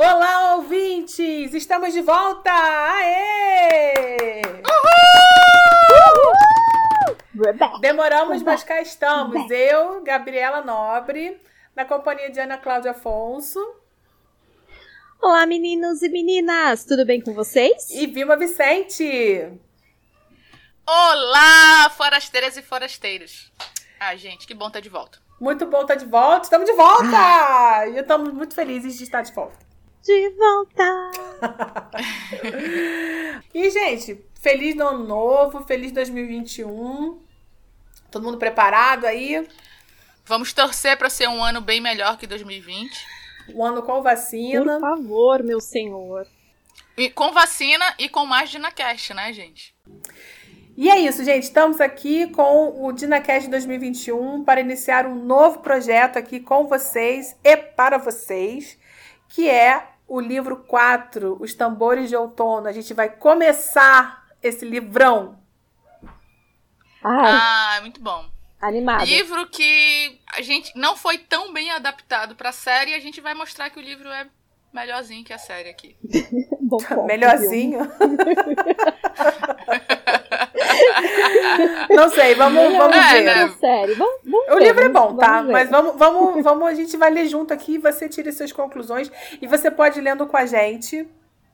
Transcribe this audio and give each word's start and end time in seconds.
Olá, 0.00 0.54
ouvintes! 0.54 1.52
Estamos 1.52 1.92
de 1.92 2.00
volta! 2.02 2.52
Aê! 2.52 4.42
Uhul! 7.34 7.80
Demoramos, 7.80 8.44
mas 8.44 8.62
cá 8.62 8.80
estamos. 8.80 9.50
Eu, 9.50 10.00
Gabriela 10.04 10.62
Nobre, 10.62 11.42
na 11.74 11.84
companhia 11.84 12.30
de 12.30 12.38
Ana 12.38 12.56
Cláudia 12.58 12.92
Afonso. 12.92 13.58
Olá, 15.20 15.44
meninos 15.46 16.00
e 16.00 16.08
meninas! 16.08 16.84
Tudo 16.84 17.04
bem 17.04 17.20
com 17.20 17.34
vocês? 17.34 17.90
E 17.90 18.06
Vilma 18.06 18.36
Vicente! 18.36 19.52
Olá, 20.86 21.90
forasteiras 21.90 22.56
e 22.56 22.62
forasteiros! 22.62 23.50
Ah, 23.98 24.14
gente, 24.14 24.46
que 24.46 24.54
bom 24.54 24.68
estar 24.68 24.78
de 24.78 24.88
volta. 24.88 25.18
Muito 25.40 25.66
bom 25.66 25.82
estar 25.82 25.96
de 25.96 26.06
volta. 26.06 26.44
Estamos 26.44 26.66
de 26.70 26.76
volta! 26.76 27.16
Ah. 27.16 27.88
E 27.88 27.98
estamos 27.98 28.32
muito 28.32 28.54
felizes 28.54 28.96
de 28.96 29.02
estar 29.02 29.22
de 29.22 29.32
volta. 29.32 29.66
De 30.08 30.30
volta! 30.30 31.10
e, 33.52 33.68
gente, 33.68 34.24
feliz 34.40 34.80
ano 34.80 35.06
novo, 35.06 35.66
feliz 35.66 35.92
2021. 35.92 37.20
Todo 38.10 38.22
mundo 38.22 38.38
preparado 38.38 39.04
aí? 39.04 39.46
Vamos 40.24 40.54
torcer 40.54 40.96
para 40.96 41.10
ser 41.10 41.28
um 41.28 41.44
ano 41.44 41.60
bem 41.60 41.78
melhor 41.78 42.16
que 42.16 42.26
2020. 42.26 42.90
Um 43.54 43.62
ano 43.62 43.82
com 43.82 44.00
vacina. 44.00 44.78
Por 44.78 44.80
favor, 44.80 45.42
meu 45.42 45.60
senhor. 45.60 46.26
E 46.96 47.10
com 47.10 47.30
vacina 47.30 47.94
e 47.98 48.08
com 48.08 48.24
mais 48.24 48.48
DinaCast, 48.48 49.12
né, 49.12 49.30
gente? 49.34 49.76
E 50.74 50.88
é 50.88 50.98
isso, 51.00 51.22
gente. 51.22 51.42
Estamos 51.42 51.82
aqui 51.82 52.28
com 52.28 52.82
o 52.82 52.92
DinaCast 52.92 53.50
2021 53.50 54.42
para 54.42 54.62
iniciar 54.62 55.04
um 55.04 55.22
novo 55.22 55.58
projeto 55.58 56.16
aqui 56.16 56.40
com 56.40 56.66
vocês 56.66 57.36
e 57.44 57.58
para 57.58 57.98
vocês, 57.98 58.78
que 59.28 59.46
é 59.50 59.97
o 60.08 60.20
livro 60.20 60.56
4, 60.56 61.36
Os 61.38 61.54
Tambores 61.54 62.08
de 62.08 62.16
Outono. 62.16 62.66
A 62.66 62.72
gente 62.72 62.92
vai 62.94 63.08
começar 63.08 64.26
esse 64.42 64.64
livrão 64.64 65.38
ah, 67.02 67.76
ah, 67.76 67.80
muito 67.80 68.00
bom. 68.00 68.28
Animado. 68.60 69.04
Livro 69.04 69.46
que 69.48 70.20
a 70.34 70.42
gente 70.42 70.76
não 70.76 70.96
foi 70.96 71.16
tão 71.18 71.52
bem 71.52 71.70
adaptado 71.70 72.34
para 72.34 72.48
a 72.48 72.52
série, 72.52 72.92
a 72.92 72.98
gente 72.98 73.20
vai 73.20 73.34
mostrar 73.34 73.70
que 73.70 73.78
o 73.78 73.82
livro 73.82 74.08
é 74.08 74.26
melhorzinho 74.72 75.24
que 75.24 75.32
a 75.32 75.38
série 75.38 75.68
aqui. 75.70 75.96
bom 76.60 76.78
ponto, 76.78 77.04
melhorzinho. 77.04 77.80
não 81.90 82.08
sei, 82.10 82.34
vamos, 82.34 82.76
vamos 82.76 82.96
é, 82.96 83.12
ver. 83.12 83.22
Né? 83.22 83.54
Série. 83.60 83.94
Vamos, 83.94 84.14
vamos 84.24 84.48
o 84.48 84.54
ver, 84.54 84.64
livro 84.64 84.84
é 84.84 84.88
bom, 84.88 85.16
tá? 85.16 85.42
Mas 85.42 85.70
vamos, 85.70 85.96
vamos, 85.96 86.42
vamos, 86.42 86.68
a 86.68 86.74
gente 86.74 86.96
vai 86.96 87.10
ler 87.10 87.26
junto 87.26 87.52
aqui, 87.52 87.78
você 87.78 88.08
tira 88.08 88.30
suas 88.32 88.52
conclusões 88.52 89.10
e 89.40 89.46
você 89.46 89.70
pode 89.70 89.98
ir 89.98 90.02
lendo 90.02 90.26
com 90.26 90.36
a 90.36 90.46
gente, 90.46 91.08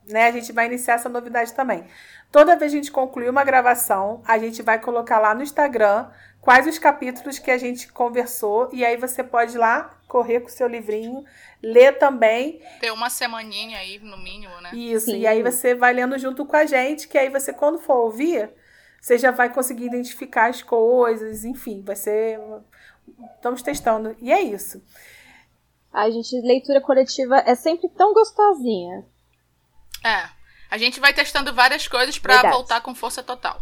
né? 0.09 0.27
A 0.27 0.33
gente 0.33 0.53
vai 0.53 0.67
iniciar 0.67 0.95
essa 0.95 1.09
novidade 1.09 1.53
também. 1.55 1.85
Toda 2.31 2.57
vez 2.57 2.73
que 2.73 2.79
a 2.79 2.81
gente 2.81 2.91
concluir 2.91 3.29
uma 3.29 3.45
gravação, 3.45 4.23
a 4.27 4.37
gente 4.39 4.61
vai 4.61 4.81
colocar 4.81 5.21
lá 5.21 5.35
no 5.35 5.43
Instagram 5.43 6.07
quais 6.41 6.67
os 6.67 6.79
capítulos 6.79 7.39
que 7.39 7.51
a 7.51 7.57
gente 7.57 7.91
conversou 7.93 8.69
e 8.73 8.85
aí 8.85 8.97
você 8.97 9.23
pode 9.23 9.55
ir 9.55 9.59
lá 9.59 9.99
correr 10.07 10.41
com 10.41 10.49
o 10.49 10.51
seu 10.51 10.69
livrinho, 10.69 11.25
ler 11.63 11.99
também. 11.99 12.61
Ter 12.81 12.93
uma 12.93 13.11
semaninha 13.11 13.79
aí 13.79 13.99
no 13.99 14.17
mínimo, 14.17 14.61
né? 14.61 14.71
Isso, 14.73 15.07
Sim. 15.07 15.21
e 15.21 15.27
aí 15.27 15.43
você 15.43 15.75
vai 15.75 15.93
lendo 15.93 16.17
junto 16.19 16.45
com 16.45 16.57
a 16.57 16.67
gente, 16.67 17.09
que 17.09 17.19
aí 17.19 17.29
você 17.29 17.53
quando 17.53 17.79
for 17.79 17.97
ouvir, 17.97 18.51
você 19.05 19.19
já 19.19 19.31
vai 19.31 19.53
conseguir 19.53 19.85
identificar 19.85 20.49
as 20.49 20.63
coisas, 20.63 21.45
enfim, 21.45 21.83
vai 21.83 21.95
ser 21.95 22.41
estamos 23.35 23.61
testando. 23.61 24.17
E 24.19 24.33
é 24.33 24.41
isso. 24.41 24.83
A 25.93 26.09
gente, 26.09 26.35
leitura 26.41 26.81
coletiva 26.81 27.37
é 27.41 27.55
sempre 27.55 27.87
tão 27.91 28.15
gostosinha. 28.15 29.05
É. 30.03 30.27
A 30.71 30.79
gente 30.79 31.01
vai 31.01 31.13
testando 31.13 31.53
várias 31.53 31.87
coisas 31.87 32.19
para 32.19 32.51
voltar 32.51 32.81
com 32.81 32.95
força 32.95 33.23
total. 33.23 33.61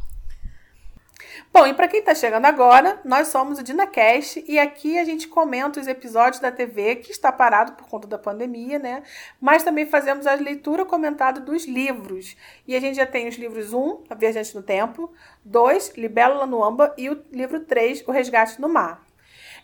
Bom, 1.53 1.67
e 1.67 1.75
para 1.75 1.89
quem 1.89 2.01
está 2.01 2.15
chegando 2.15 2.45
agora, 2.47 3.01
nós 3.05 3.29
somos 3.29 3.59
o 3.59 3.63
DinaCast 3.63 4.45
e 4.47 4.59
aqui 4.59 4.99
a 4.99 5.05
gente 5.05 5.29
comenta 5.29 5.81
os 5.81 5.87
episódios 5.87 6.41
da 6.41 6.51
TV 6.51 6.97
que 6.97 7.11
está 7.11 7.31
parado 7.31 7.73
por 7.73 7.87
conta 7.89 8.09
da 8.09 8.19
pandemia, 8.19 8.79
né? 8.79 9.03
Mas 9.41 9.63
também 9.63 9.87
fazemos 9.87 10.27
a 10.27 10.35
leitura 10.35 10.85
comentada 10.85 11.41
dos 11.41 11.67
livros. 11.67 12.37
E 12.67 12.75
a 12.75 12.81
gente 12.81 12.97
já 12.97 13.07
tem 13.07 13.29
os 13.29 13.37
livros 13.37 13.73
1, 13.73 14.05
A 14.11 14.15
Viajante 14.15 14.55
no 14.55 14.63
Tempo, 14.63 15.13
2, 15.45 15.95
Libélula 15.97 16.47
no 16.47 16.63
Amba 16.65 16.95
e 16.97 17.11
o 17.11 17.23
livro 17.31 17.61
3, 17.61 18.05
O 18.07 18.13
Resgate 18.13 18.61
no 18.61 18.69
Mar. 18.69 19.03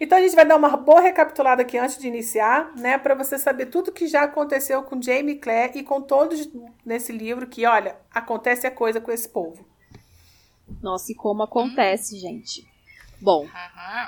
Então 0.01 0.17
a 0.17 0.21
gente 0.21 0.37
vai 0.37 0.45
dar 0.45 0.57
uma 0.57 0.77
boa 0.77 1.01
recapitulada 1.01 1.63
aqui 1.63 1.77
antes 1.77 1.99
de 1.99 2.07
iniciar, 2.07 2.73
né, 2.77 2.99
para 2.99 3.17
você 3.17 3.37
saber 3.37 3.67
tudo 3.67 3.91
que 3.91 4.07
já 4.07 4.23
aconteceu 4.23 4.83
com 4.85 5.03
Jamie 5.03 5.37
Clare 5.37 5.81
e 5.81 5.83
com 5.83 6.01
todos 6.01 6.49
nesse 6.85 7.11
livro 7.11 7.49
que, 7.49 7.67
olha, 7.67 7.97
acontece 8.15 8.67
a 8.67 8.71
coisa 8.71 9.01
com 9.01 9.11
esse 9.11 9.29
povo. 9.29 9.67
Nossa, 10.83 11.13
e 11.13 11.15
como 11.15 11.43
acontece, 11.43 12.17
hum. 12.17 12.21
gente. 12.21 12.67
Bom, 13.21 13.47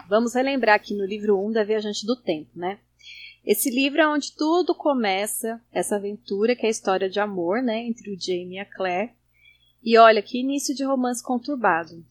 vamos 0.08 0.34
relembrar 0.34 0.76
aqui 0.76 0.94
no 0.94 1.04
livro 1.04 1.38
1 1.44 1.52
da 1.52 1.64
Viajante 1.64 2.06
do 2.06 2.14
Tempo, 2.14 2.50
né? 2.54 2.78
Esse 3.44 3.70
livro 3.70 4.00
é 4.00 4.06
onde 4.06 4.36
tudo 4.36 4.74
começa, 4.74 5.60
essa 5.72 5.96
aventura 5.96 6.54
que 6.54 6.64
é 6.64 6.68
a 6.68 6.70
história 6.70 7.08
de 7.08 7.18
amor, 7.18 7.62
né, 7.62 7.78
entre 7.86 8.12
o 8.12 8.20
Jamie 8.20 8.56
e 8.56 8.58
a 8.58 8.64
Claire. 8.64 9.12
E 9.82 9.96
olha, 9.96 10.22
que 10.22 10.38
início 10.38 10.74
de 10.74 10.84
romance 10.84 11.24
conturbado. 11.24 12.04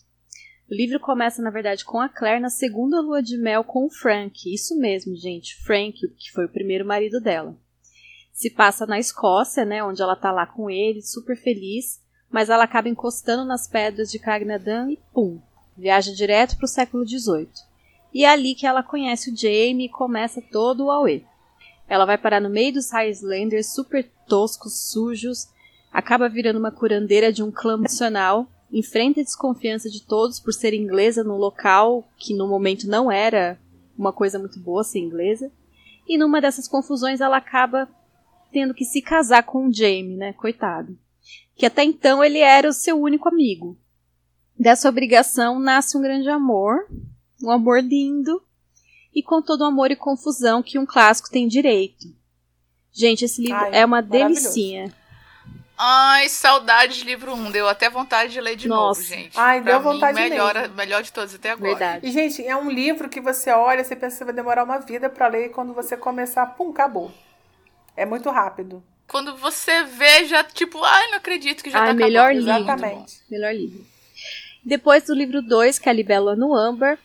O 0.69 0.73
livro 0.73 0.99
começa, 0.99 1.41
na 1.41 1.51
verdade, 1.51 1.85
com 1.85 1.99
a 1.99 2.09
Claire 2.09 2.41
na 2.41 2.49
segunda 2.49 2.99
lua 2.99 3.21
de 3.21 3.37
mel 3.37 3.63
com 3.63 3.85
o 3.85 3.89
Frank. 3.89 4.53
Isso 4.53 4.77
mesmo, 4.77 5.15
gente. 5.15 5.55
Frank, 5.63 5.99
que 6.17 6.31
foi 6.31 6.45
o 6.45 6.51
primeiro 6.51 6.85
marido 6.85 7.21
dela. 7.21 7.55
Se 8.33 8.49
passa 8.49 8.85
na 8.85 8.99
Escócia, 8.99 9.65
né, 9.65 9.83
onde 9.83 10.01
ela 10.01 10.15
tá 10.15 10.31
lá 10.31 10.47
com 10.47 10.69
ele, 10.69 11.01
super 11.01 11.37
feliz, 11.37 12.01
mas 12.31 12.49
ela 12.49 12.63
acaba 12.63 12.89
encostando 12.89 13.45
nas 13.45 13.67
pedras 13.67 14.11
de 14.11 14.19
Cagnadan 14.19 14.91
e 14.91 14.99
pum, 15.13 15.39
viaja 15.77 16.13
direto 16.13 16.57
para 16.57 16.65
o 16.65 16.69
século 16.69 17.07
XVIII. 17.07 17.49
E 18.13 18.25
é 18.25 18.29
ali 18.29 18.55
que 18.55 18.65
ela 18.65 18.83
conhece 18.83 19.31
o 19.31 19.35
Jamie 19.35 19.85
e 19.85 19.89
começa 19.89 20.41
todo 20.41 20.85
o 20.85 20.91
auê. 20.91 21.23
Ela 21.87 22.05
vai 22.05 22.17
parar 22.17 22.39
no 22.39 22.49
meio 22.49 22.73
dos 22.73 22.91
Highlanders 22.91 23.73
super 23.73 24.09
toscos, 24.27 24.91
sujos, 24.91 25.47
acaba 25.91 26.29
virando 26.29 26.59
uma 26.59 26.71
curandeira 26.71 27.31
de 27.31 27.41
um 27.41 27.51
clã 27.51 27.77
nacional 27.77 28.47
enfrenta 28.71 29.19
a 29.19 29.23
desconfiança 29.23 29.89
de 29.89 30.03
todos 30.05 30.39
por 30.39 30.53
ser 30.53 30.73
inglesa 30.73 31.23
no 31.23 31.37
local 31.37 32.07
que 32.17 32.35
no 32.35 32.47
momento 32.47 32.87
não 32.87 33.11
era 33.11 33.59
uma 33.97 34.13
coisa 34.13 34.37
muito 34.37 34.59
boa 34.59 34.83
ser 34.83 34.99
inglesa. 34.99 35.51
E 36.07 36.17
numa 36.17 36.41
dessas 36.41 36.67
confusões 36.67 37.19
ela 37.19 37.37
acaba 37.37 37.87
tendo 38.51 38.73
que 38.73 38.85
se 38.85 39.01
casar 39.01 39.43
com 39.43 39.67
o 39.67 39.73
Jamie, 39.73 40.15
né? 40.15 40.33
Coitado. 40.33 40.97
Que 41.59 41.65
até 41.65 41.83
então 41.83 42.23
ele 42.23 42.39
era 42.39 42.69
o 42.69 42.73
seu 42.73 42.97
único 42.97 43.27
amigo. 43.27 43.77
Dessa 44.57 44.87
obrigação 44.87 45.59
nasce 45.59 45.97
um 45.97 46.01
grande 46.01 46.29
amor, 46.29 46.87
um 47.43 47.51
amor 47.51 47.83
lindo, 47.83 48.41
e 49.13 49.21
com 49.21 49.41
todo 49.41 49.61
o 49.61 49.65
amor 49.65 49.91
e 49.91 49.95
confusão 49.97 50.63
que 50.63 50.79
um 50.79 50.85
clássico 50.85 51.29
tem 51.29 51.49
direito. 51.49 52.05
Gente, 52.93 53.25
esse 53.25 53.41
livro 53.41 53.57
Ai, 53.57 53.71
é 53.73 53.85
uma 53.85 54.01
delicinha. 54.01 54.93
Ai, 55.77 56.29
saudades 56.29 56.95
de 56.95 57.03
livro 57.03 57.33
1. 57.33 57.51
Deu 57.51 57.67
até 57.67 57.89
vontade 57.89 58.31
de 58.31 58.39
ler 58.39 58.55
de 58.55 58.69
Nossa. 58.69 59.01
novo, 59.01 59.13
gente. 59.13 59.37
Ai, 59.37 59.61
pra 59.61 59.73
deu 59.73 59.81
vontade 59.81 60.21
mim, 60.21 60.29
melhor, 60.29 60.55
mesmo. 60.55 60.75
melhor 60.75 61.03
de 61.03 61.11
todos 61.11 61.35
até 61.35 61.51
agora. 61.51 61.75
Verdade. 61.75 62.07
E, 62.07 62.11
gente, 62.11 62.41
é 62.45 62.55
um 62.55 62.69
livro 62.69 63.09
que 63.09 63.19
você 63.19 63.51
olha, 63.51 63.83
você 63.83 63.97
pensa 63.97 64.19
que 64.19 64.23
vai 64.23 64.33
demorar 64.33 64.63
uma 64.63 64.79
vida 64.79 65.09
para 65.09 65.27
ler 65.27 65.47
e 65.47 65.49
quando 65.49 65.73
você 65.73 65.97
começar, 65.97 66.45
pum, 66.45 66.69
acabou. 66.69 67.11
É 67.97 68.05
muito 68.05 68.29
rápido. 68.29 68.81
Quando 69.09 69.35
você 69.35 69.83
vê, 69.83 70.25
já 70.25 70.43
tipo, 70.43 70.83
ai, 70.83 71.09
não 71.09 71.17
acredito 71.17 71.63
que 71.63 71.71
já 71.71 71.81
ai, 71.81 71.87
tá 71.87 71.93
melhor 71.93 72.31
acabando. 72.31 72.39
livro. 72.39 72.61
Exatamente. 72.61 73.21
Melhor 73.29 73.53
livro. 73.53 73.85
Depois 74.63 75.03
do 75.05 75.15
livro 75.15 75.41
2, 75.41 75.79
que 75.79 75.89
é 75.89 75.91
a 75.91 75.95
Libélula 75.95 76.35
no 76.35 76.53
Amber, 76.53 76.97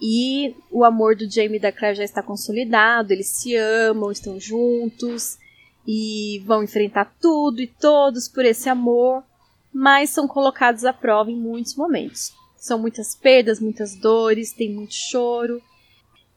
e 0.00 0.54
o 0.70 0.84
amor 0.84 1.16
do 1.16 1.30
Jamie 1.30 1.56
e 1.56 1.60
da 1.60 1.72
Claire 1.72 1.96
já 1.96 2.04
está 2.04 2.22
consolidado, 2.22 3.12
eles 3.12 3.28
se 3.28 3.54
amam, 3.56 4.10
estão 4.10 4.38
juntos 4.38 5.38
e 5.86 6.42
vão 6.46 6.62
enfrentar 6.62 7.12
tudo 7.20 7.60
e 7.60 7.66
todos 7.66 8.28
por 8.28 8.44
esse 8.44 8.68
amor, 8.68 9.24
mas 9.72 10.10
são 10.10 10.28
colocados 10.28 10.84
à 10.84 10.92
prova 10.92 11.30
em 11.30 11.36
muitos 11.36 11.74
momentos. 11.74 12.32
São 12.56 12.78
muitas 12.78 13.16
perdas, 13.16 13.58
muitas 13.58 13.96
dores, 13.96 14.52
tem 14.52 14.72
muito 14.72 14.94
choro. 14.94 15.60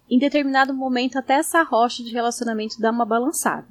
Em 0.10 0.18
determinado 0.18 0.74
momento, 0.74 1.18
até 1.18 1.36
essa 1.36 1.62
rocha 1.62 2.04
de 2.04 2.12
relacionamento 2.12 2.80
dá 2.80 2.90
uma 2.92 3.06
balançada. 3.06 3.68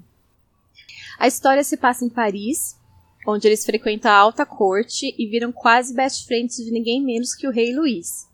A 1.19 1.27
história 1.27 1.65
se 1.65 1.77
passa 1.77 2.05
em 2.05 2.09
Paris, 2.09 2.79
onde 3.27 3.49
eles 3.49 3.65
frequentam 3.65 4.11
a 4.11 4.17
alta 4.17 4.45
corte 4.45 5.15
e 5.19 5.27
viram 5.29 5.53
quase 5.53 5.95
best 5.95 6.27
friends 6.27 6.57
de 6.57 6.71
ninguém 6.71 7.03
menos 7.03 7.35
que 7.35 7.47
o 7.47 7.51
rei 7.51 7.75
Luís. 7.75 8.29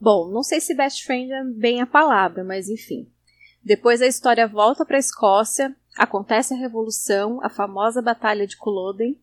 Bom, 0.00 0.28
não 0.28 0.42
sei 0.42 0.60
se 0.60 0.74
best 0.74 1.04
friend 1.04 1.32
é 1.32 1.44
bem 1.44 1.80
a 1.80 1.86
palavra, 1.86 2.42
mas 2.42 2.68
enfim. 2.68 3.08
Depois 3.62 4.02
a 4.02 4.06
história 4.06 4.48
volta 4.48 4.84
para 4.84 4.96
a 4.96 5.00
Escócia, 5.00 5.74
acontece 5.96 6.54
a 6.54 6.56
Revolução, 6.56 7.40
a 7.44 7.48
famosa 7.48 8.02
Batalha 8.02 8.46
de 8.46 8.56
Culloden, 8.56 9.16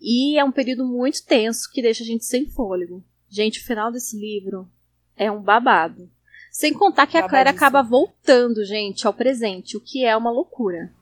e 0.00 0.38
é 0.38 0.44
um 0.44 0.52
período 0.52 0.84
muito 0.84 1.24
tenso 1.24 1.70
que 1.72 1.82
deixa 1.82 2.02
a 2.02 2.06
gente 2.06 2.24
sem 2.24 2.46
fôlego. 2.46 3.04
Gente, 3.28 3.60
o 3.60 3.64
final 3.64 3.92
desse 3.92 4.18
livro 4.18 4.68
é 5.16 5.30
um 5.30 5.40
babado. 5.40 6.10
Sem 6.50 6.74
contar 6.74 7.06
que 7.06 7.16
a 7.16 7.28
Claire 7.28 7.48
acaba 7.48 7.82
voltando, 7.82 8.64
gente, 8.64 9.06
ao 9.06 9.14
presente, 9.14 9.76
o 9.76 9.80
que 9.80 10.04
é 10.04 10.16
uma 10.16 10.30
loucura. 10.30 10.92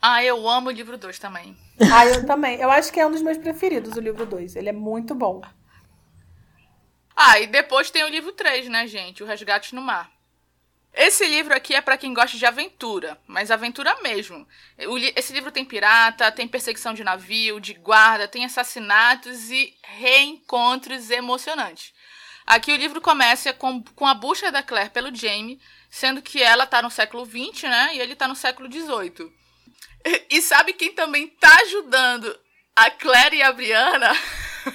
Ah, 0.00 0.22
eu 0.22 0.48
amo 0.48 0.68
o 0.68 0.72
livro 0.72 0.96
2 0.96 1.18
também. 1.18 1.56
Ah, 1.92 2.06
eu 2.06 2.24
também. 2.26 2.60
Eu 2.60 2.70
acho 2.70 2.92
que 2.92 3.00
é 3.00 3.06
um 3.06 3.10
dos 3.10 3.22
meus 3.22 3.38
preferidos, 3.38 3.96
o 3.96 4.00
livro 4.00 4.24
2. 4.24 4.56
Ele 4.56 4.68
é 4.68 4.72
muito 4.72 5.14
bom. 5.14 5.42
Ah, 7.14 7.38
e 7.38 7.46
depois 7.46 7.90
tem 7.90 8.04
o 8.04 8.08
livro 8.08 8.32
3, 8.32 8.68
né, 8.68 8.86
gente? 8.86 9.22
O 9.22 9.26
Resgate 9.26 9.74
no 9.74 9.82
Mar. 9.82 10.10
Esse 10.92 11.26
livro 11.26 11.54
aqui 11.54 11.74
é 11.74 11.80
para 11.82 11.98
quem 11.98 12.14
gosta 12.14 12.38
de 12.38 12.46
aventura, 12.46 13.20
mas 13.26 13.50
aventura 13.50 14.00
mesmo. 14.00 14.48
Esse 15.14 15.30
livro 15.34 15.52
tem 15.52 15.62
pirata, 15.62 16.32
tem 16.32 16.48
perseguição 16.48 16.94
de 16.94 17.04
navio, 17.04 17.60
de 17.60 17.74
guarda, 17.74 18.26
tem 18.26 18.46
assassinatos 18.46 19.50
e 19.50 19.74
reencontros 19.82 21.10
emocionantes. 21.10 21.92
Aqui 22.46 22.72
o 22.72 22.76
livro 22.76 23.02
começa 23.02 23.52
com, 23.52 23.82
com 23.82 24.06
a 24.06 24.14
busca 24.14 24.50
da 24.50 24.62
Claire 24.62 24.88
pelo 24.88 25.14
Jamie, 25.14 25.60
sendo 25.90 26.22
que 26.22 26.42
ela 26.42 26.64
está 26.64 26.80
no 26.80 26.90
século 26.90 27.26
XX, 27.26 27.64
né? 27.64 27.90
E 27.94 28.00
ele 28.00 28.14
está 28.14 28.26
no 28.26 28.34
século 28.34 28.70
XVIII. 28.72 29.30
E, 30.30 30.40
sabe 30.40 30.72
quem 30.72 30.92
também 30.92 31.24
está 31.24 31.54
ajudando 31.62 32.38
a 32.74 32.90
Claire 32.90 33.36
e 33.36 33.42
a 33.42 33.52
Brianna? 33.52 34.12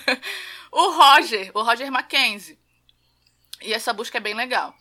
o 0.72 0.92
Roger, 0.92 1.52
o 1.54 1.62
Roger 1.62 1.92
Mackenzie. 1.92 2.60
E 3.62 3.74
essa 3.74 3.94
busca 3.94 4.18
é 4.18 4.22
bem 4.22 4.34
legal. 4.34 4.76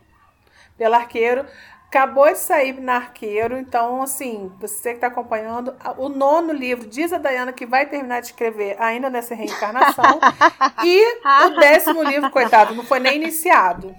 Pela 0.76 0.99
Arqueiro. 0.99 1.44
Acabou 1.88 2.31
de 2.31 2.38
sair 2.38 2.79
na 2.79 2.96
Arqueiro, 2.96 3.56
então, 3.56 4.02
assim, 4.02 4.52
você 4.61 4.90
que 4.90 4.96
está 4.96 5.06
acompanhando, 5.06 5.75
o 5.96 6.11
nono 6.11 6.52
livro, 6.52 6.87
diz 6.87 7.14
a 7.14 7.19
Dayana 7.19 7.50
que 7.50 7.64
vai 7.64 7.87
terminar 7.87 8.20
de 8.20 8.26
escrever 8.26 8.76
ainda 8.79 9.08
nessa 9.08 9.35
reencarnação, 9.35 10.20
e 10.85 11.19
o 11.46 11.58
décimo 11.58 12.02
livro, 12.02 12.31
coitado, 12.31 12.75
não 12.75 12.85
foi 12.85 13.00
nem 13.00 13.17
iniciado. 13.17 13.94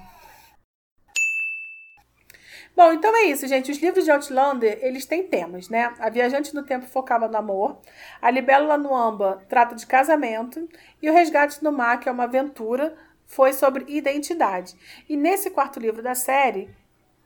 Bom, 2.75 2.93
então 2.93 3.13
é 3.17 3.23
isso, 3.23 3.47
gente. 3.47 3.71
Os 3.71 3.79
livros 3.79 4.05
de 4.05 4.11
Outlander, 4.11 4.77
eles 4.83 5.05
têm 5.07 5.27
temas, 5.27 5.67
né? 5.67 5.91
A 5.99 6.11
Viajante 6.11 6.53
no 6.53 6.63
Tempo 6.63 6.85
focava 6.85 7.27
no 7.27 7.37
amor, 7.37 7.81
a 8.21 8.29
Libélula 8.29 8.77
no 8.77 8.95
Amba 8.95 9.43
trata 9.49 9.73
de 9.73 9.87
casamento 9.87 10.69
e 11.01 11.09
o 11.09 11.13
Resgate 11.13 11.63
no 11.63 11.71
Mar, 11.71 11.99
que 11.99 12.07
é 12.07 12.11
uma 12.11 12.25
aventura, 12.25 12.95
foi 13.25 13.51
sobre 13.51 13.83
identidade. 13.87 14.75
E 15.09 15.17
nesse 15.17 15.49
quarto 15.49 15.79
livro 15.79 16.03
da 16.03 16.13
série, 16.15 16.69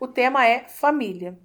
o 0.04 0.08
tema 0.08 0.46
é 0.46 0.66
família. 0.68 1.38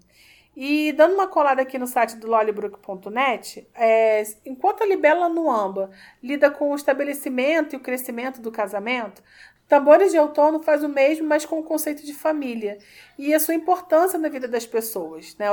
E 0.57 0.93
dando 0.93 1.15
uma 1.15 1.29
colada 1.29 1.63
aqui 1.63 1.79
no 1.79 1.87
site 1.87 2.17
do 2.17 2.27
lollybrook.net, 2.27 3.69
é, 3.73 4.25
enquanto 4.45 4.83
a 4.83 4.87
Libélula 4.87 5.29
no 5.29 5.49
Amba 5.49 5.91
lida 6.21 6.51
com 6.51 6.73
o 6.73 6.75
estabelecimento 6.75 7.75
e 7.75 7.77
o 7.77 7.81
crescimento 7.81 8.41
do 8.41 8.51
casamento, 8.51 9.23
Tambores 9.69 10.13
de 10.13 10.19
Outono 10.19 10.63
faz 10.63 10.83
o 10.83 10.89
mesmo, 10.89 11.29
mas 11.29 11.45
com 11.45 11.61
o 11.61 11.63
conceito 11.63 12.03
de 12.03 12.15
família 12.15 12.79
e 13.19 13.35
a 13.35 13.39
sua 13.39 13.55
importância 13.55 14.19
na 14.19 14.31
vida 14.31 14.49
das 14.49 14.65
pessoas, 14.65 15.37
né? 15.37 15.47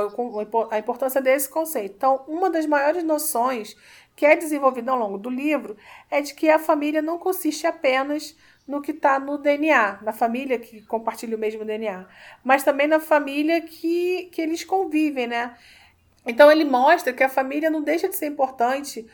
a 0.72 0.80
importância 0.80 1.22
desse 1.22 1.50
conceito. 1.50 1.96
Então, 1.98 2.24
uma 2.25 2.50
das 2.50 2.66
maiores 2.66 3.04
noções 3.04 3.75
que 4.16 4.25
é 4.25 4.38
desenvolvida 4.38 4.90
ao 4.90 4.98
longo 4.98 5.18
do 5.18 5.30
livro 5.30 5.75
é 6.10 6.22
de 6.22 6.34
que 6.34 6.50
a 6.50 6.57
família 6.57 7.02
não 7.02 7.18
consiste 7.18 7.68
apenas 7.68 8.38
no 8.67 8.81
que 8.81 8.91
está 8.91 9.19
no 9.19 9.38
DNA, 9.38 10.00
na 10.01 10.12
família 10.12 10.57
que 10.57 10.81
compartilha 10.83 11.38
o 11.38 11.39
mesmo 11.39 11.63
DNA, 11.63 12.07
mas 12.44 12.63
também 12.63 12.88
na 12.88 13.00
família 13.00 13.62
que, 13.62 14.29
que 14.31 14.41
eles 14.41 14.63
convivem, 14.63 15.27
né? 15.27 15.56
Então 16.25 16.51
ele 16.51 16.65
mostra 16.65 17.13
que 17.13 17.23
a 17.23 17.29
família 17.29 17.69
não 17.69 17.83
deixa 17.83 18.09
de 18.09 18.15
ser 18.15 18.25
importante 18.27 19.06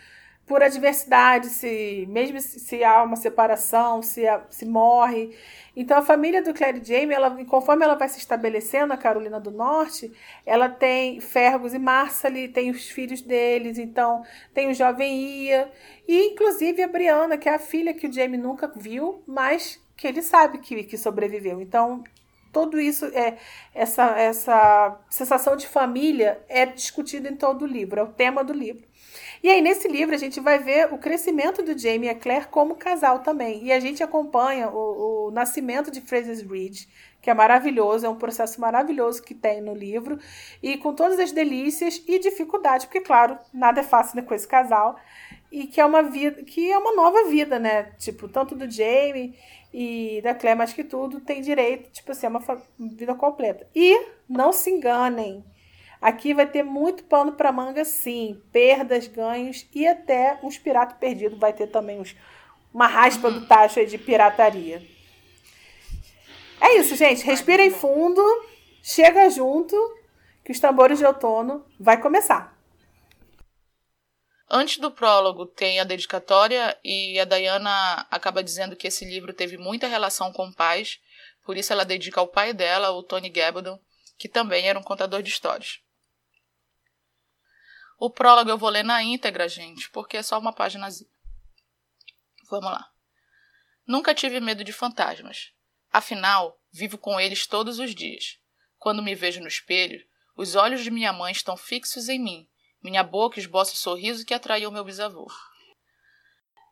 por 0.51 0.61
adversidade, 0.61 1.47
se 1.47 2.05
mesmo 2.09 2.41
se 2.41 2.83
há 2.83 3.03
uma 3.03 3.15
separação, 3.15 4.01
se, 4.01 4.23
se 4.49 4.65
morre. 4.65 5.33
Então 5.73 5.97
a 5.97 6.01
família 6.01 6.43
do 6.43 6.53
Claire 6.53 6.83
Jamie, 6.83 7.15
ela, 7.15 7.31
conforme 7.45 7.85
ela 7.85 7.95
vai 7.95 8.09
se 8.09 8.19
estabelecendo 8.19 8.87
na 8.87 8.97
Carolina 8.97 9.39
do 9.39 9.49
Norte, 9.49 10.11
ela 10.45 10.67
tem 10.67 11.21
Fergus 11.21 11.73
e 11.73 11.79
Marsali, 11.79 12.49
tem 12.49 12.69
os 12.69 12.89
filhos 12.89 13.21
deles, 13.21 13.77
então 13.77 14.25
tem 14.53 14.69
o 14.69 14.73
jovem 14.73 15.21
Ia, 15.21 15.71
e 16.05 16.33
inclusive 16.33 16.83
a 16.83 16.87
Brianna, 16.89 17.37
que 17.37 17.47
é 17.47 17.55
a 17.55 17.59
filha 17.59 17.93
que 17.93 18.07
o 18.07 18.11
Jamie 18.11 18.37
nunca 18.37 18.67
viu, 18.75 19.23
mas 19.25 19.81
que 19.95 20.05
ele 20.05 20.21
sabe 20.21 20.57
que, 20.57 20.83
que 20.83 20.97
sobreviveu. 20.97 21.61
Então 21.61 22.03
tudo 22.51 22.77
isso 22.77 23.05
é 23.05 23.37
essa 23.73 24.19
essa 24.19 24.99
sensação 25.09 25.55
de 25.55 25.65
família 25.65 26.43
é 26.49 26.65
discutido 26.65 27.29
em 27.29 27.37
todo 27.37 27.61
o 27.61 27.65
livro, 27.65 28.01
é 28.01 28.03
o 28.03 28.11
tema 28.11 28.43
do 28.43 28.51
livro. 28.51 28.90
E 29.43 29.49
aí, 29.49 29.59
nesse 29.59 29.87
livro, 29.87 30.13
a 30.13 30.17
gente 30.19 30.39
vai 30.39 30.59
ver 30.59 30.93
o 30.93 30.99
crescimento 30.99 31.63
do 31.63 31.77
Jamie 31.77 32.07
e 32.07 32.09
a 32.09 32.15
Claire 32.15 32.47
como 32.47 32.75
casal 32.75 33.19
também. 33.19 33.63
E 33.63 33.71
a 33.71 33.79
gente 33.79 34.03
acompanha 34.03 34.69
o, 34.69 35.27
o 35.27 35.31
nascimento 35.31 35.89
de 35.89 35.99
Fraser 35.99 36.47
Reed, 36.47 36.85
que 37.19 37.29
é 37.29 37.33
maravilhoso, 37.33 38.05
é 38.05 38.09
um 38.09 38.15
processo 38.15 38.61
maravilhoso 38.61 39.23
que 39.23 39.33
tem 39.33 39.59
no 39.59 39.73
livro, 39.73 40.19
e 40.61 40.77
com 40.77 40.93
todas 40.93 41.19
as 41.19 41.31
delícias 41.31 42.03
e 42.07 42.19
dificuldades, 42.19 42.85
porque, 42.85 43.01
claro, 43.01 43.37
nada 43.51 43.79
é 43.79 43.83
fácil 43.83 44.17
né, 44.17 44.21
com 44.21 44.33
esse 44.33 44.47
casal, 44.47 44.99
e 45.51 45.65
que 45.65 45.81
é 45.81 45.85
uma 45.85 46.03
vida, 46.03 46.43
que 46.43 46.71
é 46.71 46.77
uma 46.77 46.95
nova 46.95 47.27
vida, 47.27 47.57
né? 47.59 47.91
Tipo, 47.97 48.27
tanto 48.27 48.55
do 48.55 48.69
Jamie 48.69 49.35
e 49.73 50.21
da 50.23 50.33
Claire, 50.33 50.57
mas 50.57 50.71
que 50.71 50.83
tudo 50.83 51.19
tem 51.19 51.41
direito, 51.41 51.91
tipo 51.91 52.11
assim, 52.11 52.27
é 52.27 52.29
uma 52.29 52.41
vida 52.79 53.15
completa. 53.15 53.67
E 53.75 54.05
não 54.29 54.53
se 54.53 54.69
enganem, 54.69 55.43
Aqui 56.01 56.33
vai 56.33 56.47
ter 56.47 56.63
muito 56.63 57.03
pano 57.03 57.33
para 57.33 57.51
manga, 57.51 57.85
sim. 57.85 58.41
Perdas, 58.51 59.07
ganhos 59.07 59.67
e 59.73 59.87
até 59.87 60.39
uns 60.41 60.57
piratas 60.57 60.97
perdidos. 60.97 61.37
Vai 61.37 61.53
ter 61.53 61.67
também 61.67 61.99
uns, 61.99 62.15
uma 62.73 62.87
raspa 62.87 63.29
do 63.29 63.45
tacho 63.45 63.85
de 63.85 63.99
pirataria. 63.99 64.81
É 66.59 66.77
isso, 66.77 66.95
gente. 66.95 67.23
Respirem 67.23 67.69
fundo. 67.69 68.21
Chega 68.81 69.29
junto 69.29 69.75
que 70.43 70.51
os 70.51 70.59
tambores 70.59 70.97
de 70.97 71.05
outono 71.05 71.63
vai 71.79 72.01
começar. 72.01 72.57
Antes 74.49 74.79
do 74.79 74.91
prólogo 74.91 75.45
tem 75.45 75.79
a 75.79 75.83
dedicatória 75.83 76.75
e 76.83 77.17
a 77.19 77.25
Diana 77.25 78.05
acaba 78.11 78.43
dizendo 78.43 78.75
que 78.75 78.87
esse 78.87 79.05
livro 79.05 79.31
teve 79.33 79.55
muita 79.55 79.87
relação 79.87 80.33
com 80.33 80.51
pais, 80.51 80.99
por 81.45 81.55
isso 81.55 81.71
ela 81.71 81.85
dedica 81.85 82.19
ao 82.19 82.27
pai 82.27 82.53
dela, 82.53 82.91
o 82.91 83.01
Tony 83.01 83.29
Gabaldon, 83.29 83.79
que 84.17 84.27
também 84.27 84.67
era 84.67 84.77
um 84.77 84.83
contador 84.83 85.21
de 85.21 85.29
histórias. 85.29 85.79
O 88.03 88.09
prólogo 88.09 88.49
eu 88.49 88.57
vou 88.57 88.67
ler 88.67 88.83
na 88.83 89.03
íntegra, 89.03 89.47
gente, 89.47 89.87
porque 89.91 90.17
é 90.17 90.23
só 90.23 90.39
uma 90.39 90.51
páginazinha. 90.51 91.07
Vamos 92.49 92.71
lá. 92.71 92.91
Nunca 93.85 94.15
tive 94.15 94.39
medo 94.39 94.63
de 94.63 94.73
fantasmas. 94.73 95.51
Afinal, 95.91 96.59
vivo 96.71 96.97
com 96.97 97.19
eles 97.19 97.45
todos 97.45 97.77
os 97.77 97.93
dias. 97.93 98.39
Quando 98.79 99.03
me 99.03 99.13
vejo 99.13 99.39
no 99.39 99.47
espelho, 99.47 100.03
os 100.35 100.55
olhos 100.55 100.83
de 100.83 100.89
minha 100.89 101.13
mãe 101.13 101.31
estão 101.31 101.55
fixos 101.55 102.09
em 102.09 102.17
mim. 102.17 102.49
Minha 102.81 103.03
boca 103.03 103.37
esboça 103.37 103.75
o 103.75 103.77
sorriso 103.77 104.25
que 104.25 104.33
atraiu 104.33 104.71
meu 104.71 104.83
bisavô. 104.83 105.31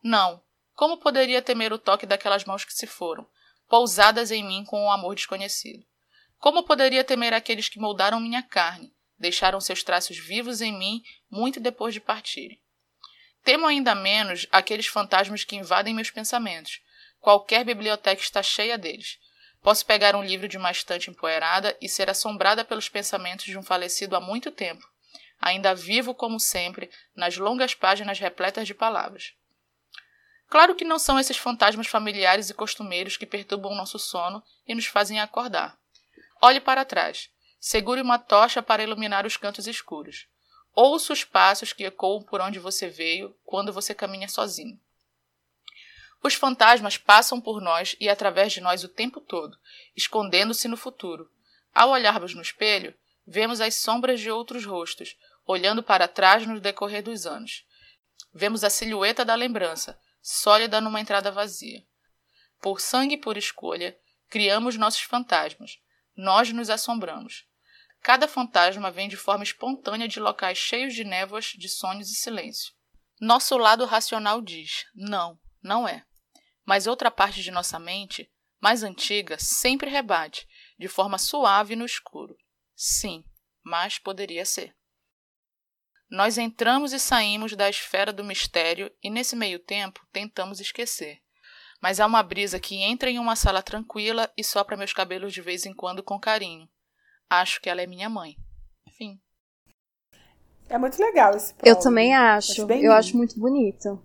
Não, 0.02 0.42
como 0.74 0.98
poderia 0.98 1.40
temer 1.40 1.72
o 1.72 1.78
toque 1.78 2.06
daquelas 2.06 2.44
mãos 2.44 2.64
que 2.64 2.74
se 2.74 2.88
foram, 2.88 3.24
pousadas 3.68 4.32
em 4.32 4.42
mim 4.42 4.64
com 4.64 4.82
um 4.82 4.90
amor 4.90 5.14
desconhecido? 5.14 5.86
Como 6.40 6.64
poderia 6.64 7.04
temer 7.04 7.32
aqueles 7.32 7.68
que 7.68 7.78
moldaram 7.78 8.18
minha 8.18 8.42
carne, 8.42 8.92
deixaram 9.20 9.60
seus 9.60 9.84
traços 9.84 10.18
vivos 10.18 10.62
em 10.62 10.72
mim 10.72 11.04
muito 11.30 11.60
depois 11.60 11.92
de 11.92 12.00
partirem. 12.00 12.58
Temo 13.44 13.66
ainda 13.66 13.94
menos 13.94 14.46
aqueles 14.50 14.86
fantasmas 14.86 15.44
que 15.44 15.56
invadem 15.56 15.94
meus 15.94 16.10
pensamentos. 16.10 16.80
Qualquer 17.20 17.64
biblioteca 17.64 18.20
está 18.20 18.42
cheia 18.42 18.78
deles. 18.78 19.18
Posso 19.62 19.84
pegar 19.84 20.16
um 20.16 20.24
livro 20.24 20.48
de 20.48 20.56
uma 20.56 20.70
estante 20.70 21.10
empoeirada 21.10 21.76
e 21.80 21.88
ser 21.88 22.08
assombrada 22.08 22.64
pelos 22.64 22.88
pensamentos 22.88 23.44
de 23.44 23.58
um 23.58 23.62
falecido 23.62 24.16
há 24.16 24.20
muito 24.20 24.50
tempo, 24.50 24.86
ainda 25.38 25.74
vivo 25.74 26.14
como 26.14 26.40
sempre, 26.40 26.90
nas 27.14 27.36
longas 27.36 27.74
páginas 27.74 28.18
repletas 28.18 28.66
de 28.66 28.72
palavras. 28.72 29.34
Claro 30.48 30.74
que 30.74 30.84
não 30.84 30.98
são 30.98 31.20
esses 31.20 31.36
fantasmas 31.36 31.86
familiares 31.86 32.48
e 32.48 32.54
costumeiros 32.54 33.16
que 33.16 33.26
perturbam 33.26 33.74
nosso 33.74 33.98
sono 33.98 34.42
e 34.66 34.74
nos 34.74 34.86
fazem 34.86 35.20
acordar. 35.20 35.78
Olhe 36.42 36.60
para 36.60 36.84
trás. 36.84 37.30
Segure 37.60 38.00
uma 38.00 38.18
tocha 38.18 38.62
para 38.62 38.82
iluminar 38.82 39.26
os 39.26 39.36
cantos 39.36 39.66
escuros. 39.66 40.26
Ouça 40.72 41.12
os 41.12 41.24
passos 41.24 41.74
que 41.74 41.84
ecoam 41.84 42.22
por 42.22 42.40
onde 42.40 42.58
você 42.58 42.88
veio 42.88 43.36
quando 43.44 43.70
você 43.70 43.94
caminha 43.94 44.28
sozinho. 44.28 44.80
Os 46.22 46.32
fantasmas 46.32 46.96
passam 46.96 47.38
por 47.38 47.60
nós 47.60 47.94
e 48.00 48.08
através 48.08 48.52
de 48.52 48.62
nós 48.62 48.82
o 48.82 48.88
tempo 48.88 49.20
todo, 49.20 49.58
escondendo-se 49.94 50.68
no 50.68 50.76
futuro. 50.76 51.30
Ao 51.74 51.90
olharmos 51.90 52.34
no 52.34 52.40
espelho, 52.40 52.94
vemos 53.26 53.60
as 53.60 53.74
sombras 53.74 54.20
de 54.20 54.30
outros 54.30 54.64
rostos, 54.64 55.14
olhando 55.46 55.82
para 55.82 56.08
trás 56.08 56.46
no 56.46 56.60
decorrer 56.60 57.02
dos 57.02 57.26
anos. 57.26 57.66
Vemos 58.32 58.64
a 58.64 58.70
silhueta 58.70 59.22
da 59.22 59.34
lembrança, 59.34 59.98
sólida 60.22 60.80
numa 60.80 61.00
entrada 61.00 61.30
vazia. 61.30 61.84
Por 62.58 62.80
sangue 62.80 63.16
e 63.16 63.20
por 63.20 63.36
escolha, 63.36 63.98
criamos 64.30 64.76
nossos 64.76 65.02
fantasmas. 65.02 65.78
Nós 66.16 66.50
nos 66.52 66.70
assombramos. 66.70 67.49
Cada 68.02 68.26
fantasma 68.26 68.90
vem 68.90 69.08
de 69.08 69.16
forma 69.16 69.44
espontânea 69.44 70.08
de 70.08 70.18
locais 70.18 70.56
cheios 70.56 70.94
de 70.94 71.04
névoas, 71.04 71.46
de 71.56 71.68
sonhos 71.68 72.10
e 72.10 72.14
silêncio. 72.14 72.72
Nosso 73.20 73.56
lado 73.58 73.84
racional 73.84 74.40
diz: 74.40 74.86
não, 74.94 75.38
não 75.62 75.86
é. 75.86 76.04
Mas 76.64 76.86
outra 76.86 77.10
parte 77.10 77.42
de 77.42 77.50
nossa 77.50 77.78
mente, 77.78 78.30
mais 78.60 78.82
antiga, 78.82 79.38
sempre 79.38 79.90
rebate, 79.90 80.46
de 80.78 80.88
forma 80.88 81.18
suave 81.18 81.76
no 81.76 81.84
escuro. 81.84 82.36
Sim, 82.74 83.24
mas 83.62 83.98
poderia 83.98 84.44
ser. 84.44 84.74
Nós 86.08 86.38
entramos 86.38 86.92
e 86.92 86.98
saímos 86.98 87.54
da 87.54 87.68
esfera 87.68 88.12
do 88.12 88.24
mistério 88.24 88.90
e, 89.02 89.08
nesse 89.08 89.36
meio 89.36 89.58
tempo, 89.60 90.04
tentamos 90.10 90.58
esquecer. 90.58 91.20
Mas 91.80 92.00
há 92.00 92.06
uma 92.06 92.22
brisa 92.22 92.58
que 92.58 92.76
entra 92.76 93.10
em 93.10 93.18
uma 93.18 93.36
sala 93.36 93.62
tranquila 93.62 94.30
e 94.36 94.42
sopra 94.42 94.76
meus 94.76 94.92
cabelos 94.92 95.32
de 95.32 95.40
vez 95.40 95.66
em 95.66 95.74
quando 95.74 96.02
com 96.02 96.18
carinho. 96.18 96.68
Acho 97.30 97.60
que 97.60 97.70
ela 97.70 97.80
é 97.80 97.86
minha 97.86 98.10
mãe. 98.10 98.36
Fim. 98.98 99.20
É 100.68 100.76
muito 100.76 101.00
legal 101.00 101.36
esse 101.36 101.54
prólogo. 101.54 101.78
Eu 101.78 101.82
também 101.82 102.14
acho. 102.14 102.52
acho 102.52 102.72
eu 102.72 102.92
acho 102.92 103.16
muito 103.16 103.38
bonito. 103.38 104.02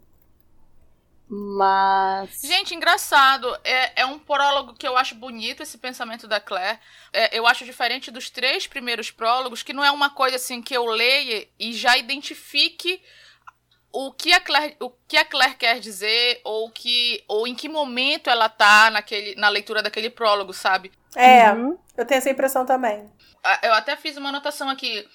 Mas. 1.28 2.42
Gente, 2.44 2.76
engraçado. 2.76 3.48
É, 3.64 4.02
é 4.02 4.06
um 4.06 4.20
prólogo 4.20 4.74
que 4.76 4.88
eu 4.88 4.96
acho 4.96 5.16
bonito, 5.16 5.64
esse 5.64 5.78
pensamento 5.78 6.28
da 6.28 6.40
Claire. 6.40 6.80
É, 7.12 7.38
eu 7.38 7.48
acho 7.48 7.66
diferente 7.66 8.12
dos 8.12 8.30
três 8.30 8.68
primeiros 8.68 9.10
prólogos, 9.10 9.64
que 9.64 9.74
não 9.74 9.84
é 9.84 9.90
uma 9.90 10.12
coisa 10.12 10.36
assim 10.36 10.62
que 10.62 10.76
eu 10.76 10.86
leia 10.86 11.48
e 11.60 11.74
já 11.74 11.98
identifique 11.98 13.02
o 13.92 14.12
que 14.12 14.34
a 14.34 14.40
Claire, 14.40 14.76
o 14.80 14.92
que 15.08 15.18
a 15.18 15.26
Claire 15.26 15.56
quer 15.56 15.80
dizer 15.80 16.42
ou 16.44 16.70
que 16.70 17.24
ou 17.28 17.48
em 17.48 17.56
que 17.56 17.70
momento 17.70 18.30
ela 18.30 18.50
tá 18.50 18.92
naquele, 18.92 19.36
na 19.36 19.50
leitura 19.50 19.82
daquele 19.82 20.10
prólogo, 20.10 20.54
sabe? 20.54 20.92
É, 21.16 21.52
uhum. 21.54 21.78
eu 21.96 22.06
tenho 22.06 22.18
essa 22.18 22.30
impressão 22.30 22.66
também. 22.66 23.10
Eu 23.62 23.74
até 23.74 23.96
fiz 23.96 24.18
uma 24.18 24.30
anotação 24.30 24.70
aqui. 24.70 25.08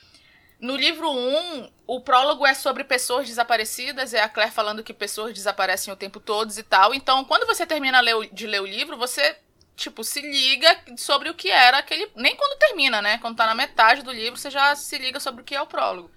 No 0.60 0.76
livro 0.76 1.10
1, 1.10 1.70
o 1.86 2.00
prólogo 2.00 2.46
é 2.46 2.52
sobre 2.52 2.84
pessoas 2.84 3.26
desaparecidas, 3.26 4.12
é 4.12 4.20
a 4.20 4.28
Claire 4.28 4.52
falando 4.52 4.84
que 4.84 4.92
pessoas 4.92 5.32
desaparecem 5.32 5.92
o 5.92 5.96
tempo 5.96 6.20
todo 6.20 6.52
e 6.56 6.62
tal. 6.62 6.92
Então, 6.92 7.24
quando 7.24 7.46
você 7.46 7.66
termina 7.66 8.00
de 8.30 8.46
ler 8.46 8.60
o 8.60 8.66
livro, 8.66 8.98
você, 8.98 9.38
tipo, 9.74 10.04
se 10.04 10.20
liga 10.20 10.84
sobre 10.98 11.30
o 11.30 11.34
que 11.34 11.50
era 11.50 11.78
aquele. 11.78 12.10
Nem 12.14 12.36
quando 12.36 12.58
termina, 12.58 13.00
né? 13.00 13.16
Quando 13.18 13.36
tá 13.36 13.46
na 13.46 13.54
metade 13.54 14.02
do 14.02 14.12
livro, 14.12 14.38
você 14.38 14.50
já 14.50 14.76
se 14.76 14.98
liga 14.98 15.18
sobre 15.18 15.40
o 15.40 15.44
que 15.44 15.54
é 15.54 15.62
o 15.62 15.66
prólogo. 15.66 16.10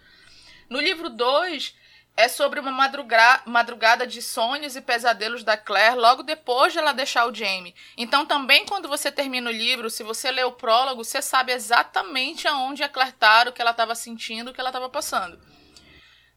No 0.69 0.81
livro 0.81 1.09
2, 1.09 1.73
é 2.15 2.27
sobre 2.27 2.59
uma 2.59 2.71
madrugada 3.45 4.05
de 4.05 4.21
sonhos 4.21 4.75
e 4.75 4.81
pesadelos 4.81 5.43
da 5.43 5.57
Claire 5.57 5.95
logo 5.95 6.21
depois 6.21 6.71
de 6.71 6.79
ela 6.79 6.93
deixar 6.93 7.25
o 7.25 7.33
Jamie. 7.33 7.73
Então, 7.97 8.25
também 8.25 8.65
quando 8.65 8.87
você 8.87 9.11
termina 9.11 9.49
o 9.49 9.53
livro, 9.53 9.89
se 9.89 10.03
você 10.03 10.29
lê 10.31 10.43
o 10.43 10.51
prólogo, 10.51 11.03
você 11.03 11.21
sabe 11.21 11.51
exatamente 11.51 12.47
aonde 12.47 12.83
a 12.83 12.89
Claire 12.89 13.13
está, 13.13 13.45
o 13.47 13.51
que 13.51 13.61
ela 13.61 13.71
estava 13.71 13.95
sentindo, 13.95 14.51
o 14.51 14.53
que 14.53 14.59
ela 14.59 14.69
estava 14.69 14.89
passando. 14.89 15.39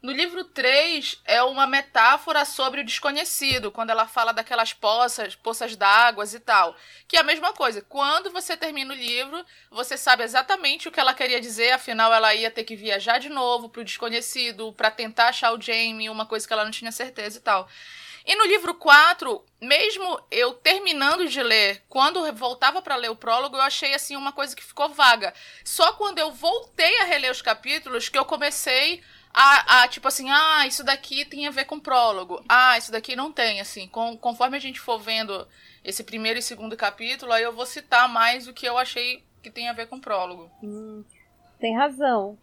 No 0.06 0.12
livro 0.12 0.44
3 0.44 1.20
é 1.24 1.42
uma 1.42 1.66
metáfora 1.66 2.44
sobre 2.44 2.80
o 2.80 2.84
desconhecido, 2.84 3.72
quando 3.72 3.90
ela 3.90 4.06
fala 4.06 4.32
daquelas 4.32 4.72
poças, 4.72 5.34
poças 5.34 5.74
d'água 5.74 6.24
e 6.32 6.38
tal. 6.38 6.76
Que 7.08 7.16
é 7.16 7.20
a 7.20 7.24
mesma 7.24 7.52
coisa. 7.52 7.82
Quando 7.82 8.30
você 8.30 8.56
termina 8.56 8.94
o 8.94 8.96
livro, 8.96 9.44
você 9.68 9.96
sabe 9.96 10.22
exatamente 10.22 10.86
o 10.86 10.92
que 10.92 11.00
ela 11.00 11.12
queria 11.12 11.40
dizer, 11.40 11.72
afinal 11.72 12.14
ela 12.14 12.32
ia 12.32 12.52
ter 12.52 12.62
que 12.62 12.76
viajar 12.76 13.18
de 13.18 13.28
novo 13.28 13.68
pro 13.68 13.82
desconhecido, 13.82 14.72
para 14.74 14.92
tentar 14.92 15.30
achar 15.30 15.52
o 15.52 15.60
Jamie, 15.60 16.08
uma 16.08 16.24
coisa 16.24 16.46
que 16.46 16.52
ela 16.52 16.62
não 16.62 16.70
tinha 16.70 16.92
certeza 16.92 17.38
e 17.38 17.40
tal. 17.40 17.68
E 18.24 18.36
no 18.36 18.44
livro 18.44 18.74
4, 18.74 19.44
mesmo 19.60 20.20
eu 20.30 20.52
terminando 20.52 21.28
de 21.28 21.42
ler, 21.42 21.82
quando 21.88 22.32
voltava 22.32 22.80
para 22.80 22.94
ler 22.94 23.10
o 23.10 23.16
prólogo, 23.16 23.56
eu 23.56 23.60
achei 23.60 23.92
assim 23.92 24.14
uma 24.14 24.30
coisa 24.30 24.54
que 24.54 24.62
ficou 24.62 24.88
vaga. 24.88 25.34
Só 25.64 25.94
quando 25.94 26.20
eu 26.20 26.30
voltei 26.30 27.00
a 27.00 27.04
reler 27.04 27.32
os 27.32 27.42
capítulos 27.42 28.08
que 28.08 28.16
eu 28.16 28.24
comecei 28.24 29.02
a, 29.38 29.82
a, 29.82 29.88
tipo 29.88 30.08
assim, 30.08 30.30
ah, 30.30 30.66
isso 30.66 30.82
daqui 30.82 31.22
tem 31.26 31.46
a 31.46 31.50
ver 31.50 31.66
com 31.66 31.78
prólogo. 31.78 32.42
Ah, 32.48 32.78
isso 32.78 32.90
daqui 32.90 33.14
não 33.14 33.30
tem, 33.30 33.60
assim. 33.60 33.86
Com, 33.86 34.16
conforme 34.16 34.56
a 34.56 34.60
gente 34.60 34.80
for 34.80 34.98
vendo 34.98 35.46
esse 35.84 36.02
primeiro 36.02 36.38
e 36.38 36.42
segundo 36.42 36.74
capítulo, 36.74 37.30
aí 37.32 37.42
eu 37.42 37.52
vou 37.52 37.66
citar 37.66 38.08
mais 38.08 38.48
o 38.48 38.54
que 38.54 38.64
eu 38.64 38.78
achei 38.78 39.22
que 39.42 39.50
tem 39.50 39.68
a 39.68 39.74
ver 39.74 39.88
com 39.88 40.00
prólogo. 40.00 40.50
Hum, 40.62 41.04
tem 41.60 41.76
razão. 41.76 42.38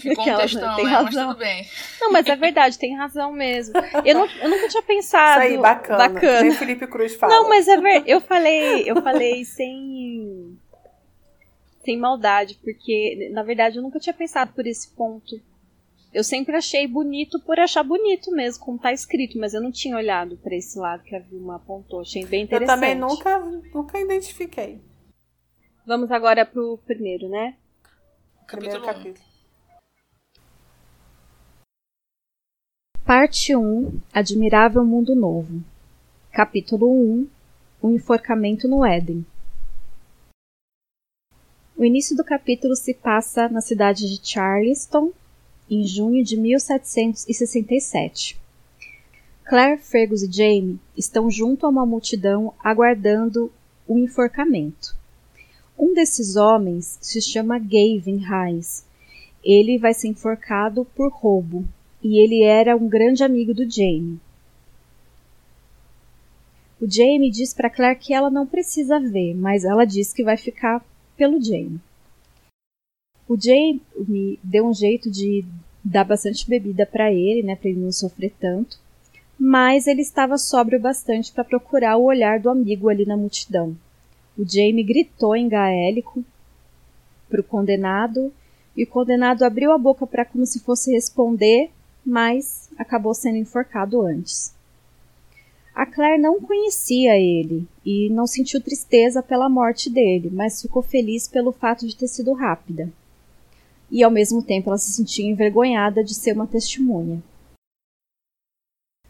Ficou 0.00 0.28
um 0.28 0.34
textão, 0.38 0.74
tem 0.74 0.86
né? 0.86 0.90
razão. 0.90 1.04
Mas 1.04 1.14
tudo 1.14 1.38
bem. 1.38 1.68
Não, 2.00 2.10
mas 2.10 2.26
é 2.26 2.34
verdade, 2.34 2.76
tem 2.76 2.96
razão 2.96 3.32
mesmo. 3.32 3.74
Eu, 4.04 4.14
não, 4.16 4.26
eu 4.26 4.50
nunca 4.50 4.68
tinha 4.68 4.82
pensado. 4.82 5.44
Isso 5.44 5.52
aí, 5.52 5.56
bacana. 5.58 6.08
bacana. 6.08 6.42
Nem 6.42 6.52
Felipe 6.52 6.86
Cruz 6.88 7.14
fala. 7.14 7.32
Não, 7.32 7.48
mas 7.48 7.68
é 7.68 7.76
verdade. 7.76 8.10
Eu 8.10 8.20
falei, 8.20 8.90
eu 8.90 9.00
falei 9.00 9.44
sem. 9.44 10.58
Sem 11.84 11.96
maldade, 11.96 12.58
porque 12.60 13.30
na 13.32 13.44
verdade 13.44 13.76
eu 13.76 13.82
nunca 13.84 14.00
tinha 14.00 14.12
pensado 14.12 14.52
por 14.52 14.66
esse 14.66 14.88
ponto. 14.90 15.40
Eu 16.12 16.24
sempre 16.24 16.56
achei 16.56 16.88
bonito 16.88 17.38
por 17.40 17.60
achar 17.60 17.84
bonito 17.84 18.32
mesmo, 18.32 18.64
como 18.64 18.78
tá 18.78 18.92
escrito, 18.92 19.38
mas 19.38 19.54
eu 19.54 19.60
não 19.60 19.70
tinha 19.70 19.96
olhado 19.96 20.36
para 20.38 20.56
esse 20.56 20.76
lado 20.76 21.04
que 21.04 21.14
a 21.14 21.20
Vilma 21.20 21.56
apontou. 21.56 22.00
Achei 22.00 22.26
bem 22.26 22.42
interessante. 22.42 22.70
Eu 22.70 22.74
também 22.74 22.94
nunca, 22.96 23.38
nunca 23.72 24.00
identifiquei. 24.00 24.80
Vamos 25.86 26.10
agora 26.10 26.44
pro 26.44 26.78
primeiro, 26.78 27.28
né? 27.28 27.56
Primeiro 28.46 28.82
capítulo. 28.84 29.24
Parte 33.04 33.54
1 33.54 34.00
Admirável 34.12 34.84
Mundo 34.84 35.14
Novo. 35.14 35.62
Capítulo 36.32 36.90
1 36.90 37.28
O 37.82 37.90
enforcamento 37.90 38.66
no 38.66 38.84
Éden. 38.84 39.24
O 41.76 41.84
início 41.84 42.16
do 42.16 42.24
capítulo 42.24 42.74
se 42.74 42.94
passa 42.94 43.48
na 43.48 43.60
cidade 43.60 44.08
de 44.08 44.20
Charleston, 44.28 45.12
em 45.70 45.86
junho 45.86 46.24
de 46.24 46.36
1767. 46.36 48.40
Claire, 49.44 49.80
Fergus 49.80 50.22
e 50.22 50.30
Jamie 50.30 50.78
estão 50.96 51.30
junto 51.30 51.64
a 51.64 51.68
uma 51.68 51.86
multidão 51.86 52.52
aguardando 52.62 53.50
o 53.86 53.98
enforcamento. 53.98 54.96
Um 55.78 55.94
desses 55.94 56.36
homens 56.36 56.98
se 57.00 57.22
chama 57.22 57.58
Gavin 57.58 58.22
Hines. 58.22 58.84
Ele 59.42 59.78
vai 59.78 59.94
ser 59.94 60.08
enforcado 60.08 60.84
por 60.94 61.10
roubo 61.10 61.64
e 62.02 62.22
ele 62.22 62.42
era 62.42 62.76
um 62.76 62.88
grande 62.88 63.22
amigo 63.22 63.54
do 63.54 63.68
Jamie. 63.68 64.20
O 66.80 66.90
Jamie 66.90 67.30
diz 67.30 67.52
para 67.52 67.68
Claire 67.68 67.98
que 67.98 68.14
ela 68.14 68.30
não 68.30 68.46
precisa 68.46 68.98
ver, 68.98 69.34
mas 69.34 69.64
ela 69.64 69.84
diz 69.84 70.12
que 70.12 70.24
vai 70.24 70.36
ficar 70.36 70.84
pelo 71.16 71.42
Jamie. 71.42 71.80
O 73.28 73.36
Jamie 73.40 74.38
deu 74.42 74.66
um 74.66 74.74
jeito 74.74 75.10
de 75.10 75.44
dar 75.84 76.04
bastante 76.04 76.48
bebida 76.48 76.84
para 76.86 77.12
ele, 77.12 77.42
né, 77.42 77.56
para 77.56 77.70
ele 77.70 77.80
não 77.80 77.92
sofrer 77.92 78.32
tanto, 78.38 78.78
mas 79.38 79.86
ele 79.86 80.02
estava 80.02 80.36
sóbrio 80.36 80.78
bastante 80.78 81.32
para 81.32 81.44
procurar 81.44 81.96
o 81.96 82.04
olhar 82.04 82.38
do 82.38 82.50
amigo 82.50 82.88
ali 82.88 83.06
na 83.06 83.16
multidão. 83.16 83.76
O 84.38 84.44
Jamie 84.44 84.84
gritou 84.84 85.34
em 85.34 85.48
gaélico 85.48 86.24
para 87.28 87.40
o 87.40 87.44
condenado 87.44 88.32
e 88.76 88.84
o 88.84 88.86
condenado 88.86 89.42
abriu 89.42 89.72
a 89.72 89.78
boca 89.78 90.06
para 90.06 90.24
como 90.24 90.44
se 90.46 90.60
fosse 90.60 90.92
responder, 90.92 91.70
mas 92.04 92.68
acabou 92.78 93.14
sendo 93.14 93.36
enforcado 93.36 94.02
antes. 94.02 94.54
A 95.74 95.86
Claire 95.86 96.20
não 96.20 96.40
conhecia 96.40 97.18
ele 97.18 97.66
e 97.84 98.10
não 98.10 98.26
sentiu 98.26 98.60
tristeza 98.60 99.22
pela 99.22 99.48
morte 99.48 99.88
dele, 99.88 100.30
mas 100.30 100.60
ficou 100.60 100.82
feliz 100.82 101.26
pelo 101.26 101.52
fato 101.52 101.86
de 101.86 101.96
ter 101.96 102.08
sido 102.08 102.32
rápida. 102.32 102.92
E 103.90 104.02
ao 104.02 104.10
mesmo 104.10 104.42
tempo 104.42 104.68
ela 104.68 104.78
se 104.78 104.92
sentia 104.92 105.28
envergonhada 105.28 106.04
de 106.04 106.14
ser 106.14 106.32
uma 106.32 106.46
testemunha. 106.46 107.22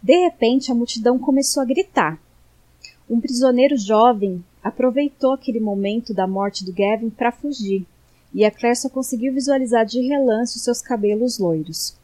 De 0.03 0.17
repente 0.25 0.73
a 0.73 0.75
multidão 0.75 1.19
começou 1.19 1.63
a 1.63 1.67
gritar. 1.67 2.21
Um 3.09 3.21
prisioneiro 3.21 3.77
jovem 3.77 4.43
aproveitou 4.63 5.33
aquele 5.33 5.61
momento 5.61 6.15
da 6.15 6.27
morte 6.27 6.65
do 6.65 6.73
Gavin 6.73 7.11
para 7.11 7.33
fugir, 7.33 7.87
e 8.33 8.45
a 8.45 8.51
Claire 8.51 8.77
só 8.77 8.89
conseguiu 8.89 9.35
visualizar 9.35 9.85
de 9.85 10.01
relance 10.01 10.57
os 10.57 10.65
seus 10.65 10.81
cabelos 10.81 11.39
loiros. 11.39 11.99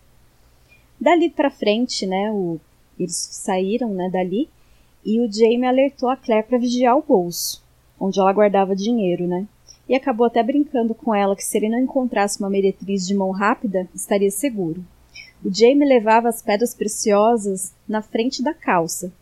Dali 1.00 1.30
para 1.30 1.50
frente, 1.50 2.06
né, 2.06 2.30
o, 2.32 2.58
eles 2.98 3.16
saíram, 3.16 3.90
né, 3.94 4.10
dali 4.10 4.48
e 5.04 5.20
o 5.20 5.30
Jamie 5.30 5.64
alertou 5.64 6.08
a 6.08 6.16
Claire 6.16 6.46
para 6.46 6.58
vigiar 6.58 6.96
o 6.96 7.02
bolso, 7.02 7.62
onde 8.00 8.18
ela 8.18 8.32
guardava 8.32 8.74
dinheiro, 8.74 9.26
né? 9.26 9.46
E 9.88 9.94
acabou 9.94 10.26
até 10.26 10.42
brincando 10.42 10.94
com 10.94 11.14
ela 11.14 11.36
que 11.36 11.44
se 11.44 11.56
ele 11.56 11.68
não 11.68 11.78
encontrasse 11.78 12.40
uma 12.40 12.50
meretriz 12.50 13.06
de 13.06 13.14
mão 13.14 13.30
rápida, 13.30 13.88
estaria 13.94 14.30
seguro. 14.30 14.84
O 15.44 15.52
Jamie 15.52 15.86
levava 15.86 16.28
as 16.28 16.42
pedras 16.42 16.74
preciosas 16.74 17.72
na 17.88 18.02
frente 18.02 18.42
da 18.42 18.52
calça 18.52 19.12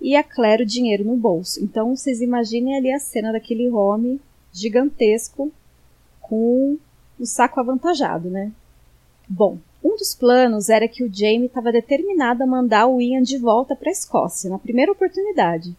e 0.00 0.16
a 0.16 0.22
Claire 0.22 0.62
o 0.62 0.66
dinheiro 0.66 1.04
no 1.04 1.16
bolso. 1.16 1.62
Então 1.62 1.94
vocês 1.94 2.20
imaginem 2.20 2.76
ali 2.76 2.90
a 2.90 2.98
cena 2.98 3.32
daquele 3.32 3.68
homem 3.70 4.20
gigantesco 4.52 5.52
com 6.20 6.78
o 7.18 7.26
saco 7.26 7.60
avantajado, 7.60 8.28
né? 8.30 8.52
Bom, 9.28 9.58
um 9.82 9.96
dos 9.96 10.14
planos 10.14 10.68
era 10.68 10.88
que 10.88 11.04
o 11.04 11.12
Jamie 11.12 11.46
estava 11.46 11.72
determinado 11.72 12.42
a 12.42 12.46
mandar 12.46 12.86
o 12.86 13.00
Ian 13.00 13.22
de 13.22 13.38
volta 13.38 13.76
para 13.76 13.88
a 13.88 13.92
Escócia, 13.92 14.50
na 14.50 14.58
primeira 14.58 14.92
oportunidade. 14.92 15.74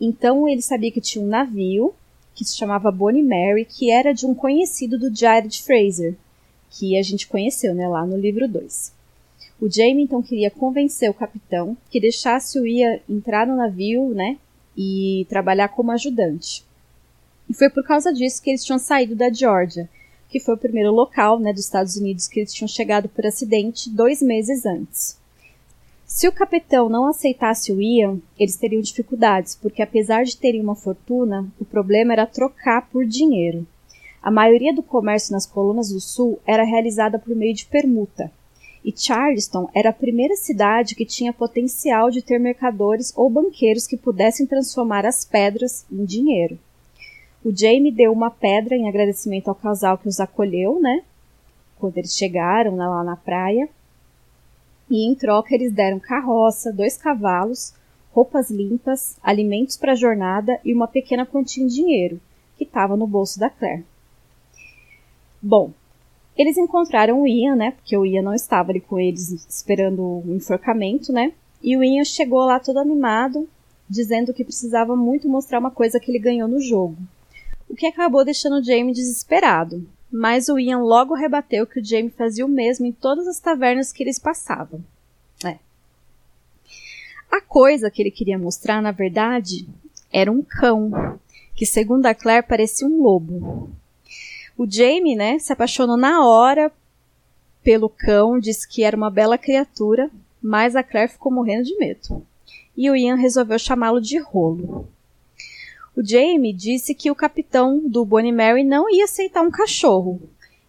Então 0.00 0.48
ele 0.48 0.60
sabia 0.60 0.90
que 0.90 1.00
tinha 1.00 1.24
um 1.24 1.28
navio 1.28 1.94
que 2.34 2.44
se 2.44 2.56
chamava 2.56 2.90
Bonnie 2.90 3.22
Mary, 3.22 3.64
que 3.64 3.90
era 3.90 4.12
de 4.12 4.26
um 4.26 4.34
conhecido 4.34 4.98
do 4.98 5.14
Jared 5.14 5.62
Fraser, 5.62 6.16
que 6.70 6.98
a 6.98 7.02
gente 7.02 7.28
conheceu 7.28 7.74
né, 7.74 7.86
lá 7.88 8.04
no 8.04 8.16
livro 8.16 8.48
2. 8.48 8.92
O 9.60 9.70
Jamie 9.70 10.04
então 10.04 10.20
queria 10.20 10.50
convencer 10.50 11.08
o 11.08 11.14
capitão 11.14 11.76
que 11.88 12.00
deixasse 12.00 12.58
o 12.58 12.66
Ian 12.66 12.98
entrar 13.08 13.46
no 13.46 13.56
navio 13.56 14.08
né, 14.08 14.36
e 14.76 15.26
trabalhar 15.28 15.68
como 15.68 15.92
ajudante. 15.92 16.64
E 17.48 17.54
foi 17.54 17.70
por 17.70 17.84
causa 17.84 18.12
disso 18.12 18.42
que 18.42 18.50
eles 18.50 18.64
tinham 18.64 18.78
saído 18.78 19.14
da 19.14 19.32
Georgia, 19.32 19.88
que 20.28 20.40
foi 20.40 20.54
o 20.54 20.58
primeiro 20.58 20.90
local 20.90 21.38
né, 21.38 21.52
dos 21.52 21.64
Estados 21.64 21.96
Unidos 21.96 22.26
que 22.26 22.40
eles 22.40 22.52
tinham 22.52 22.66
chegado 22.66 23.08
por 23.08 23.24
acidente 23.24 23.88
dois 23.88 24.20
meses 24.20 24.66
antes. 24.66 25.16
Se 26.06 26.28
o 26.28 26.32
capitão 26.32 26.88
não 26.88 27.06
aceitasse 27.06 27.72
o 27.72 27.80
Ian, 27.80 28.18
eles 28.38 28.56
teriam 28.56 28.82
dificuldades, 28.82 29.56
porque 29.56 29.82
apesar 29.82 30.24
de 30.24 30.36
terem 30.36 30.60
uma 30.60 30.76
fortuna, 30.76 31.46
o 31.58 31.64
problema 31.64 32.12
era 32.12 32.26
trocar 32.26 32.88
por 32.90 33.06
dinheiro. 33.06 33.66
A 34.22 34.30
maioria 34.30 34.72
do 34.72 34.82
comércio 34.82 35.32
nas 35.32 35.46
colunas 35.46 35.90
do 35.90 36.00
sul 36.00 36.38
era 36.46 36.62
realizada 36.62 37.18
por 37.18 37.34
meio 37.34 37.54
de 37.54 37.66
permuta, 37.66 38.30
e 38.84 38.92
Charleston 38.94 39.68
era 39.74 39.88
a 39.88 39.94
primeira 39.94 40.36
cidade 40.36 40.94
que 40.94 41.06
tinha 41.06 41.32
potencial 41.32 42.10
de 42.10 42.20
ter 42.20 42.38
mercadores 42.38 43.12
ou 43.16 43.30
banqueiros 43.30 43.86
que 43.86 43.96
pudessem 43.96 44.46
transformar 44.46 45.06
as 45.06 45.24
pedras 45.24 45.86
em 45.90 46.04
dinheiro. 46.04 46.58
O 47.42 47.54
Jamie 47.54 47.90
deu 47.90 48.12
uma 48.12 48.30
pedra 48.30 48.76
em 48.76 48.88
agradecimento 48.88 49.48
ao 49.48 49.54
casal 49.54 49.98
que 49.98 50.08
os 50.08 50.20
acolheu, 50.20 50.80
né? 50.80 51.02
Quando 51.78 51.96
eles 51.96 52.16
chegaram 52.16 52.76
lá 52.76 53.02
na 53.02 53.16
praia, 53.16 53.68
e 54.90 55.08
em 55.08 55.14
troca 55.14 55.54
eles 55.54 55.72
deram 55.72 55.98
carroça, 55.98 56.72
dois 56.72 56.96
cavalos, 56.96 57.74
roupas 58.12 58.50
limpas, 58.50 59.16
alimentos 59.22 59.76
para 59.76 59.92
a 59.92 59.96
jornada 59.96 60.60
e 60.64 60.72
uma 60.72 60.86
pequena 60.86 61.26
quantia 61.26 61.64
em 61.64 61.66
dinheiro, 61.66 62.20
que 62.56 62.64
estava 62.64 62.96
no 62.96 63.06
bolso 63.06 63.38
da 63.40 63.50
Claire. 63.50 63.84
Bom, 65.42 65.72
eles 66.36 66.56
encontraram 66.56 67.22
o 67.22 67.26
Ian, 67.26 67.56
né? 67.56 67.70
Porque 67.72 67.96
o 67.96 68.04
Ian 68.04 68.22
não 68.22 68.34
estava 68.34 68.72
ali 68.72 68.80
com 68.80 68.98
eles 68.98 69.30
esperando 69.48 70.02
o 70.02 70.34
enforcamento, 70.34 71.12
né? 71.12 71.32
E 71.62 71.76
o 71.76 71.84
Ian 71.84 72.04
chegou 72.04 72.40
lá 72.40 72.58
todo 72.60 72.78
animado, 72.78 73.48
dizendo 73.88 74.32
que 74.32 74.44
precisava 74.44 74.96
muito 74.96 75.28
mostrar 75.28 75.58
uma 75.58 75.70
coisa 75.70 76.00
que 76.00 76.10
ele 76.10 76.18
ganhou 76.18 76.48
no 76.48 76.60
jogo. 76.60 76.96
O 77.68 77.74
que 77.74 77.86
acabou 77.86 78.24
deixando 78.24 78.56
o 78.58 78.62
Jamie 78.62 78.92
desesperado, 78.92 79.86
mas 80.16 80.48
o 80.48 80.60
Ian 80.60 80.78
logo 80.78 81.12
rebateu 81.12 81.66
que 81.66 81.80
o 81.80 81.84
Jamie 81.84 82.08
fazia 82.08 82.46
o 82.46 82.48
mesmo 82.48 82.86
em 82.86 82.92
todas 82.92 83.26
as 83.26 83.40
tavernas 83.40 83.90
que 83.90 84.00
eles 84.00 84.16
passavam. 84.16 84.80
É. 85.44 85.58
A 87.28 87.40
coisa 87.40 87.90
que 87.90 88.00
ele 88.00 88.12
queria 88.12 88.38
mostrar, 88.38 88.80
na 88.80 88.92
verdade, 88.92 89.66
era 90.12 90.30
um 90.30 90.40
cão, 90.40 91.18
que 91.56 91.66
segundo 91.66 92.06
a 92.06 92.14
Claire 92.14 92.46
parecia 92.46 92.86
um 92.86 93.02
lobo. 93.02 93.70
O 94.56 94.70
Jamie, 94.70 95.16
né, 95.16 95.36
se 95.40 95.52
apaixonou 95.52 95.96
na 95.96 96.24
hora 96.24 96.70
pelo 97.64 97.88
cão, 97.88 98.38
disse 98.38 98.68
que 98.68 98.84
era 98.84 98.96
uma 98.96 99.10
bela 99.10 99.36
criatura, 99.36 100.08
mas 100.40 100.76
a 100.76 100.84
Claire 100.84 101.10
ficou 101.10 101.32
morrendo 101.32 101.64
de 101.64 101.76
medo. 101.76 102.24
E 102.76 102.88
o 102.88 102.94
Ian 102.94 103.16
resolveu 103.16 103.58
chamá-lo 103.58 104.00
de 104.00 104.20
Rolo. 104.20 104.88
O 105.96 106.04
Jamie 106.04 106.52
disse 106.52 106.92
que 106.92 107.08
o 107.08 107.14
capitão 107.14 107.78
do 107.78 108.04
Bonnie 108.04 108.32
Mary 108.32 108.64
não 108.64 108.90
ia 108.90 109.04
aceitar 109.04 109.42
um 109.42 109.50
cachorro. 109.50 110.20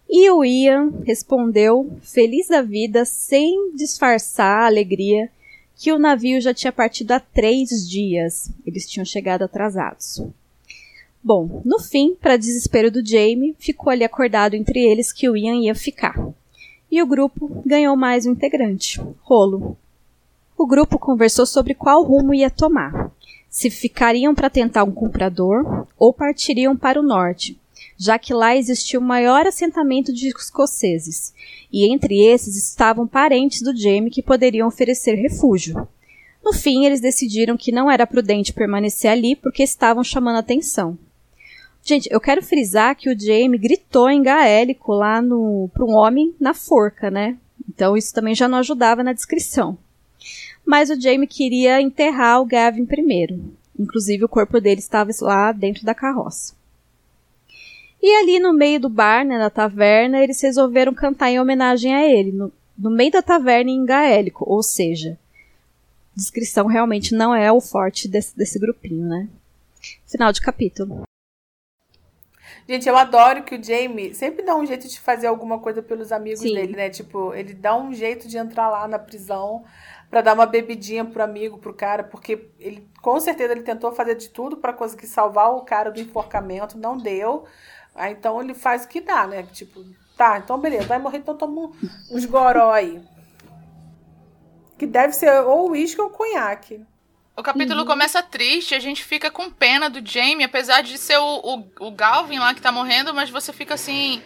E 0.08 0.30
o 0.30 0.44
Ian 0.44 0.92
respondeu, 1.04 1.98
feliz 2.00 2.46
da 2.46 2.62
vida, 2.62 3.04
sem 3.04 3.72
disfarçar 3.74 4.62
a 4.62 4.66
alegria, 4.66 5.28
que 5.74 5.90
o 5.90 5.98
navio 5.98 6.40
já 6.40 6.54
tinha 6.54 6.70
partido 6.70 7.10
há 7.10 7.18
três 7.18 7.88
dias. 7.88 8.52
Eles 8.64 8.88
tinham 8.88 9.04
chegado 9.04 9.42
atrasados. 9.42 10.22
Bom, 11.22 11.60
no 11.64 11.80
fim, 11.80 12.14
para 12.14 12.36
desespero 12.36 12.88
do 12.88 13.04
Jamie, 13.04 13.56
ficou 13.58 13.90
ali 13.90 14.04
acordado 14.04 14.54
entre 14.54 14.78
eles 14.78 15.12
que 15.12 15.28
o 15.28 15.36
Ian 15.36 15.56
ia 15.56 15.74
ficar. 15.74 16.16
E 16.88 17.02
o 17.02 17.06
grupo 17.06 17.62
ganhou 17.66 17.96
mais 17.96 18.26
um 18.26 18.30
integrante, 18.30 19.00
Rolo. 19.22 19.76
O 20.56 20.68
grupo 20.68 21.00
conversou 21.00 21.44
sobre 21.44 21.74
qual 21.74 22.04
rumo 22.04 22.32
ia 22.32 22.48
tomar 22.48 23.10
se 23.56 23.70
ficariam 23.70 24.34
para 24.34 24.50
tentar 24.50 24.84
um 24.84 24.92
comprador 24.92 25.86
ou 25.98 26.12
partiriam 26.12 26.76
para 26.76 27.00
o 27.00 27.02
norte, 27.02 27.58
já 27.96 28.18
que 28.18 28.34
lá 28.34 28.54
existia 28.54 29.00
o 29.00 29.02
maior 29.02 29.46
assentamento 29.46 30.12
de 30.12 30.28
escoceses, 30.28 31.32
e 31.72 31.90
entre 31.90 32.22
esses 32.22 32.54
estavam 32.54 33.06
parentes 33.06 33.62
do 33.62 33.74
Jamie 33.74 34.10
que 34.10 34.22
poderiam 34.22 34.68
oferecer 34.68 35.14
refúgio. 35.14 35.88
No 36.44 36.52
fim, 36.52 36.84
eles 36.84 37.00
decidiram 37.00 37.56
que 37.56 37.72
não 37.72 37.90
era 37.90 38.06
prudente 38.06 38.52
permanecer 38.52 39.10
ali 39.10 39.34
porque 39.34 39.62
estavam 39.62 40.04
chamando 40.04 40.36
atenção. 40.36 40.98
Gente, 41.82 42.10
eu 42.12 42.20
quero 42.20 42.42
frisar 42.42 42.94
que 42.94 43.08
o 43.08 43.18
Jamie 43.18 43.58
gritou 43.58 44.10
em 44.10 44.22
gaélico 44.22 44.92
lá 44.92 45.22
no 45.22 45.70
para 45.72 45.82
um 45.82 45.94
homem 45.94 46.34
na 46.38 46.52
forca, 46.52 47.10
né? 47.10 47.38
Então 47.66 47.96
isso 47.96 48.12
também 48.12 48.34
já 48.34 48.46
não 48.46 48.58
ajudava 48.58 49.02
na 49.02 49.14
descrição 49.14 49.78
mas 50.66 50.90
o 50.90 51.00
Jamie 51.00 51.28
queria 51.28 51.80
enterrar 51.80 52.40
o 52.42 52.44
Gavin 52.44 52.84
primeiro. 52.84 53.40
Inclusive 53.78 54.24
o 54.24 54.28
corpo 54.28 54.60
dele 54.60 54.80
estava 54.80 55.10
lá 55.20 55.52
dentro 55.52 55.84
da 55.84 55.94
carroça. 55.94 56.54
E 58.02 58.16
ali 58.16 58.38
no 58.38 58.52
meio 58.52 58.80
do 58.80 58.88
bar, 58.88 59.24
né, 59.24 59.38
da 59.38 59.50
taverna, 59.50 60.22
eles 60.22 60.40
resolveram 60.40 60.92
cantar 60.92 61.30
em 61.30 61.40
homenagem 61.40 61.94
a 61.94 62.06
ele, 62.06 62.32
no, 62.32 62.52
no 62.76 62.90
meio 62.90 63.10
da 63.10 63.22
taverna 63.22 63.70
em 63.70 63.84
gaélico, 63.84 64.44
ou 64.46 64.62
seja, 64.62 65.18
descrição 66.14 66.66
realmente 66.66 67.14
não 67.14 67.34
é 67.34 67.50
o 67.50 67.60
forte 67.60 68.08
desse, 68.08 68.36
desse 68.36 68.58
grupinho, 68.58 69.06
né? 69.06 69.28
Final 70.06 70.32
de 70.32 70.40
capítulo. 70.40 71.02
Gente, 72.68 72.88
eu 72.88 72.96
adoro 72.96 73.44
que 73.44 73.54
o 73.54 73.62
Jamie 73.62 74.12
sempre 74.12 74.44
dá 74.44 74.56
um 74.56 74.66
jeito 74.66 74.88
de 74.88 74.98
fazer 74.98 75.28
alguma 75.28 75.60
coisa 75.60 75.80
pelos 75.80 76.10
amigos 76.10 76.40
Sim. 76.40 76.54
dele, 76.54 76.74
né? 76.74 76.90
Tipo, 76.90 77.32
ele 77.32 77.54
dá 77.54 77.76
um 77.76 77.94
jeito 77.94 78.26
de 78.26 78.36
entrar 78.36 78.68
lá 78.68 78.88
na 78.88 78.98
prisão 78.98 79.64
para 80.10 80.20
dar 80.20 80.34
uma 80.34 80.46
bebidinha 80.46 81.04
pro 81.04 81.22
amigo, 81.22 81.58
pro 81.58 81.74
cara, 81.74 82.04
porque 82.04 82.48
ele 82.58 82.88
com 83.02 83.18
certeza 83.20 83.52
ele 83.52 83.62
tentou 83.62 83.92
fazer 83.92 84.14
de 84.14 84.28
tudo 84.28 84.56
para 84.56 84.72
conseguir 84.72 85.06
salvar 85.06 85.52
o 85.52 85.62
cara 85.62 85.90
do 85.90 86.00
enforcamento, 86.00 86.78
não 86.78 86.96
deu. 86.96 87.44
Aí 87.94 88.12
então 88.12 88.40
ele 88.40 88.54
faz 88.54 88.84
o 88.84 88.88
que 88.88 89.00
dá, 89.00 89.26
né? 89.26 89.42
Tipo, 89.44 89.84
tá, 90.16 90.38
então 90.38 90.58
beleza, 90.58 90.86
vai 90.86 90.98
morrer, 90.98 91.18
então 91.18 91.36
toma 91.36 91.72
uns 92.10 92.24
goró 92.24 92.72
aí. 92.72 93.02
Que 94.78 94.86
deve 94.86 95.12
ser 95.12 95.30
ou 95.42 95.70
uísque 95.70 96.00
ou 96.00 96.10
conhaque. 96.10 96.84
O 97.36 97.42
capítulo 97.42 97.80
uhum. 97.80 97.86
começa 97.86 98.22
triste, 98.22 98.74
a 98.74 98.78
gente 98.78 99.04
fica 99.04 99.30
com 99.30 99.50
pena 99.50 99.90
do 99.90 100.06
Jamie, 100.06 100.44
apesar 100.44 100.82
de 100.82 100.96
ser 100.96 101.18
o, 101.18 101.40
o, 101.80 101.86
o 101.88 101.90
Galvin 101.90 102.38
lá 102.38 102.54
que 102.54 102.62
tá 102.62 102.72
morrendo, 102.72 103.12
mas 103.12 103.28
você 103.28 103.52
fica 103.52 103.74
assim 103.74 104.22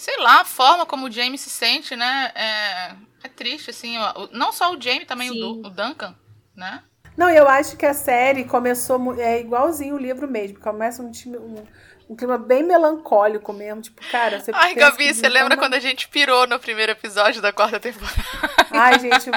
sei 0.00 0.16
lá, 0.16 0.40
a 0.40 0.44
forma 0.46 0.86
como 0.86 1.06
o 1.06 1.10
Jamie 1.10 1.36
se 1.36 1.50
sente, 1.50 1.94
né? 1.94 2.32
É, 2.34 2.96
é 3.22 3.28
triste, 3.28 3.70
assim. 3.70 3.96
Não 4.32 4.52
só 4.52 4.72
o 4.74 4.80
Jamie, 4.80 5.04
também 5.04 5.30
o, 5.30 5.66
o, 5.66 5.70
Duncan, 5.70 6.14
né? 6.56 6.82
Não, 7.16 7.28
eu 7.28 7.48
acho 7.48 7.76
que 7.76 7.84
a 7.84 7.94
série 7.94 8.44
começou 8.44 9.14
é 9.20 9.40
igualzinho 9.40 9.94
o 9.96 9.98
livro 9.98 10.28
mesmo. 10.28 10.58
Começa 10.58 11.02
um, 11.02 11.10
um, 11.26 11.64
um 12.10 12.16
clima 12.16 12.38
bem 12.38 12.62
melancólico 12.62 13.52
mesmo. 13.52 13.82
Tipo, 13.82 14.00
cara, 14.10 14.40
você 14.40 14.50
Ai, 14.54 14.74
Gabi, 14.74 15.12
você 15.12 15.28
lembra 15.28 15.56
quando 15.56 15.74
a 15.74 15.80
gente 15.80 16.08
pirou 16.08 16.46
no 16.46 16.58
primeiro 16.58 16.92
episódio 16.92 17.42
da 17.42 17.52
quarta 17.52 17.78
temporada? 17.78 18.22
Ai, 18.70 18.98
gente, 18.98 19.30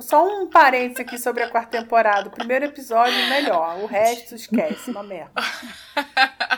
só 0.00 0.26
um 0.26 0.48
parênteses 0.48 1.00
aqui 1.00 1.18
sobre 1.18 1.42
a 1.42 1.50
quarta 1.50 1.78
temporada. 1.78 2.28
O 2.28 2.32
primeiro 2.32 2.64
episódio, 2.64 3.16
melhor. 3.28 3.78
O 3.82 3.86
resto, 3.86 4.34
esquece, 4.34 4.90
uma 4.90 5.02
merda. 5.02 5.32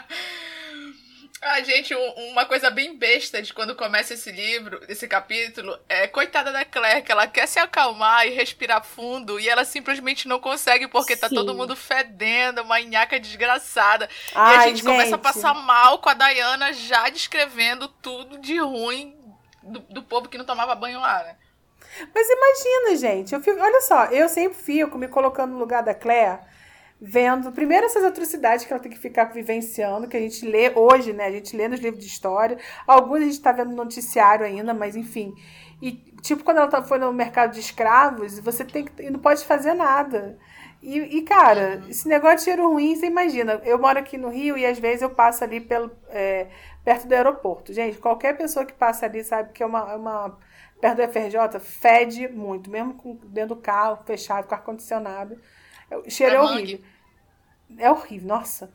Ah, 1.50 1.62
gente, 1.62 1.94
uma 2.30 2.44
coisa 2.44 2.68
bem 2.68 2.94
besta 2.94 3.40
de 3.40 3.54
quando 3.54 3.74
começa 3.74 4.12
esse 4.12 4.30
livro, 4.30 4.80
esse 4.87 5.08
capítulo, 5.08 5.78
é 5.88 6.06
coitada 6.06 6.52
da 6.52 6.62
Claire, 6.62 7.00
que 7.00 7.11
ela 7.11 7.26
quer 7.26 7.48
se 7.48 7.58
acalmar 7.58 8.26
e 8.26 8.34
respirar 8.34 8.84
fundo 8.84 9.40
e 9.40 9.48
ela 9.48 9.64
simplesmente 9.64 10.28
não 10.28 10.38
consegue 10.38 10.87
porque 10.87 11.14
Sim. 11.14 11.20
tá 11.22 11.28
todo 11.30 11.54
mundo 11.54 11.74
fedendo, 11.74 12.61
uma 12.61 12.78
nhaca 12.80 13.18
desgraçada. 13.18 14.11
Ai, 14.34 14.52
e 14.52 14.56
a 14.56 14.62
gente, 14.64 14.76
gente, 14.76 14.87
começa 14.87 15.14
a 15.14 15.18
passar 15.18 15.54
mal 15.54 15.98
com 16.00 16.11
a 16.11 16.14
Diana 16.14 16.70
já 16.74 17.08
descrevendo 17.08 17.88
tudo 17.88 18.38
de 18.38 18.58
ruim 18.58 19.16
do, 19.62 19.80
do 19.80 20.02
povo 20.02 20.28
que 20.28 20.37
não 20.37 20.44
tomava 20.44 20.74
banho 20.74 21.00
lá, 21.00 21.22
né? 21.22 21.37
Mas 22.14 22.28
imagina, 22.28 22.96
gente, 22.96 23.34
eu 23.34 23.40
fico, 23.40 23.58
olha 23.58 23.80
só, 23.80 24.04
eu 24.06 24.28
sempre 24.28 24.58
fico 24.58 24.98
me 24.98 25.08
colocando 25.08 25.52
no 25.52 25.58
lugar 25.58 25.82
da 25.82 25.94
Claire 25.94 26.40
vendo 27.00 27.52
primeiro 27.52 27.87
essas 27.87 28.04
atrocidades 28.04 28.64
que 28.64 28.72
ela 28.72 28.82
tem 28.82 28.90
que 28.90 28.98
ficar 28.98 29.26
vivenciando, 29.26 30.08
que 30.08 30.16
a 30.16 30.20
gente 30.20 30.46
lê 30.46 30.72
hoje, 30.74 31.12
né? 31.12 31.26
A 31.26 31.30
gente 31.30 31.56
lê 31.56 31.68
nos 31.68 31.80
livros 31.80 32.02
de 32.02 32.11
história. 32.11 32.58
Alguns 32.87 33.18
a 33.18 33.24
gente 33.24 33.32
está 33.32 33.52
vendo 33.52 33.70
no 33.70 33.76
noticiário 33.76 34.44
ainda, 34.44 34.74
mas 34.74 34.96
enfim. 34.96 35.34
E 35.80 35.92
tipo 36.22 36.42
quando 36.42 36.58
ela 36.58 36.68
tá, 36.68 36.82
foi 36.82 36.98
no 36.98 37.12
mercado 37.12 37.52
de 37.52 37.61
escravos, 37.61 38.38
você 38.40 38.64
tem 38.64 38.84
que 38.84 39.02
e 39.02 39.11
não 39.11 39.20
pode 39.20 39.44
fazer 39.44 39.74
nada. 39.74 40.38
E, 40.80 41.18
e, 41.18 41.22
cara, 41.22 41.82
esse 41.88 42.06
negócio 42.06 42.38
de 42.38 42.44
cheiro 42.44 42.68
ruim, 42.70 42.94
você 42.94 43.06
imagina. 43.06 43.61
Eu 43.64 43.78
moro 43.78 43.98
aqui 43.98 44.16
no 44.16 44.28
Rio 44.28 44.56
e 44.56 44.64
às 44.64 44.78
vezes 44.78 45.02
eu 45.02 45.11
passo 45.11 45.42
ali 45.42 45.61
pelo, 45.61 45.90
é, 46.08 46.46
perto 46.84 47.08
do 47.08 47.14
aeroporto. 47.14 47.72
Gente, 47.72 47.98
qualquer 47.98 48.37
pessoa 48.37 48.64
que 48.64 48.72
passa 48.72 49.06
ali 49.06 49.24
sabe 49.24 49.52
que 49.52 49.62
é 49.62 49.66
uma, 49.66 49.92
é 49.92 49.96
uma 49.96 50.38
perto 50.80 50.98
do 50.98 51.12
FRJ, 51.12 51.58
fede 51.61 52.28
muito, 52.28 52.70
mesmo 52.70 52.94
com, 52.94 53.16
dentro 53.24 53.56
do 53.56 53.61
carro, 53.61 53.98
fechado, 54.04 54.46
com 54.46 54.54
ar-condicionado. 54.54 55.37
O 55.96 56.11
cheiro 56.11 56.35
é, 56.35 56.37
é 56.37 56.40
horrível. 56.40 56.81
É 57.79 57.90
horrível, 57.90 58.29
nossa. 58.29 58.70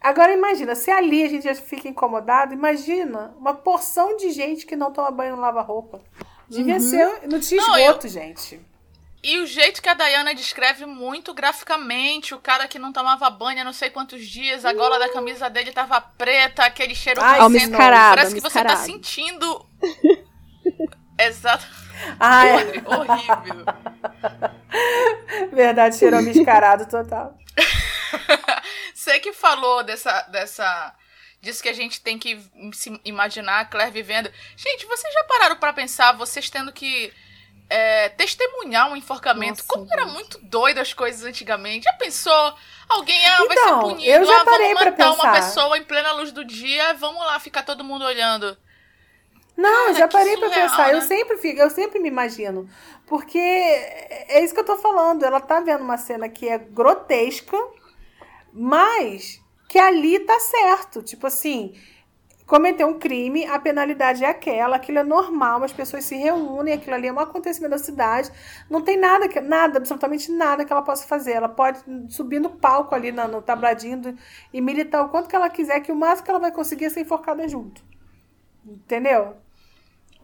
Agora 0.00 0.32
imagina, 0.32 0.74
se 0.74 0.90
ali 0.90 1.24
a 1.24 1.28
gente 1.28 1.44
já 1.44 1.54
fica 1.54 1.88
incomodado, 1.88 2.52
imagina 2.52 3.34
uma 3.38 3.54
porção 3.54 4.16
de 4.16 4.30
gente 4.30 4.66
que 4.66 4.76
não 4.76 4.92
toma 4.92 5.10
banho 5.10 5.36
no 5.36 5.42
lava-roupa. 5.42 6.00
Devia 6.48 6.74
uhum. 6.74 6.80
ser. 6.80 7.28
Não 7.28 7.40
tinha 7.40 7.60
esgoto, 7.60 8.06
não, 8.06 8.06
eu... 8.06 8.08
gente. 8.08 8.60
E 9.22 9.40
o 9.40 9.46
jeito 9.46 9.82
que 9.82 9.88
a 9.88 9.94
Dayana 9.94 10.32
descreve 10.32 10.86
muito 10.86 11.34
graficamente, 11.34 12.32
o 12.32 12.38
cara 12.38 12.68
que 12.68 12.78
não 12.78 12.92
tomava 12.92 13.28
banho 13.28 13.60
há 13.60 13.64
não 13.64 13.72
sei 13.72 13.90
quantos 13.90 14.24
dias, 14.24 14.64
a 14.64 14.72
gola 14.72 15.00
da 15.00 15.08
camisa 15.08 15.50
dele 15.50 15.72
tava 15.72 16.00
preta, 16.00 16.64
aquele 16.64 16.94
cheiro 16.94 17.20
Ai, 17.20 17.40
Parece 18.14 18.34
que 18.34 18.40
você 18.40 18.62
tá 18.62 18.76
sentindo. 18.76 19.66
Exato. 21.18 21.66
Ai. 22.18 22.82
horrível. 22.84 23.64
Verdade, 25.52 25.96
cheiro 25.96 26.22
mascarado 26.22 26.86
total. 26.86 27.36
Você 28.94 29.18
que 29.20 29.32
falou 29.32 29.82
dessa, 29.82 30.22
dessa 30.22 30.94
disso 31.40 31.62
que 31.62 31.68
a 31.68 31.74
gente 31.74 32.00
tem 32.00 32.18
que 32.18 32.40
se 32.72 33.00
imaginar 33.04 33.60
a 33.60 33.64
Claire 33.64 33.92
vivendo. 33.92 34.30
Gente, 34.56 34.86
vocês 34.86 35.12
já 35.14 35.24
pararam 35.24 35.56
para 35.56 35.72
pensar, 35.72 36.12
vocês 36.12 36.50
tendo 36.50 36.72
que 36.72 37.12
é, 37.68 38.08
testemunhar 38.10 38.90
um 38.90 38.96
enforcamento. 38.96 39.58
Nossa, 39.58 39.68
Como 39.68 39.92
era 39.92 40.06
muito 40.06 40.38
doido 40.38 40.78
as 40.78 40.92
coisas 40.92 41.24
antigamente. 41.24 41.84
Já 41.84 41.92
pensou? 41.94 42.54
Alguém 42.88 43.24
ah, 43.26 43.34
então, 43.34 43.46
vai 43.46 43.56
ser 43.56 43.64
então, 43.64 43.80
punido. 43.80 44.10
Eu 44.10 44.24
já 44.24 44.40
ah, 44.40 44.44
parei 44.44 44.74
vamos 44.74 44.84
matar 44.84 45.12
uma 45.12 45.32
pessoa 45.32 45.78
em 45.78 45.84
plena 45.84 46.12
luz 46.12 46.32
do 46.32 46.44
dia. 46.44 46.94
Vamos 46.94 47.24
lá 47.24 47.38
ficar 47.40 47.62
todo 47.62 47.84
mundo 47.84 48.04
olhando. 48.04 48.56
Não, 49.56 49.86
Cara, 49.86 49.94
já 49.94 50.08
parei 50.08 50.36
para 50.36 50.50
pensar. 50.50 50.88
Né? 50.88 50.94
Eu 50.94 51.02
sempre 51.02 51.36
fico, 51.38 51.60
eu 51.60 51.70
sempre 51.70 51.98
me 51.98 52.08
imagino. 52.08 52.68
Porque 53.06 53.38
é 53.38 54.44
isso 54.44 54.52
que 54.52 54.60
eu 54.60 54.64
tô 54.64 54.76
falando. 54.76 55.24
Ela 55.24 55.40
tá 55.40 55.60
vendo 55.60 55.82
uma 55.82 55.96
cena 55.96 56.28
que 56.28 56.48
é 56.48 56.58
grotesca, 56.58 57.56
mas 58.52 59.40
que 59.68 59.78
ali 59.78 60.18
tá 60.20 60.38
certo. 60.38 61.02
Tipo 61.02 61.26
assim, 61.26 61.74
cometeu 62.46 62.86
um 62.86 62.98
crime, 62.98 63.46
a 63.46 63.58
penalidade 63.58 64.24
é 64.24 64.28
aquela, 64.28 64.76
aquilo 64.76 64.98
é 64.98 65.02
normal, 65.02 65.64
as 65.64 65.72
pessoas 65.72 66.04
se 66.04 66.14
reúnem, 66.16 66.74
aquilo 66.74 66.94
ali 66.94 67.08
é 67.08 67.12
um 67.12 67.18
acontecimento 67.18 67.72
da 67.72 67.78
cidade, 67.78 68.30
não 68.70 68.82
tem 68.82 68.96
nada, 68.96 69.28
nada, 69.40 69.78
absolutamente 69.78 70.30
nada 70.30 70.64
que 70.64 70.72
ela 70.72 70.82
possa 70.82 71.06
fazer. 71.06 71.32
Ela 71.32 71.48
pode 71.48 71.80
subir 72.08 72.40
no 72.40 72.50
palco 72.50 72.94
ali 72.94 73.10
no, 73.10 73.26
no 73.26 73.42
tabladinho 73.42 74.00
do, 74.00 74.18
e 74.52 74.60
militar 74.60 75.02
o 75.02 75.08
quanto 75.08 75.28
que 75.28 75.36
ela 75.36 75.48
quiser, 75.48 75.80
que 75.80 75.90
o 75.90 75.96
máximo 75.96 76.24
que 76.24 76.30
ela 76.30 76.40
vai 76.40 76.52
conseguir 76.52 76.84
é 76.84 76.90
ser 76.90 77.00
enforcada 77.00 77.48
junto. 77.48 77.82
Entendeu? 78.64 79.36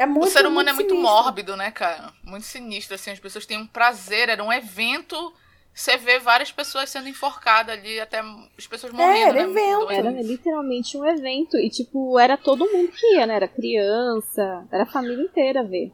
É 0.03 0.07
muito, 0.07 0.27
o 0.27 0.31
ser 0.31 0.47
humano 0.47 0.55
muito 0.55 0.69
é 0.69 0.73
muito 0.73 0.95
sinistro. 0.95 1.13
mórbido, 1.13 1.57
né, 1.57 1.71
cara? 1.71 2.13
Muito 2.25 2.45
sinistro, 2.45 2.95
assim, 2.95 3.11
as 3.11 3.21
pessoas 3.21 3.47
têm 3.47 3.59
um 3.59 3.67
prazer, 3.67 4.29
era 4.29 4.43
um 4.43 4.53
evento 4.53 5.33
você 5.75 5.97
vê 5.97 6.19
várias 6.19 6.53
pessoas 6.53 6.91
sendo 6.91 7.09
enforcadas 7.09 7.79
ali, 7.79 7.99
até 7.99 8.21
as 8.59 8.67
pessoas 8.67 8.93
morrendo. 8.93 9.17
É, 9.17 9.23
era 9.23 9.33
né? 9.33 9.43
evento. 9.43 9.91
Era 9.91 10.11
literalmente 10.11 10.99
um 10.99 11.07
evento. 11.07 11.57
E, 11.57 11.71
tipo, 11.71 12.19
era 12.19 12.37
todo 12.37 12.71
mundo 12.71 12.93
que 12.93 13.15
ia, 13.15 13.27
né? 13.27 13.37
Era 13.37 13.49
criança, 13.49 14.67
era 14.71 14.83
a 14.83 14.87
família 14.87 15.25
inteira 15.25 15.65
ver. 15.65 15.91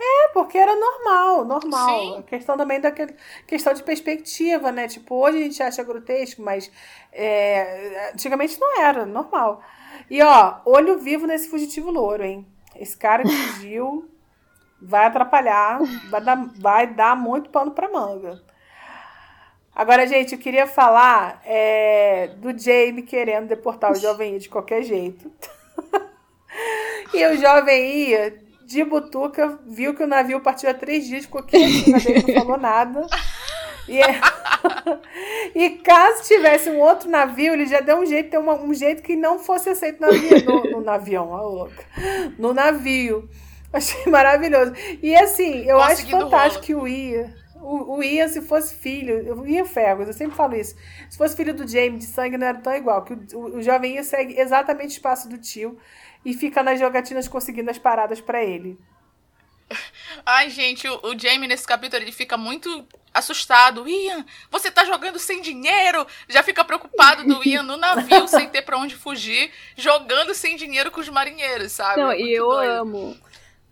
É, 0.00 0.28
porque 0.32 0.56
era 0.56 0.76
normal, 0.76 1.44
normal. 1.44 2.00
Sim. 2.00 2.18
A 2.18 2.22
questão 2.22 2.56
também 2.56 2.80
da 2.80 2.92
questão 3.44 3.74
de 3.74 3.82
perspectiva, 3.82 4.70
né? 4.70 4.86
Tipo, 4.86 5.16
hoje 5.16 5.38
a 5.38 5.40
gente 5.40 5.60
acha 5.60 5.82
grotesco, 5.82 6.40
mas 6.40 6.70
é, 7.12 8.12
antigamente 8.14 8.60
não 8.60 8.80
era, 8.80 9.04
normal. 9.04 9.60
E 10.10 10.22
ó, 10.22 10.60
olho 10.64 10.98
vivo 10.98 11.26
nesse 11.26 11.48
fugitivo 11.48 11.90
louro, 11.90 12.24
hein? 12.24 12.46
Esse 12.76 12.96
cara 12.96 13.22
que 13.22 13.30
fugiu 13.30 14.08
vai 14.80 15.06
atrapalhar, 15.06 15.80
vai 16.08 16.20
dar, 16.20 16.36
vai 16.56 16.86
dar 16.86 17.16
muito 17.16 17.50
pano 17.50 17.72
para 17.72 17.90
manga. 17.90 18.40
Agora, 19.74 20.06
gente, 20.06 20.34
eu 20.34 20.40
queria 20.40 20.66
falar 20.66 21.40
é, 21.44 22.28
do 22.38 22.56
Jamie 22.56 23.02
querendo 23.02 23.48
deportar 23.48 23.92
o 23.92 23.94
Jovem 23.94 24.36
I 24.36 24.38
de 24.38 24.48
qualquer 24.48 24.82
jeito. 24.82 25.30
e 27.14 27.26
o 27.26 27.36
Jovem 27.36 28.12
I, 28.12 28.32
de 28.64 28.82
butuca, 28.84 29.58
viu 29.66 29.94
que 29.94 30.02
o 30.02 30.06
navio 30.06 30.40
partiu 30.40 30.68
há 30.68 30.74
três 30.74 31.06
dias, 31.06 31.26
ficou 31.26 31.42
quietinho, 31.44 31.96
não 31.96 32.34
falou 32.34 32.58
nada. 32.58 33.06
E, 33.88 34.00
é... 34.00 34.20
e 35.54 35.70
caso 35.78 36.22
tivesse 36.24 36.70
um 36.70 36.78
outro 36.78 37.08
navio, 37.08 37.54
ele 37.54 37.66
já 37.66 37.80
deu 37.80 37.98
um 37.98 38.06
jeito, 38.06 38.30
ter 38.30 38.38
uma, 38.38 38.54
um 38.54 38.74
jeito 38.74 39.02
que 39.02 39.16
não 39.16 39.38
fosse 39.38 39.70
aceito 39.70 40.00
no, 40.00 40.08
navio, 40.12 40.44
no, 40.44 40.70
no 40.70 40.80
navião, 40.80 41.30
ó, 41.30 41.42
louca. 41.42 41.84
No 42.38 42.52
navio. 42.52 43.28
Achei 43.72 44.10
maravilhoso. 44.10 44.72
E 45.02 45.14
assim, 45.14 45.64
eu 45.64 45.80
acho 45.80 46.08
fantástico 46.08 46.64
que 46.64 46.74
o 46.74 46.86
Ian, 46.86 47.32
o, 47.56 47.96
o 47.96 48.02
Ian, 48.02 48.28
se 48.28 48.40
fosse 48.40 48.74
filho, 48.74 49.40
o 49.40 49.46
Ian 49.46 49.64
Fergus, 49.64 50.06
eu 50.06 50.12
sempre 50.14 50.36
falo 50.36 50.54
isso, 50.54 50.74
se 51.10 51.18
fosse 51.18 51.36
filho 51.36 51.54
do 51.54 51.66
Jamie 51.66 51.98
de 51.98 52.06
sangue, 52.06 52.38
não 52.38 52.46
era 52.46 52.58
tão 52.58 52.74
igual, 52.74 53.04
que 53.04 53.12
o, 53.12 53.26
o, 53.34 53.56
o 53.56 53.62
jovem 53.62 53.96
Ian 53.96 54.02
segue 54.02 54.38
exatamente 54.38 54.90
o 54.90 54.92
espaço 54.92 55.28
do 55.28 55.36
tio 55.38 55.76
e 56.24 56.32
fica 56.34 56.62
nas 56.62 56.80
jogatinas 56.80 57.28
conseguindo 57.28 57.70
as 57.70 57.78
paradas 57.78 58.20
para 58.20 58.42
ele. 58.42 58.78
Ai, 60.24 60.50
gente, 60.50 60.88
o, 60.88 61.00
o 61.02 61.18
Jamie 61.18 61.48
nesse 61.48 61.66
capítulo 61.66 62.02
ele 62.02 62.12
fica 62.12 62.36
muito 62.36 62.86
assustado. 63.12 63.88
Ian, 63.88 64.24
você 64.50 64.70
tá 64.70 64.84
jogando 64.84 65.18
sem 65.18 65.40
dinheiro? 65.40 66.06
Já 66.28 66.42
fica 66.42 66.64
preocupado 66.64 67.24
do 67.24 67.46
Ian 67.46 67.62
no 67.62 67.76
navio 67.76 68.26
sem 68.28 68.48
ter 68.48 68.62
para 68.62 68.78
onde 68.78 68.94
fugir, 68.94 69.50
jogando 69.76 70.34
sem 70.34 70.56
dinheiro 70.56 70.90
com 70.90 71.00
os 71.00 71.08
marinheiros, 71.08 71.72
sabe? 71.72 72.00
Não, 72.00 72.12
e 72.12 72.32
eu 72.32 72.46
doido. 72.48 72.70
amo 72.70 73.28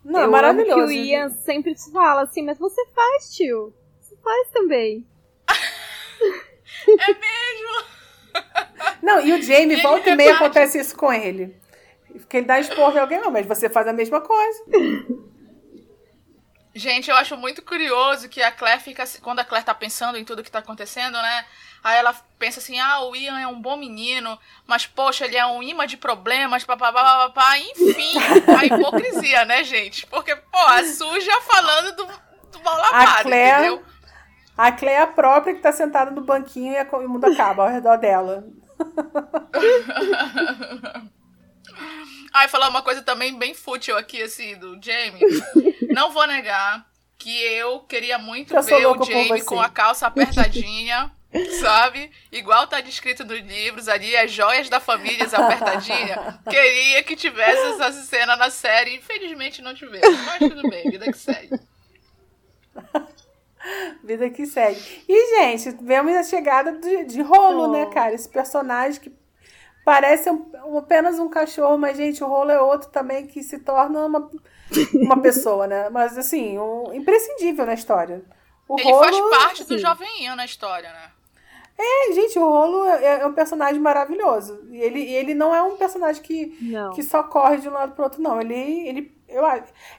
não, 0.06 0.20
eu 0.22 0.30
maravilhoso. 0.30 0.72
Amo 0.72 0.88
que 0.88 0.94
o 0.94 1.04
Ian 1.04 1.28
sempre 1.30 1.74
te 1.74 1.90
fala 1.90 2.22
assim, 2.22 2.42
mas 2.42 2.59
você 2.59 2.87
faz, 2.94 3.35
tio. 3.35 3.74
Você 4.00 4.16
faz 4.22 4.48
também. 4.52 5.04
é 6.87 7.06
mesmo? 7.09 7.96
Não, 9.02 9.20
e 9.20 9.32
o 9.32 9.42
Jamie, 9.42 9.82
volta 9.82 10.11
e 10.11 10.16
meia 10.16 10.35
acontece 10.35 10.78
isso 10.78 10.96
com 10.96 11.12
ele. 11.12 11.56
Porque 12.12 12.37
ele 12.37 12.46
dá 12.46 12.61
esporro 12.61 12.96
em 12.96 13.00
alguém, 13.00 13.20
não, 13.20 13.32
mas 13.32 13.46
você 13.46 13.68
faz 13.68 13.88
a 13.88 13.92
mesma 13.92 14.20
coisa. 14.20 14.64
Gente, 16.77 17.11
eu 17.11 17.17
acho 17.17 17.39
muito 17.39 17.62
curioso 17.62 18.29
que 18.29 18.43
a 18.43 18.53
Claire 18.53 18.83
fica. 18.83 19.03
Quando 19.23 19.39
a 19.39 19.45
Claire 19.47 19.65
tá 19.65 19.75
pensando 19.75 20.19
em 20.19 20.25
tudo 20.27 20.43
que 20.43 20.51
tá 20.51 20.59
acontecendo, 20.59 21.15
né? 21.15 21.47
Aí 21.83 21.97
ela 21.97 22.15
pensa 22.39 22.61
assim: 22.61 22.79
ah, 22.79 23.01
o 23.01 23.17
Ian 23.17 23.41
é 23.41 23.47
um 23.47 23.59
bom 23.59 23.79
menino, 23.79 24.39
mas 24.67 24.87
poxa, 24.87 25.25
ele 25.25 25.39
é 25.39 25.47
um 25.47 25.62
imã 25.62 25.87
de 25.87 25.97
problemas, 25.97 26.65
papapá, 26.65 27.03
papapá. 27.03 27.59
Enfim, 27.59 28.12
a 28.59 28.67
hipocrisia, 28.67 29.47
né, 29.47 29.65
gente? 29.65 30.07
Porque, 30.07 30.37
pô, 30.37 30.59
a 30.59 30.85
suja 30.85 31.41
falando 31.41 31.97
do, 31.97 32.07
do 32.53 32.62
mal 32.62 32.77
lavado, 32.77 33.23
Claire, 33.23 33.69
entendeu? 33.69 33.83
A 34.55 34.71
Claire 34.71 34.99
é 34.99 35.03
a 35.03 35.07
própria 35.07 35.55
que 35.55 35.62
tá 35.62 35.73
sentada 35.73 36.11
no 36.11 36.21
banquinho 36.21 36.75
e 36.75 36.83
o 36.83 37.09
mundo 37.09 37.25
acaba 37.25 37.62
ao 37.62 37.71
redor 37.71 37.97
dela. 37.97 38.45
Ai, 42.37 42.49
falar 42.49 42.68
uma 42.68 42.83
coisa 42.83 43.03
também 43.03 43.38
bem 43.38 43.55
fútil 43.55 43.96
aqui, 43.96 44.22
assim, 44.22 44.57
do 44.57 44.79
Jamie. 44.83 45.22
Não 45.88 46.12
vou 46.12 46.27
negar 46.27 46.87
que 47.16 47.42
eu 47.42 47.81
queria 47.81 48.18
muito 48.18 48.55
eu 48.55 48.62
ver 48.62 48.87
o 48.87 49.03
Jamie 49.03 49.42
com 49.42 49.59
a 49.59 49.70
calça 49.70 50.07
apertadinha 50.07 51.11
sabe? 51.61 52.11
Igual 52.31 52.66
tá 52.66 52.81
descrito 52.81 53.25
nos 53.25 53.40
livros 53.40 53.88
ali, 53.88 54.16
as 54.16 54.31
joias 54.31 54.68
da 54.68 54.81
família 54.81 55.27
apertadinha. 55.33 56.38
Queria 56.49 57.03
que 57.03 57.16
tivesse 57.16 57.62
essa 57.81 57.92
cena 57.92 58.37
na 58.37 58.51
série. 58.51 58.96
Infelizmente 58.96 59.62
não 59.62 59.75
tivemos, 59.75 60.18
mas 60.25 60.38
tudo 60.38 60.68
bem, 60.68 60.90
vida 60.90 61.07
que 61.07 61.18
segue. 61.18 61.61
vida 64.05 64.31
que 64.31 64.46
segue. 64.46 65.05
E, 65.09 65.37
gente, 65.38 65.77
vemos 65.83 66.14
a 66.14 66.22
chegada 66.22 66.72
de, 66.72 67.05
de 67.05 67.22
Rolo, 67.22 67.64
oh. 67.64 67.72
né, 67.72 67.87
cara? 67.87 68.14
Esse 68.14 68.29
personagem 68.29 69.01
que 69.01 69.12
parece 69.87 70.29
um, 70.29 70.51
um, 70.64 70.79
apenas 70.79 71.20
um 71.20 71.29
cachorro, 71.29 71.79
mas, 71.79 71.96
gente, 71.96 72.22
o 72.22 72.27
Rolo 72.27 72.51
é 72.51 72.61
outro 72.61 72.90
também 72.90 73.25
que 73.25 73.40
se 73.40 73.61
torna 73.61 74.05
uma, 74.05 74.29
uma 74.92 75.22
pessoa, 75.22 75.68
né? 75.68 75.88
Mas, 75.90 76.18
assim, 76.18 76.59
um, 76.59 76.92
imprescindível 76.92 77.64
na 77.64 77.75
história. 77.75 78.25
O 78.68 78.81
Ele 78.81 78.90
Rolo, 78.90 79.31
faz 79.31 79.44
parte 79.44 79.64
do 79.64 79.79
jovenho 79.79 80.35
na 80.35 80.44
história, 80.44 80.90
né? 80.90 81.12
É, 81.79 82.12
gente, 82.14 82.37
o 82.37 82.49
Rolo 82.49 82.85
é, 82.88 83.20
é 83.20 83.27
um 83.29 83.33
personagem 83.33 83.81
maravilhoso. 83.81 84.61
E 84.72 84.79
ele, 84.79 85.03
ele 85.03 85.35
não 85.35 85.55
é 85.55 85.62
um 85.62 85.77
personagem 85.77 86.20
que, 86.20 86.59
que 86.92 87.03
só 87.05 87.22
corre 87.22 87.59
de 87.59 87.68
um 87.68 87.72
lado 87.72 87.92
pro 87.92 88.03
outro, 88.03 88.20
não. 88.20 88.40
Ele, 88.40 88.88
ele, 88.88 89.16
eu, 89.29 89.44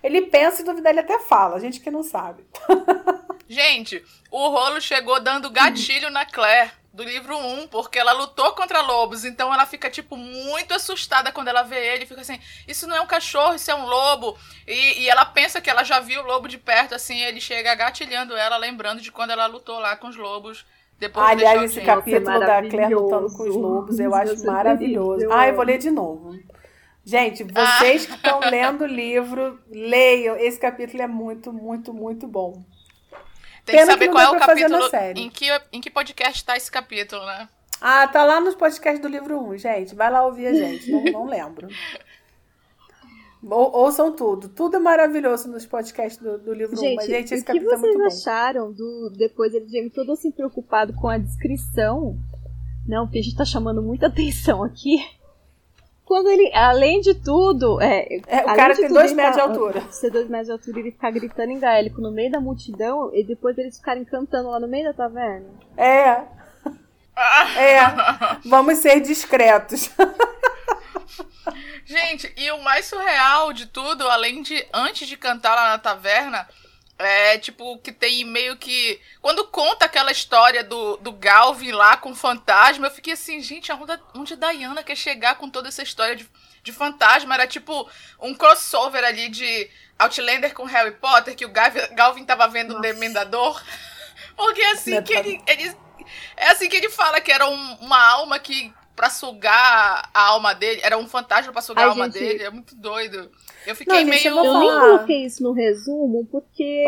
ele 0.03 0.23
pensa 0.23 0.61
e 0.61 0.65
duvida, 0.65 0.89
ele 0.89 0.99
até 0.99 1.17
fala. 1.17 1.55
A 1.55 1.59
gente 1.59 1.79
que 1.79 1.89
não 1.89 2.03
sabe. 2.03 2.43
Gente, 3.49 4.03
o 4.29 4.49
rolo 4.49 4.81
chegou 4.81 5.21
dando 5.21 5.49
gatilho 5.49 6.09
na 6.09 6.25
Claire 6.25 6.69
do 6.97 7.03
livro 7.03 7.37
1, 7.37 7.67
porque 7.67 7.99
ela 7.99 8.11
lutou 8.11 8.53
contra 8.53 8.81
lobos, 8.81 9.23
então 9.23 9.53
ela 9.53 9.67
fica, 9.67 9.87
tipo, 9.87 10.17
muito 10.17 10.73
assustada 10.73 11.31
quando 11.31 11.47
ela 11.47 11.61
vê 11.61 11.93
ele, 11.93 12.07
fica 12.07 12.21
assim, 12.21 12.39
isso 12.67 12.87
não 12.87 12.95
é 12.95 13.01
um 13.01 13.05
cachorro, 13.05 13.53
isso 13.53 13.69
é 13.69 13.75
um 13.75 13.85
lobo, 13.85 14.35
e, 14.67 15.03
e 15.03 15.09
ela 15.09 15.23
pensa 15.23 15.61
que 15.61 15.69
ela 15.69 15.83
já 15.83 15.99
viu 15.99 16.21
o 16.21 16.25
lobo 16.25 16.47
de 16.47 16.57
perto, 16.57 16.95
assim, 16.95 17.21
ele 17.21 17.39
chega 17.39 17.75
gatilhando 17.75 18.35
ela, 18.35 18.57
lembrando 18.57 18.99
de 18.99 19.11
quando 19.11 19.29
ela 19.29 19.45
lutou 19.45 19.77
lá 19.79 19.95
com 19.95 20.07
os 20.07 20.15
lobos, 20.15 20.65
depois 20.99 21.29
Aliás, 21.29 21.61
esse 21.61 21.81
capítulo 21.81 22.39
da 22.39 22.67
Claire 22.67 22.95
lutando 22.95 23.31
com 23.31 23.43
os 23.43 23.55
lobos, 23.55 23.99
eu 23.99 24.15
acho 24.15 24.43
maravilhoso. 24.43 25.31
Ah, 25.31 25.47
eu 25.47 25.55
vou 25.55 25.63
ler 25.63 25.77
de 25.77 25.91
novo. 25.91 26.35
Gente, 27.05 27.43
vocês 27.43 28.05
ah. 28.05 28.07
que 28.07 28.15
estão 28.15 28.39
lendo 28.39 28.85
o 28.85 28.87
livro, 28.87 29.59
leiam. 29.69 30.35
Esse 30.35 30.59
capítulo 30.59 31.03
é 31.03 31.07
muito, 31.07 31.53
muito, 31.53 31.93
muito 31.93 32.27
bom. 32.27 32.63
Tem 33.67 33.75
Pena 33.75 33.87
que 33.87 33.91
saber 33.91 34.05
que 34.05 34.11
qual 34.13 34.23
é 34.23 34.37
o 34.37 34.39
capítulo. 34.39 34.89
Em 35.13 35.29
que, 35.29 35.45
em 35.73 35.81
que 35.81 35.89
podcast 35.89 36.45
tá 36.45 36.55
esse 36.55 36.71
capítulo, 36.71 37.25
né? 37.25 37.49
Ah, 37.81 38.07
tá 38.07 38.23
lá 38.23 38.39
nos 38.39 38.55
podcasts 38.55 39.01
do 39.01 39.09
livro 39.09 39.37
1, 39.49 39.57
gente. 39.57 39.93
Vai 39.93 40.09
lá 40.09 40.25
ouvir 40.25 40.47
a 40.47 40.53
gente. 40.53 40.89
não, 40.89 41.03
não 41.03 41.25
lembro. 41.27 41.67
Ou, 43.43 43.75
ouçam 43.75 44.13
tudo. 44.13 44.47
Tudo 44.47 44.77
é 44.77 44.79
maravilhoso 44.79 45.49
nos 45.49 45.65
podcasts 45.65 46.17
do, 46.17 46.37
do 46.37 46.53
livro 46.53 46.77
gente, 46.77 46.93
1. 46.93 46.95
Mas, 46.95 47.07
gente, 47.07 47.33
esse 47.33 47.43
capítulo 47.43 47.73
é 47.73 47.77
muito 47.77 47.97
bom. 47.97 48.03
O 48.05 48.07
que 48.07 48.11
vocês 48.13 48.27
acharam 48.27 48.71
do. 48.71 49.09
Depois 49.17 49.53
ele 49.53 49.65
vem 49.65 49.89
todo 49.89 50.13
assim 50.13 50.31
preocupado 50.31 50.93
com 50.93 51.09
a 51.09 51.17
descrição? 51.17 52.17
Não, 52.87 53.05
porque 53.05 53.19
a 53.19 53.21
gente 53.21 53.35
tá 53.35 53.43
chamando 53.43 53.83
muita 53.83 54.07
atenção 54.07 54.63
aqui. 54.63 54.97
Quando 56.07 56.29
ele, 56.29 56.49
além 56.55 57.01
de 57.01 57.13
tudo. 57.13 57.81
É, 57.81 58.07
é 58.27 58.41
o 58.43 58.55
cara 58.55 58.73
tem 58.73 58.87
dois 58.87 59.11
metros 59.11 59.35
de 59.35 59.41
altura. 59.41 59.81
Ser 59.91 60.09
dois 60.09 60.29
metros 60.29 60.47
de 60.47 60.53
altura 60.53 60.79
ele 60.79 60.91
ficar 60.91 61.11
gritando 61.11 61.51
em 61.51 61.59
gaélico 61.59 61.99
no 61.99 62.09
meio 62.09 62.31
da 62.31 62.39
multidão 62.39 63.11
e 63.13 63.25
depois 63.25 63.57
eles 63.57 63.75
ficarem 63.75 64.05
cantando 64.05 64.49
lá 64.49 64.57
no 64.57 64.69
meio 64.69 64.85
da 64.85 64.93
taverna. 64.93 65.47
É. 65.75 66.23
É. 67.57 67.79
Vamos 68.45 68.77
ser 68.77 69.01
discretos. 69.01 69.89
Gente, 71.83 72.31
e 72.37 72.51
o 72.51 72.63
mais 72.63 72.85
surreal 72.85 73.51
de 73.51 73.65
tudo, 73.65 74.07
além 74.07 74.41
de 74.41 74.65
antes 74.73 75.09
de 75.09 75.17
cantar 75.17 75.55
lá 75.55 75.71
na 75.71 75.77
taverna, 75.77 76.47
é, 76.99 77.37
tipo, 77.37 77.77
que 77.77 77.91
tem 77.91 78.25
meio 78.25 78.57
que. 78.57 78.99
Quando 79.21 79.45
conta 79.47 79.85
aquela 79.85 80.11
história 80.11 80.63
do, 80.63 80.97
do 80.97 81.11
Galvin 81.11 81.71
lá 81.71 81.95
com 81.95 82.11
o 82.11 82.15
fantasma, 82.15 82.87
eu 82.87 82.91
fiquei 82.91 83.13
assim, 83.13 83.39
gente, 83.39 83.71
onde, 83.71 83.99
onde 84.15 84.33
a 84.33 84.51
Diana 84.51 84.83
quer 84.83 84.95
chegar 84.95 85.35
com 85.35 85.49
toda 85.49 85.67
essa 85.67 85.83
história 85.83 86.15
de, 86.15 86.27
de 86.63 86.71
fantasma? 86.71 87.35
Era 87.35 87.45
tipo 87.45 87.87
um 88.19 88.33
crossover 88.33 89.03
ali 89.03 89.29
de 89.29 89.69
Outlander 89.99 90.53
com 90.55 90.63
Harry 90.65 90.91
Potter, 90.91 91.35
que 91.35 91.45
o 91.45 91.49
Galvin, 91.49 91.81
Galvin 91.91 92.25
tava 92.25 92.47
vendo 92.47 92.73
o 92.73 92.77
um 92.77 92.81
Demendador. 92.81 93.61
Porque 94.35 94.61
é 94.61 94.71
assim 94.71 95.01
que 95.03 95.13
ele, 95.13 95.41
ele. 95.45 95.75
É 96.35 96.49
assim 96.49 96.67
que 96.67 96.77
ele 96.77 96.89
fala 96.89 97.21
que 97.21 97.31
era 97.31 97.47
um, 97.47 97.73
uma 97.75 98.01
alma 98.01 98.39
que 98.39 98.73
pra 98.97 99.11
sugar 99.11 100.09
a 100.11 100.21
alma 100.29 100.53
dele. 100.53 100.81
Era 100.83 100.97
um 100.97 101.07
fantasma 101.07 101.53
pra 101.53 101.61
sugar 101.61 101.83
Ai, 101.83 101.87
a 101.87 101.91
alma 101.91 102.05
gente... 102.05 102.19
dele. 102.19 102.43
É 102.43 102.49
muito 102.49 102.75
doido. 102.75 103.31
Eu 103.65 103.75
fiquei 103.75 104.03
não, 104.03 104.09
meio. 104.09 104.27
Eu, 104.27 104.43
eu 104.43 104.59
nem 104.59 104.69
coloquei 104.69 105.25
isso 105.25 105.43
no 105.43 105.53
resumo 105.53 106.27
porque 106.29 106.83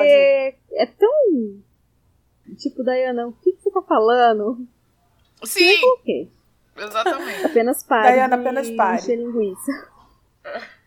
é 0.74 0.86
tão. 0.88 1.62
Tipo, 2.58 2.84
Dayana, 2.84 3.28
o 3.28 3.34
que, 3.34 3.52
que 3.54 3.62
você 3.62 3.70
tá 3.70 3.82
falando? 3.84 4.68
Sim! 5.44 5.80
Exatamente. 6.76 7.46
Apenas 7.46 7.84
pare. 7.84 8.10
Dayana, 8.10 8.36
apenas 8.36 8.72
pare. 8.72 9.16
linguiça. 9.16 9.72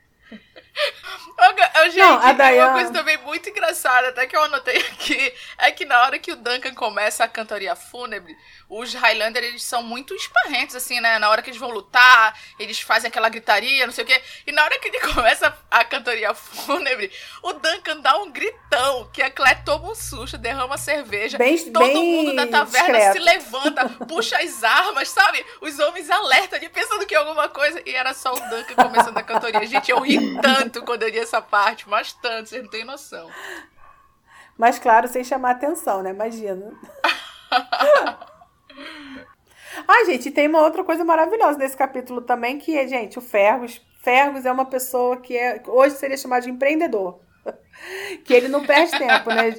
Gente, 1.93 1.99
não, 1.99 2.19
a 2.21 2.33
Diana... 2.33 2.65
uma 2.65 2.73
coisa 2.73 2.93
também 2.93 3.19
muito 3.19 3.49
engraçada, 3.49 4.09
até 4.09 4.27
que 4.27 4.35
eu 4.35 4.43
anotei 4.45 4.77
aqui, 4.79 5.35
é 5.59 5.71
que 5.71 5.85
na 5.85 6.01
hora 6.03 6.19
que 6.19 6.33
o 6.33 6.37
Duncan 6.37 6.73
começa 6.75 7.23
a 7.23 7.29
cantoria 7.29 7.75
fúnebre, 7.75 8.37
os 8.69 8.95
Highlander, 8.95 9.45
eles 9.45 9.63
são 9.63 9.83
muito 9.83 10.15
esparrentes, 10.15 10.75
assim, 10.75 11.01
né? 11.01 11.19
Na 11.19 11.29
hora 11.29 11.43
que 11.43 11.51
eles 11.51 11.61
vão 11.61 11.71
lutar, 11.71 12.39
eles 12.59 12.81
fazem 12.81 13.09
aquela 13.09 13.29
gritaria, 13.29 13.85
não 13.85 13.93
sei 13.93 14.05
o 14.05 14.07
quê. 14.07 14.23
E 14.47 14.53
na 14.53 14.65
hora 14.65 14.79
que 14.79 14.89
ele 14.89 15.01
começa 15.13 15.55
a 15.71 15.85
cantoria 15.85 16.33
fúnebre, 16.35 17.13
o 17.43 17.53
Duncan 17.53 18.01
dá 18.01 18.17
um 18.17 18.31
gritão, 18.31 19.11
que 19.13 19.21
a 19.21 19.31
Claire 19.31 19.63
toma 19.65 19.82
um 19.93 19.95
susto, 19.95 20.39
derrama 20.39 20.77
cerveja. 20.77 21.39
Bem, 21.39 21.57
todo 21.71 21.85
bem 21.85 22.25
mundo 22.25 22.35
da 22.35 22.47
taverna 22.47 22.99
discreto. 22.99 23.13
se 23.13 23.19
levanta, 23.19 23.89
puxa 24.07 24.39
as 24.39 24.65
armas, 24.65 25.09
sabe? 25.11 25.45
Os 25.61 25.79
homens 25.79 26.11
alertam 26.11 26.59
de 26.59 26.69
pensando 26.69 27.07
que 27.07 27.15
é 27.15 27.19
alguma 27.19 27.49
coisa. 27.49 27.81
E 27.87 27.95
era 27.95 28.13
só 28.15 28.33
o 28.33 28.41
Duncan 28.41 28.75
começando 28.75 29.17
a 29.17 29.23
cantoria. 29.23 29.67
Gente, 29.67 29.91
eu 29.91 30.01
ri 30.01 30.41
tanto 30.41 30.83
quando 30.83 31.03
eu 31.03 31.11
li 31.11 31.19
essa 31.19 31.41
parte, 31.41 31.89
mas 31.89 32.13
tanto, 32.15 32.49
vocês 32.49 32.63
não 32.63 32.71
têm 32.71 32.85
noção. 32.85 33.31
Mas 34.59 34.79
claro, 34.79 35.07
sem 35.09 35.23
chamar 35.23 35.53
atenção, 35.53 36.03
né? 36.03 36.11
Imagina. 36.11 36.73
Ah, 39.89 40.05
gente, 40.05 40.31
tem 40.31 40.49
uma 40.49 40.61
outra 40.61 40.85
coisa 40.85 41.03
maravilhosa 41.03 41.59
nesse 41.59 41.77
capítulo 41.77 42.21
também, 42.21 42.59
que 42.59 42.77
é, 42.77 42.87
gente, 42.87 43.19
o 43.19 43.23
Fergus. 43.23 43.81
Fergus 44.03 44.45
é 44.45 44.53
uma 44.53 44.67
pessoa 44.67 45.17
que 45.17 45.37
é, 45.37 45.63
hoje 45.67 45.97
seria 45.97 46.17
chamado 46.17 46.43
de 46.43 46.51
empreendedor. 46.51 47.21
que 48.25 48.33
ele 48.33 48.49
não 48.49 48.65
perde 48.65 48.97
tempo, 48.99 49.31
né? 49.31 49.55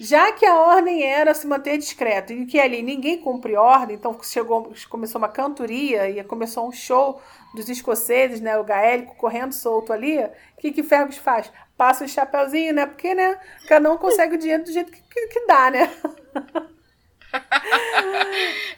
Já 0.00 0.32
que 0.32 0.46
a 0.46 0.54
ordem 0.54 1.02
era 1.02 1.34
se 1.34 1.46
manter 1.46 1.78
discreto 1.78 2.32
e 2.32 2.46
que 2.46 2.58
ali 2.58 2.82
ninguém 2.82 3.18
cumpre 3.18 3.56
ordem, 3.56 3.96
então 3.96 4.16
chegou, 4.22 4.72
começou 4.88 5.18
uma 5.18 5.28
cantoria 5.28 6.08
e 6.08 6.22
começou 6.24 6.68
um 6.68 6.72
show 6.72 7.20
dos 7.54 7.68
escoceses, 7.68 8.40
né? 8.40 8.58
O 8.58 8.64
gaélico 8.64 9.16
correndo 9.16 9.52
solto 9.52 9.92
ali. 9.92 10.18
O 10.18 10.30
que, 10.60 10.72
que 10.72 10.82
Fergus 10.82 11.16
faz? 11.16 11.50
Passa 11.76 12.04
o 12.04 12.08
chapéuzinho, 12.08 12.74
né? 12.74 12.86
Porque, 12.86 13.14
né? 13.14 13.38
Cada 13.66 13.90
um 13.90 13.96
consegue 13.96 14.36
o 14.36 14.38
dinheiro 14.38 14.64
do 14.64 14.72
jeito 14.72 14.90
que, 14.92 15.00
que, 15.02 15.26
que 15.28 15.46
dá, 15.46 15.70
né? 15.70 15.90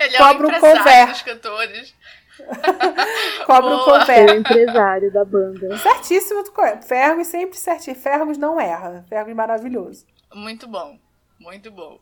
Ele 0.00 0.16
é 0.16 0.18
Cobra 0.18 0.48
o 0.48 0.60
conver. 0.60 1.06
dos 1.06 1.22
cantores. 1.22 1.94
Cobra 3.46 3.76
o 3.76 3.84
conver. 3.84 4.28
É 4.28 4.32
o 4.32 4.36
empresário 4.36 5.12
da 5.12 5.24
banda. 5.24 5.76
Certíssimo. 5.78 6.44
Fergus 6.82 7.26
sempre 7.26 7.58
certinho. 7.58 7.96
Fergus 7.96 8.38
não 8.38 8.60
erra. 8.60 9.04
Fergus 9.08 9.34
maravilhoso. 9.34 10.06
Muito 10.34 10.68
bom. 10.68 10.98
Muito 11.38 11.70
bom. 11.70 11.98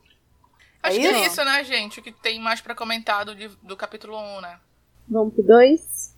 É 0.82 0.88
Acho 0.88 0.98
é 0.98 1.00
que 1.00 1.06
é 1.06 1.26
isso, 1.26 1.44
né, 1.44 1.64
gente? 1.64 2.00
O 2.00 2.02
que 2.02 2.12
tem 2.12 2.40
mais 2.40 2.60
para 2.60 2.74
comentar 2.74 3.24
do, 3.24 3.34
do 3.62 3.76
capítulo 3.76 4.16
1, 4.16 4.40
né? 4.40 4.60
Vamos 5.08 5.34
pro 5.34 5.42
2? 5.42 6.16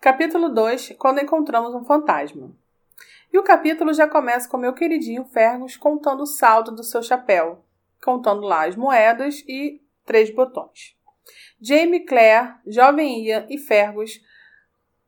Capítulo 0.00 0.48
2, 0.48 0.94
quando 0.98 1.20
encontramos 1.20 1.74
um 1.74 1.84
fantasma. 1.84 2.50
E 3.32 3.38
o 3.38 3.42
capítulo 3.42 3.92
já 3.92 4.08
começa 4.08 4.48
com 4.48 4.56
meu 4.56 4.72
queridinho 4.72 5.24
Fergus 5.24 5.76
contando 5.76 6.22
o 6.22 6.26
saldo 6.26 6.70
do 6.70 6.82
seu 6.82 7.02
chapéu, 7.02 7.64
contando 8.02 8.42
lá 8.42 8.66
as 8.66 8.76
moedas 8.76 9.44
e 9.46 9.80
três 10.04 10.34
botões. 10.34 10.95
Jamie, 11.60 12.04
Claire, 12.04 12.54
Jovem 12.66 13.24
Ian 13.24 13.46
e 13.48 13.58
Fergus 13.58 14.20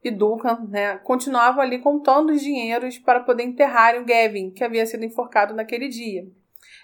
e 0.03 0.11
Duncan 0.11 0.67
né, 0.69 0.99
continuavam 0.99 1.61
ali 1.61 1.79
contando 1.79 2.31
os 2.31 2.41
dinheiros 2.41 2.99
para 2.99 3.21
poder 3.21 3.43
enterrar 3.43 3.97
o 3.97 4.05
Gavin, 4.05 4.51
que 4.51 4.65
havia 4.65 4.87
sido 4.87 5.05
enforcado 5.05 5.55
naquele 5.55 5.89
dia. 5.89 6.27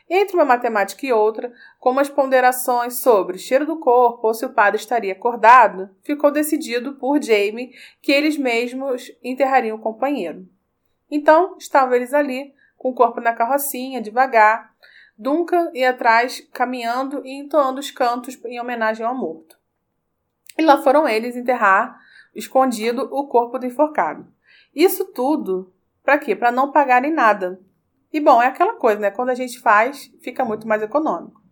Entre 0.08 0.36
uma 0.36 0.44
matemática 0.44 1.06
e 1.06 1.12
outra, 1.12 1.52
com 1.78 1.98
as 1.98 2.10
ponderações 2.10 2.96
sobre 2.96 3.36
o 3.36 3.38
cheiro 3.38 3.64
do 3.64 3.78
corpo 3.78 4.26
ou 4.26 4.34
se 4.34 4.44
o 4.44 4.52
padre 4.52 4.78
estaria 4.78 5.12
acordado, 5.12 5.88
ficou 6.02 6.30
decidido 6.30 6.94
por 6.94 7.22
Jamie 7.22 7.72
que 8.02 8.12
eles 8.12 8.36
mesmos 8.36 9.10
enterrariam 9.22 9.76
o 9.76 9.80
companheiro. 9.80 10.46
Então, 11.10 11.56
estavam 11.58 11.94
eles 11.94 12.12
ali, 12.12 12.52
com 12.76 12.90
o 12.90 12.94
corpo 12.94 13.20
na 13.20 13.32
carrocinha, 13.32 14.02
devagar. 14.02 14.74
Duncan 15.16 15.70
ia 15.72 15.90
atrás, 15.90 16.40
caminhando 16.52 17.24
e 17.24 17.38
entoando 17.38 17.80
os 17.80 17.90
cantos 17.90 18.38
em 18.44 18.60
homenagem 18.60 19.06
ao 19.06 19.14
morto. 19.14 19.56
E 20.58 20.62
lá 20.62 20.82
foram 20.82 21.08
eles 21.08 21.36
enterrar, 21.36 21.98
escondido, 22.34 23.08
o 23.12 23.26
corpo 23.28 23.58
do 23.58 23.66
enforcado. 23.66 24.26
Isso 24.74 25.04
tudo, 25.12 25.72
para 26.02 26.18
quê? 26.18 26.34
Para 26.34 26.50
não 26.50 26.72
pagarem 26.72 27.12
nada. 27.12 27.60
E 28.12 28.20
bom, 28.20 28.42
é 28.42 28.46
aquela 28.46 28.74
coisa, 28.74 29.00
né? 29.00 29.10
Quando 29.10 29.30
a 29.30 29.34
gente 29.34 29.60
faz, 29.60 30.12
fica 30.20 30.44
muito 30.44 30.66
mais 30.66 30.82
econômico. 30.82 31.42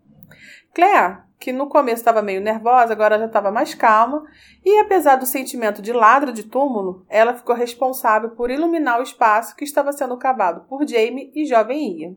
Claire, 0.75 1.19
que 1.39 1.53
no 1.53 1.69
começo 1.69 1.97
estava 1.97 2.23
meio 2.23 2.41
nervosa, 2.41 2.93
agora 2.93 3.19
já 3.19 3.27
estava 3.27 3.51
mais 3.51 3.75
calma, 3.75 4.25
e 4.65 4.79
apesar 4.79 5.17
do 5.17 5.27
sentimento 5.27 5.83
de 5.83 5.93
ladra 5.93 6.33
de 6.33 6.45
túmulo, 6.45 7.05
ela 7.09 7.35
ficou 7.35 7.55
responsável 7.55 8.31
por 8.31 8.51
iluminar 8.51 9.01
o 9.01 9.03
espaço 9.03 9.57
que 9.57 9.65
estava 9.65 9.93
sendo 9.93 10.17
cavado 10.17 10.61
por 10.69 10.87
Jamie 10.87 11.33
e 11.35 11.45
jovem 11.45 12.01
Ian. 12.01 12.17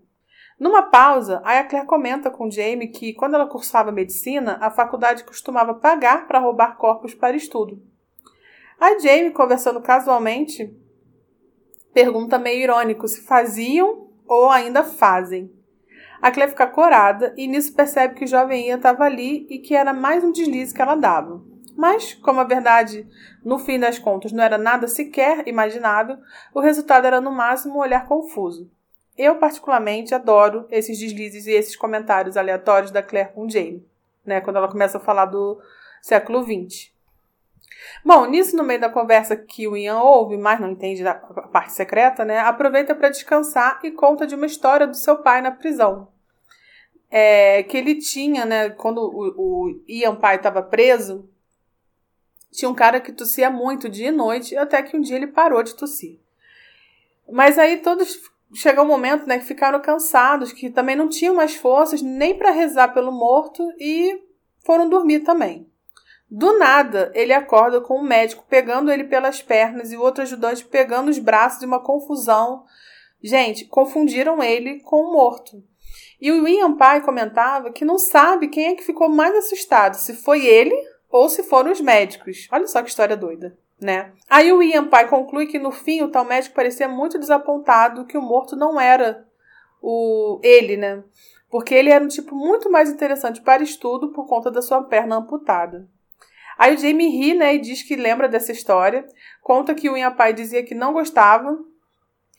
Numa 0.57 0.83
pausa, 0.83 1.41
a 1.43 1.63
Claire 1.65 1.85
comenta 1.85 2.31
com 2.31 2.49
Jamie 2.49 2.87
que, 2.87 3.13
quando 3.13 3.35
ela 3.35 3.45
cursava 3.45 3.91
medicina, 3.91 4.57
a 4.61 4.71
faculdade 4.71 5.25
costumava 5.25 5.73
pagar 5.73 6.27
para 6.27 6.39
roubar 6.39 6.77
corpos 6.77 7.13
para 7.13 7.35
estudo. 7.35 7.81
A 8.79 8.97
Jamie, 8.97 9.31
conversando 9.31 9.81
casualmente, 9.81 10.73
pergunta 11.93 12.39
meio 12.39 12.63
irônico 12.63 13.07
se 13.07 13.21
faziam 13.25 14.09
ou 14.25 14.49
ainda 14.49 14.83
fazem. 14.83 15.51
A 16.21 16.31
Clé 16.31 16.47
fica 16.47 16.67
corada 16.67 17.33
e 17.37 17.47
nisso 17.47 17.75
percebe 17.75 18.15
que 18.15 18.23
o 18.23 18.27
jovem 18.27 18.67
Ian 18.67 18.77
estava 18.77 19.03
ali 19.03 19.45
e 19.49 19.59
que 19.59 19.75
era 19.75 19.93
mais 19.93 20.23
um 20.23 20.31
deslize 20.31 20.73
que 20.73 20.81
ela 20.81 20.95
dava. 20.95 21.43
Mas, 21.75 22.13
como 22.13 22.39
a 22.39 22.45
verdade, 22.45 23.05
no 23.43 23.59
fim 23.59 23.77
das 23.77 23.99
contas, 23.99 24.31
não 24.31 24.43
era 24.43 24.57
nada 24.57 24.87
sequer 24.87 25.45
imaginável, 25.45 26.17
o 26.53 26.61
resultado 26.61 27.05
era 27.05 27.19
no 27.19 27.31
máximo 27.31 27.75
um 27.75 27.79
olhar 27.79 28.07
confuso. 28.07 28.71
Eu, 29.17 29.35
particularmente, 29.35 30.13
adoro 30.13 30.67
esses 30.69 30.99
deslizes 30.99 31.47
e 31.47 31.51
esses 31.51 31.75
comentários 31.75 32.35
aleatórios 32.35 32.91
da 32.91 33.01
Claire 33.01 33.31
com 33.33 33.49
Jamie, 33.49 33.85
né? 34.25 34.41
Quando 34.41 34.57
ela 34.57 34.67
começa 34.67 34.97
a 34.97 35.01
falar 35.01 35.25
do 35.25 35.61
século 36.01 36.43
XX. 36.43 36.91
Bom, 38.03 38.25
nisso, 38.25 38.55
no 38.55 38.63
meio 38.63 38.79
da 38.79 38.89
conversa 38.89 39.35
que 39.35 39.67
o 39.67 39.77
Ian 39.77 39.99
ouve, 39.99 40.37
mas 40.37 40.59
não 40.59 40.71
entende 40.71 41.05
a 41.07 41.13
parte 41.13 41.73
secreta, 41.73 42.25
né? 42.25 42.39
Aproveita 42.39 42.93
para 42.93 43.09
descansar 43.09 43.79
e 43.83 43.91
conta 43.91 44.27
de 44.27 44.35
uma 44.35 44.45
história 44.45 44.85
do 44.85 44.95
seu 44.95 45.17
pai 45.17 45.41
na 45.41 45.51
prisão. 45.51 46.07
É, 47.09 47.63
que 47.63 47.77
ele 47.77 47.95
tinha, 47.95 48.45
né? 48.45 48.69
Quando 48.69 48.99
o, 48.99 49.67
o 49.67 49.81
Ian 49.87 50.15
pai 50.15 50.35
estava 50.35 50.61
preso, 50.61 51.29
tinha 52.51 52.69
um 52.69 52.75
cara 52.75 52.99
que 52.99 53.11
tossia 53.11 53.49
muito 53.49 53.89
dia 53.89 54.09
e 54.09 54.11
noite, 54.11 54.57
até 54.57 54.81
que 54.83 54.97
um 54.97 55.01
dia 55.01 55.15
ele 55.15 55.27
parou 55.27 55.63
de 55.63 55.75
tossir. 55.75 56.19
Mas 57.29 57.57
aí 57.57 57.77
todos 57.77 58.19
chegou 58.55 58.85
um 58.85 58.87
momento, 58.87 59.27
né, 59.27 59.37
que 59.37 59.45
ficaram 59.45 59.81
cansados, 59.81 60.53
que 60.53 60.69
também 60.69 60.95
não 60.95 61.09
tinham 61.09 61.35
mais 61.35 61.55
forças 61.55 62.01
nem 62.01 62.37
para 62.37 62.51
rezar 62.51 62.93
pelo 62.93 63.11
morto 63.11 63.67
e 63.79 64.17
foram 64.65 64.89
dormir 64.89 65.19
também. 65.19 65.69
Do 66.29 66.57
nada, 66.57 67.11
ele 67.13 67.33
acorda 67.33 67.81
com 67.81 67.95
o 67.95 67.99
um 67.99 68.03
médico 68.03 68.45
pegando 68.49 68.91
ele 68.91 69.03
pelas 69.03 69.41
pernas 69.41 69.91
e 69.91 69.97
o 69.97 70.01
outro 70.01 70.23
ajudante 70.23 70.65
pegando 70.65 71.09
os 71.09 71.19
braços 71.19 71.61
e 71.61 71.65
uma 71.65 71.79
confusão. 71.79 72.63
Gente, 73.21 73.65
confundiram 73.65 74.41
ele 74.41 74.79
com 74.79 75.01
o 75.01 75.13
morto. 75.13 75.63
E 76.19 76.31
o 76.31 76.47
Ian 76.47 76.75
Pai 76.77 77.01
comentava 77.01 77.71
que 77.71 77.85
não 77.85 77.99
sabe 77.99 78.47
quem 78.47 78.67
é 78.67 78.75
que 78.75 78.83
ficou 78.83 79.09
mais 79.09 79.35
assustado, 79.35 79.95
se 79.95 80.13
foi 80.13 80.45
ele 80.45 80.75
ou 81.09 81.29
se 81.29 81.43
foram 81.43 81.71
os 81.71 81.81
médicos. 81.81 82.47
Olha 82.51 82.65
só 82.67 82.81
que 82.81 82.89
história 82.89 83.15
doida 83.15 83.55
né? 83.79 84.11
Aí 84.29 84.51
o 84.51 84.63
Ian 84.63 84.87
Pai 84.87 85.07
conclui 85.07 85.47
que 85.47 85.59
no 85.59 85.71
fim 85.71 86.01
o 86.01 86.09
tal 86.09 86.25
médico 86.25 86.55
parecia 86.55 86.87
muito 86.87 87.19
desapontado 87.19 88.05
que 88.05 88.17
o 88.17 88.21
morto 88.21 88.55
não 88.55 88.79
era 88.79 89.27
o 89.81 90.39
ele, 90.43 90.77
né? 90.77 91.03
Porque 91.49 91.73
ele 91.73 91.89
era 91.89 92.03
um 92.03 92.07
tipo 92.07 92.35
muito 92.35 92.69
mais 92.69 92.89
interessante 92.89 93.41
para 93.41 93.63
estudo 93.63 94.11
por 94.11 94.27
conta 94.27 94.49
da 94.49 94.61
sua 94.61 94.83
perna 94.83 95.17
amputada. 95.17 95.87
Aí 96.57 96.73
o 96.73 96.77
Jamie 96.77 97.09
ri, 97.09 97.33
né, 97.33 97.55
e 97.55 97.59
diz 97.59 97.83
que 97.83 97.95
lembra 97.95 98.29
dessa 98.29 98.51
história. 98.51 99.05
Conta 99.41 99.75
que 99.75 99.89
o 99.89 99.97
Ian 99.97 100.13
Pai 100.13 100.33
dizia 100.33 100.63
que 100.63 100.73
não 100.73 100.93
gostava 100.93 101.57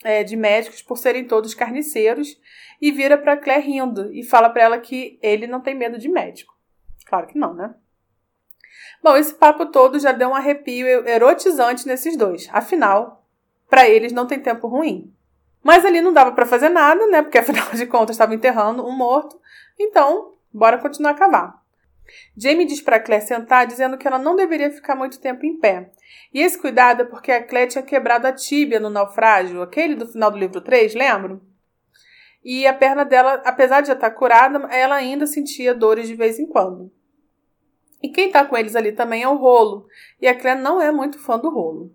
é, 0.03 0.23
de 0.23 0.35
médicos 0.35 0.81
por 0.81 0.97
serem 0.97 1.25
todos 1.25 1.53
carniceiros 1.53 2.35
e 2.81 2.91
vira 2.91 3.17
para 3.17 3.37
Claire 3.37 3.65
rindo 3.65 4.13
e 4.13 4.23
fala 4.23 4.49
para 4.49 4.63
ela 4.63 4.77
que 4.79 5.19
ele 5.21 5.47
não 5.47 5.61
tem 5.61 5.75
medo 5.75 5.97
de 5.97 6.09
médico. 6.09 6.53
Claro 7.05 7.27
que 7.27 7.37
não, 7.37 7.53
né? 7.53 7.73
Bom, 9.03 9.15
esse 9.15 9.33
papo 9.33 9.67
todo 9.67 9.99
já 9.99 10.11
deu 10.11 10.29
um 10.29 10.35
arrepio 10.35 10.87
erotizante 11.07 11.87
nesses 11.87 12.17
dois. 12.17 12.49
Afinal, 12.51 13.23
para 13.69 13.87
eles 13.87 14.11
não 14.11 14.25
tem 14.27 14.39
tempo 14.39 14.67
ruim. 14.67 15.13
Mas 15.63 15.85
ali 15.85 16.01
não 16.01 16.13
dava 16.13 16.31
para 16.31 16.45
fazer 16.45 16.69
nada, 16.69 17.05
né? 17.07 17.21
Porque 17.21 17.37
afinal 17.39 17.69
de 17.71 17.85
contas 17.85 18.15
estava 18.15 18.33
enterrando 18.33 18.85
um 18.85 18.91
morto. 18.91 19.39
Então, 19.79 20.33
bora 20.51 20.77
continuar 20.77 21.11
a 21.11 21.15
cavar. 21.15 21.67
Jamie 22.35 22.65
diz 22.65 22.81
para 22.81 22.99
Claire 22.99 23.25
sentar, 23.25 23.67
dizendo 23.67 23.97
que 23.97 24.07
ela 24.07 24.17
não 24.17 24.35
deveria 24.35 24.71
ficar 24.71 24.95
muito 24.95 25.19
tempo 25.19 25.45
em 25.45 25.59
pé. 25.59 25.91
E 26.33 26.41
esse 26.41 26.57
cuidado 26.57 27.01
é 27.01 27.05
porque 27.05 27.31
a 27.31 27.43
Claire 27.43 27.69
tinha 27.69 27.83
quebrado 27.83 28.27
a 28.27 28.31
tíbia 28.31 28.79
no 28.79 28.89
naufrágio, 28.89 29.61
aquele 29.61 29.95
do 29.95 30.07
final 30.07 30.31
do 30.31 30.37
livro 30.37 30.61
3, 30.61 30.95
lembram? 30.95 31.41
E 32.43 32.65
a 32.65 32.73
perna 32.73 33.03
dela, 33.03 33.41
apesar 33.43 33.81
de 33.81 33.87
já 33.87 33.93
estar 33.93 34.11
curada, 34.11 34.57
ela 34.73 34.95
ainda 34.95 35.27
sentia 35.27 35.75
dores 35.75 36.07
de 36.07 36.15
vez 36.15 36.39
em 36.39 36.45
quando. 36.45 36.89
E 38.01 38.09
quem 38.09 38.31
tá 38.31 38.45
com 38.45 38.55
eles 38.55 38.75
ali 38.75 38.91
também 38.91 39.23
é 39.23 39.27
o 39.27 39.37
rolo. 39.37 39.87
E 40.21 40.27
a 40.27 40.35
Claire 40.37 40.61
não 40.61 40.81
é 40.81 40.91
muito 40.91 41.19
fã 41.19 41.37
do 41.37 41.49
rolo. 41.49 41.91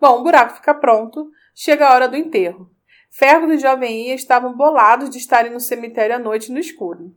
Bom, 0.00 0.20
o 0.20 0.22
buraco 0.22 0.54
fica 0.54 0.74
pronto. 0.74 1.30
Chega 1.54 1.86
a 1.86 1.94
hora 1.94 2.08
do 2.08 2.16
enterro. 2.16 2.70
Fergus 3.10 3.52
e 3.52 3.58
Jovem 3.58 4.08
Ia 4.08 4.14
estavam 4.14 4.54
bolados 4.54 5.08
de 5.08 5.18
estarem 5.18 5.52
no 5.52 5.60
cemitério 5.60 6.16
à 6.16 6.18
noite 6.18 6.52
no 6.52 6.58
escuro. 6.58 7.14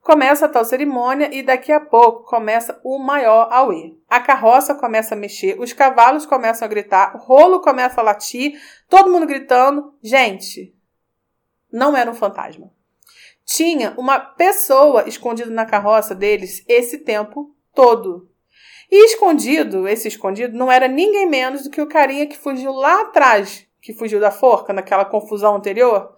Começa 0.00 0.46
a 0.46 0.48
tal 0.48 0.64
cerimônia 0.64 1.34
e 1.34 1.42
daqui 1.42 1.72
a 1.72 1.80
pouco 1.80 2.24
começa 2.24 2.78
o 2.84 2.98
maior 2.98 3.48
auê. 3.50 3.94
A 4.08 4.20
carroça 4.20 4.74
começa 4.74 5.14
a 5.14 5.18
mexer, 5.18 5.58
os 5.58 5.72
cavalos 5.72 6.26
começam 6.26 6.66
a 6.66 6.68
gritar, 6.68 7.16
o 7.16 7.18
rolo 7.20 7.60
começa 7.60 8.00
a 8.00 8.04
latir, 8.04 8.60
todo 8.88 9.10
mundo 9.10 9.26
gritando. 9.26 9.94
Gente, 10.02 10.74
não 11.72 11.96
era 11.96 12.10
um 12.10 12.14
fantasma 12.14 12.73
tinha 13.44 13.94
uma 13.96 14.18
pessoa 14.18 15.08
escondida 15.08 15.50
na 15.50 15.66
carroça 15.66 16.14
deles 16.14 16.64
esse 16.68 16.98
tempo 16.98 17.54
todo. 17.74 18.28
E 18.90 19.06
escondido, 19.06 19.88
esse 19.88 20.08
escondido, 20.08 20.56
não 20.56 20.70
era 20.70 20.86
ninguém 20.88 21.28
menos 21.28 21.64
do 21.64 21.70
que 21.70 21.80
o 21.80 21.86
carinha 21.86 22.26
que 22.26 22.36
fugiu 22.36 22.72
lá 22.72 23.02
atrás, 23.02 23.66
que 23.80 23.92
fugiu 23.92 24.20
da 24.20 24.30
forca, 24.30 24.72
naquela 24.72 25.04
confusão 25.04 25.56
anterior. 25.56 26.16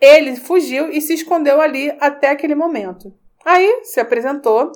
Ele 0.00 0.36
fugiu 0.36 0.90
e 0.90 1.00
se 1.00 1.14
escondeu 1.14 1.60
ali 1.60 1.94
até 2.00 2.30
aquele 2.30 2.54
momento. 2.54 3.14
Aí 3.44 3.82
se 3.84 4.00
apresentou. 4.00 4.72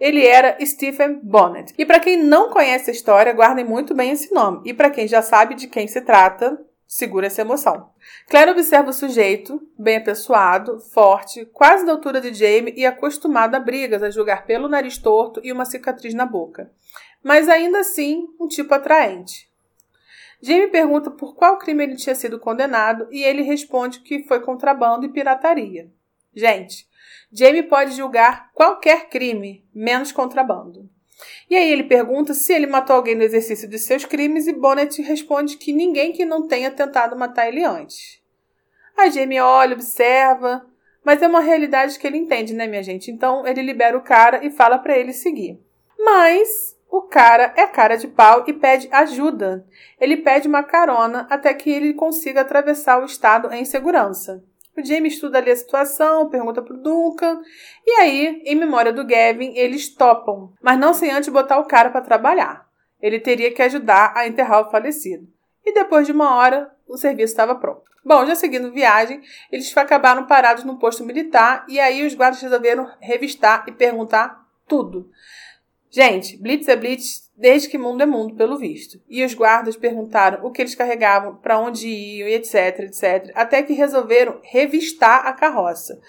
Ele 0.00 0.24
era 0.24 0.56
Stephen 0.64 1.20
Bonnet. 1.22 1.74
E 1.76 1.84
para 1.84 1.98
quem 1.98 2.16
não 2.16 2.50
conhece 2.50 2.88
a 2.88 2.92
história, 2.92 3.32
guardem 3.32 3.64
muito 3.64 3.94
bem 3.94 4.12
esse 4.12 4.32
nome. 4.32 4.62
E 4.64 4.72
para 4.72 4.90
quem 4.90 5.08
já 5.08 5.20
sabe 5.20 5.56
de 5.56 5.66
quem 5.66 5.88
se 5.88 6.00
trata, 6.00 6.56
segura 6.88 7.26
essa 7.26 7.42
emoção. 7.42 7.90
Claire 8.28 8.50
observa 8.50 8.88
o 8.88 8.94
sujeito, 8.94 9.60
bem 9.78 9.98
apessoado, 9.98 10.80
forte, 10.80 11.44
quase 11.52 11.84
da 11.84 11.92
altura 11.92 12.18
de 12.18 12.32
Jamie 12.32 12.72
e 12.74 12.86
acostumado 12.86 13.54
a 13.54 13.60
brigas, 13.60 14.02
a 14.02 14.10
julgar 14.10 14.46
pelo 14.46 14.68
nariz 14.68 14.96
torto 14.96 15.38
e 15.44 15.52
uma 15.52 15.66
cicatriz 15.66 16.14
na 16.14 16.24
boca. 16.24 16.72
Mas 17.22 17.46
ainda 17.46 17.80
assim, 17.80 18.26
um 18.40 18.48
tipo 18.48 18.72
atraente. 18.72 19.46
Jamie 20.40 20.68
pergunta 20.68 21.10
por 21.10 21.34
qual 21.34 21.58
crime 21.58 21.84
ele 21.84 21.96
tinha 21.96 22.14
sido 22.14 22.38
condenado 22.38 23.06
e 23.10 23.22
ele 23.22 23.42
responde 23.42 24.00
que 24.00 24.22
foi 24.22 24.40
contrabando 24.40 25.04
e 25.04 25.12
pirataria. 25.12 25.92
Gente, 26.34 26.88
Jamie 27.30 27.64
pode 27.64 27.92
julgar 27.92 28.50
qualquer 28.54 29.10
crime, 29.10 29.68
menos 29.74 30.10
contrabando. 30.10 30.88
E 31.50 31.56
aí 31.56 31.70
ele 31.70 31.84
pergunta 31.84 32.34
se 32.34 32.52
ele 32.52 32.66
matou 32.66 32.96
alguém 32.96 33.14
no 33.14 33.22
exercício 33.22 33.68
de 33.68 33.78
seus 33.78 34.04
crimes 34.04 34.46
e 34.46 34.52
Bonnet 34.52 35.00
responde 35.02 35.56
que 35.56 35.72
ninguém 35.72 36.12
que 36.12 36.24
não 36.24 36.46
tenha 36.46 36.70
tentado 36.70 37.16
matar 37.16 37.48
ele 37.48 37.64
antes. 37.64 38.20
A 38.96 39.08
Jamie 39.08 39.40
olha, 39.40 39.74
observa, 39.74 40.66
mas 41.04 41.22
é 41.22 41.28
uma 41.28 41.40
realidade 41.40 41.98
que 41.98 42.06
ele 42.06 42.18
entende, 42.18 42.52
né, 42.52 42.66
minha 42.66 42.82
gente? 42.82 43.10
Então 43.10 43.46
ele 43.46 43.62
libera 43.62 43.96
o 43.96 44.02
cara 44.02 44.44
e 44.44 44.50
fala 44.50 44.78
para 44.78 44.98
ele 44.98 45.12
seguir. 45.12 45.58
Mas 45.98 46.76
o 46.90 47.02
cara 47.02 47.52
é 47.56 47.66
cara 47.66 47.96
de 47.96 48.08
pau 48.08 48.44
e 48.46 48.52
pede 48.52 48.88
ajuda. 48.90 49.66
Ele 50.00 50.18
pede 50.18 50.48
uma 50.48 50.62
carona 50.62 51.26
até 51.30 51.52
que 51.54 51.70
ele 51.70 51.94
consiga 51.94 52.40
atravessar 52.40 53.00
o 53.00 53.04
estado 53.04 53.52
em 53.52 53.64
segurança. 53.64 54.42
O 54.78 54.84
Jamie 54.84 55.10
estuda 55.10 55.38
ali 55.38 55.50
a 55.50 55.56
situação, 55.56 56.28
pergunta 56.28 56.62
pro 56.62 56.76
Duncan. 56.76 57.42
E 57.84 57.90
aí, 58.00 58.42
em 58.44 58.54
memória 58.54 58.92
do 58.92 59.04
Gavin, 59.04 59.52
eles 59.56 59.92
topam, 59.92 60.52
mas 60.62 60.78
não 60.78 60.94
sem 60.94 61.10
antes 61.10 61.28
botar 61.28 61.58
o 61.58 61.66
cara 61.66 61.90
para 61.90 62.00
trabalhar. 62.00 62.64
Ele 63.02 63.18
teria 63.18 63.52
que 63.52 63.60
ajudar 63.60 64.12
a 64.14 64.28
enterrar 64.28 64.60
o 64.60 64.70
falecido. 64.70 65.26
E 65.66 65.74
depois 65.74 66.06
de 66.06 66.12
uma 66.12 66.36
hora, 66.36 66.70
o 66.86 66.96
serviço 66.96 67.32
estava 67.32 67.56
pronto. 67.56 67.82
Bom, 68.04 68.24
já 68.24 68.36
seguindo 68.36 68.72
viagem, 68.72 69.20
eles 69.50 69.76
acabaram 69.76 70.26
parados 70.26 70.62
no 70.62 70.78
posto 70.78 71.04
militar 71.04 71.66
e 71.68 71.80
aí 71.80 72.06
os 72.06 72.14
guardas 72.14 72.40
resolveram 72.40 72.88
revistar 73.00 73.64
e 73.66 73.72
perguntar 73.72 74.46
tudo. 74.68 75.10
Gente, 75.90 76.36
Blitz 76.36 76.68
é 76.68 76.76
Blitz 76.76 77.27
desde 77.38 77.68
que 77.68 77.78
mundo 77.78 78.02
é 78.02 78.06
mundo, 78.06 78.34
pelo 78.34 78.58
visto. 78.58 79.00
E 79.08 79.24
os 79.24 79.32
guardas 79.32 79.76
perguntaram 79.76 80.44
o 80.44 80.50
que 80.50 80.60
eles 80.60 80.74
carregavam, 80.74 81.36
para 81.36 81.58
onde 81.58 81.88
iam, 81.88 82.28
etc, 82.28 82.80
etc, 82.80 83.30
até 83.34 83.62
que 83.62 83.72
resolveram 83.72 84.40
revistar 84.42 85.24
a 85.24 85.32
carroça. 85.32 86.00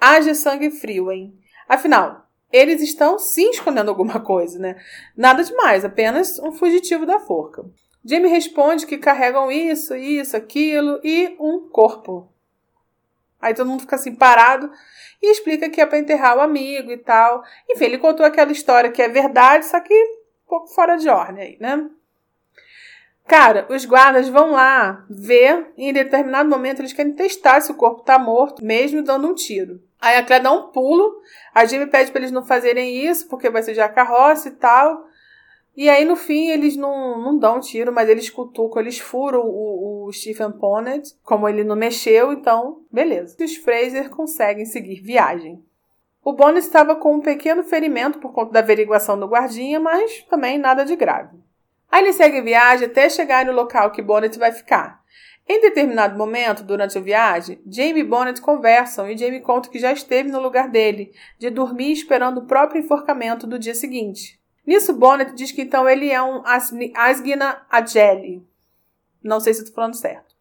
Haja 0.00 0.32
sangue 0.32 0.70
frio, 0.70 1.10
hein? 1.10 1.36
Afinal, 1.68 2.28
eles 2.52 2.80
estão 2.80 3.18
sim 3.18 3.50
escondendo 3.50 3.88
alguma 3.88 4.20
coisa, 4.20 4.60
né? 4.60 4.76
Nada 5.16 5.42
demais, 5.42 5.84
apenas 5.84 6.38
um 6.38 6.52
fugitivo 6.52 7.04
da 7.04 7.18
forca. 7.18 7.64
Jamie 8.04 8.30
responde 8.30 8.86
que 8.86 8.98
carregam 8.98 9.50
isso, 9.50 9.96
isso, 9.96 10.36
aquilo 10.36 11.00
e 11.02 11.34
um 11.40 11.68
corpo. 11.68 12.30
Aí 13.40 13.52
todo 13.52 13.68
mundo 13.68 13.80
fica 13.80 13.96
assim 13.96 14.14
parado 14.14 14.70
e 15.20 15.32
explica 15.32 15.68
que 15.68 15.80
é 15.80 15.86
para 15.86 15.98
enterrar 15.98 16.36
o 16.36 16.40
amigo 16.40 16.92
e 16.92 16.98
tal. 16.98 17.42
Enfim, 17.68 17.86
ele 17.86 17.98
contou 17.98 18.24
aquela 18.24 18.52
história 18.52 18.92
que 18.92 19.02
é 19.02 19.08
verdade, 19.08 19.66
só 19.66 19.80
que 19.80 20.25
um 20.46 20.48
pouco 20.48 20.68
fora 20.68 20.96
de 20.96 21.08
ordem 21.08 21.42
aí, 21.42 21.56
né? 21.60 21.90
Cara, 23.26 23.66
os 23.68 23.84
guardas 23.84 24.28
vão 24.28 24.52
lá 24.52 25.04
ver 25.10 25.72
e 25.76 25.88
em 25.88 25.92
determinado 25.92 26.48
momento 26.48 26.80
eles 26.80 26.92
querem 26.92 27.12
testar 27.12 27.60
se 27.60 27.72
o 27.72 27.74
corpo 27.74 28.02
tá 28.02 28.18
morto, 28.18 28.64
mesmo 28.64 29.02
dando 29.02 29.26
um 29.26 29.34
tiro. 29.34 29.82
Aí 30.00 30.16
a 30.16 30.22
Claire 30.22 30.44
dá 30.44 30.52
um 30.52 30.68
pulo, 30.68 31.20
a 31.52 31.64
Jimmy 31.64 31.86
pede 31.86 32.12
para 32.12 32.20
eles 32.20 32.30
não 32.30 32.44
fazerem 32.44 33.04
isso, 33.04 33.28
porque 33.28 33.50
vai 33.50 33.62
sujar 33.64 33.86
a 33.86 33.92
carroça 33.92 34.48
e 34.48 34.52
tal. 34.52 35.06
E 35.76 35.90
aí, 35.90 36.04
no 36.04 36.16
fim, 36.16 36.48
eles 36.48 36.74
não, 36.74 37.20
não 37.20 37.38
dão 37.38 37.60
tiro, 37.60 37.92
mas 37.92 38.08
eles 38.08 38.30
cutucam, 38.30 38.80
eles 38.80 38.98
furam 38.98 39.42
o, 39.42 40.06
o 40.06 40.12
Stephen 40.12 40.52
Ponnet, 40.52 41.14
como 41.22 41.46
ele 41.46 41.64
não 41.64 41.76
mexeu, 41.76 42.32
então, 42.32 42.80
beleza. 42.90 43.36
Os 43.38 43.56
Fraser 43.56 44.08
conseguem 44.08 44.64
seguir 44.64 45.02
viagem. 45.02 45.62
O 46.26 46.32
Bonnet 46.32 46.66
estava 46.66 46.96
com 46.96 47.14
um 47.14 47.20
pequeno 47.20 47.62
ferimento 47.62 48.18
por 48.18 48.32
conta 48.32 48.50
da 48.50 48.58
averiguação 48.58 49.16
do 49.16 49.28
guardinha, 49.28 49.78
mas 49.78 50.24
também 50.24 50.58
nada 50.58 50.84
de 50.84 50.96
grave. 50.96 51.38
Aí 51.88 52.02
ele 52.02 52.12
segue 52.12 52.40
viagem 52.40 52.88
até 52.88 53.08
chegar 53.08 53.46
no 53.46 53.52
local 53.52 53.92
que 53.92 54.02
Bonnet 54.02 54.36
vai 54.36 54.50
ficar. 54.50 55.04
Em 55.48 55.60
determinado 55.60 56.18
momento, 56.18 56.64
durante 56.64 56.98
a 56.98 57.00
viagem, 57.00 57.60
Jamie 57.64 58.00
e 58.00 58.04
Bonnet 58.04 58.40
conversam 58.40 59.08
e 59.08 59.16
Jamie 59.16 59.40
conta 59.40 59.68
que 59.68 59.78
já 59.78 59.92
esteve 59.92 60.28
no 60.28 60.40
lugar 60.40 60.68
dele, 60.68 61.12
de 61.38 61.48
dormir 61.48 61.92
esperando 61.92 62.38
o 62.38 62.46
próprio 62.46 62.82
enforcamento 62.82 63.46
do 63.46 63.56
dia 63.56 63.72
seguinte. 63.72 64.40
Nisso, 64.66 64.94
Bonnet 64.94 65.32
diz 65.32 65.52
que 65.52 65.62
então 65.62 65.88
ele 65.88 66.10
é 66.10 66.20
um 66.20 66.42
Asgina 66.44 67.64
Adjeli. 67.70 68.44
Não 69.22 69.38
sei 69.38 69.54
se 69.54 69.60
estou 69.60 69.76
falando 69.76 69.94
certo. 69.94 70.34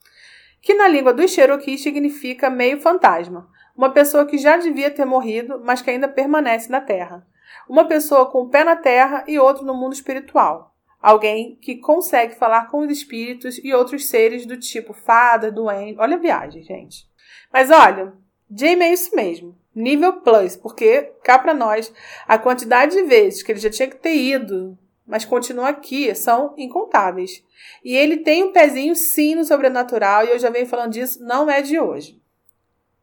Que 0.60 0.74
na 0.74 0.88
língua 0.88 1.14
dos 1.14 1.30
Cherokee 1.30 1.78
significa 1.78 2.50
meio 2.50 2.82
fantasma. 2.82 3.54
Uma 3.76 3.90
pessoa 3.90 4.26
que 4.26 4.38
já 4.38 4.58
devia 4.58 4.90
ter 4.90 5.06
morrido, 5.06 5.62
mas 5.64 5.82
que 5.82 5.90
ainda 5.90 6.08
permanece 6.08 6.72
na 6.72 6.80
Terra. 6.80 7.28
Uma 7.68 7.86
pessoa 7.86 8.26
com 8.28 8.44
um 8.44 8.50
pé 8.50 8.64
na 8.64 8.76
Terra 8.76 9.24
e 9.28 9.38
outro 9.40 9.66
no 9.66 9.74
mundo 9.74 9.94
espiritual. 9.94 10.74
Alguém 11.02 11.56
que 11.62 11.76
consegue 11.76 12.36
falar 12.36 12.68
com 12.70 12.80
os 12.80 12.92
espíritos 12.92 13.60
e 13.64 13.74
outros 13.74 14.08
seres 14.08 14.46
do 14.46 14.58
tipo 14.58 14.94
fada, 14.94 15.52
doente. 15.52 16.00
Olha 16.00 16.16
a 16.16 16.20
viagem, 16.20 16.64
gente. 16.64 17.08
Mas 17.52 17.70
olha, 17.70 18.14
Jamie 18.50 18.86
é 18.86 18.94
isso 18.94 19.16
mesmo. 19.16 19.56
Nível 19.76 20.14
plus, 20.22 20.56
porque 20.56 21.12
cá 21.24 21.38
para 21.38 21.54
nós, 21.54 21.94
a 22.28 22.38
quantidade 22.38 22.96
de 22.96 23.04
vezes 23.04 23.44
que 23.44 23.52
ele 23.52 23.60
já 23.60 23.70
tinha 23.70 23.90
que 23.90 23.98
ter 23.98 24.16
ido, 24.16 24.78
mas 25.06 25.26
continua 25.26 25.70
aqui, 25.70 26.14
são 26.16 26.54
incontáveis. 26.58 27.44
E 27.84 27.96
ele 27.96 28.18
tem 28.18 28.44
um 28.44 28.54
pezinho 28.54 28.96
sim 28.96 29.36
no 29.36 29.44
sobrenatural, 29.44 30.26
e 30.26 30.30
eu 30.30 30.40
já 30.40 30.50
venho 30.50 30.66
falando 30.66 30.94
disso, 30.94 31.24
não 31.24 31.50
é 31.50 31.62
de 31.62 31.80
hoje. 31.80 32.20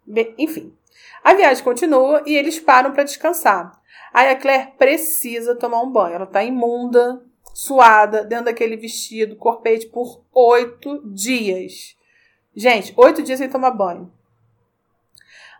Bem, 0.07 0.34
enfim, 0.38 0.74
a 1.22 1.34
viagem 1.34 1.62
continua 1.62 2.22
e 2.26 2.36
eles 2.36 2.59
param 2.59 2.92
para 2.92 3.05
descansar. 3.05 3.80
Aí 4.12 4.28
a 4.28 4.36
Claire 4.36 4.72
precisa 4.76 5.55
tomar 5.55 5.80
um 5.82 5.90
banho. 5.90 6.16
Ela 6.16 6.26
tá 6.26 6.42
imunda, 6.42 7.22
suada, 7.55 8.24
dentro 8.24 8.46
daquele 8.46 8.76
vestido, 8.76 9.36
corpete, 9.36 9.86
por 9.86 10.22
oito 10.32 11.00
dias. 11.07 11.96
Gente, 12.55 12.92
oito 12.96 13.22
dias 13.22 13.38
sem 13.38 13.48
tomar 13.48 13.70
banho. 13.70 14.12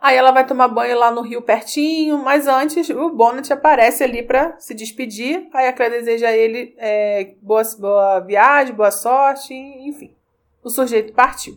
Aí 0.01 0.16
ela 0.16 0.32
vai 0.32 0.45
tomar 0.45 0.66
banho 0.66 0.99
lá 0.99 1.12
no 1.12 1.20
rio 1.22 1.40
pertinho, 1.40 2.18
mas 2.18 2.49
antes 2.49 2.90
o 2.90 3.11
Bonnet 3.11 3.53
aparece 3.53 4.03
ali 4.03 4.20
para 4.20 4.59
se 4.59 4.74
despedir. 4.74 5.49
Aí 5.55 5.68
a 5.68 5.72
Claire 5.72 5.99
deseja 5.99 6.26
a 6.26 6.36
ele 6.36 6.74
é, 6.76 7.36
boa, 7.40 7.62
boa 7.78 8.18
viagem, 8.18 8.74
boa 8.74 8.90
sorte, 8.90 9.55
enfim. 9.55 10.12
O 10.62 10.68
sujeito 10.68 11.12
partiu. 11.12 11.57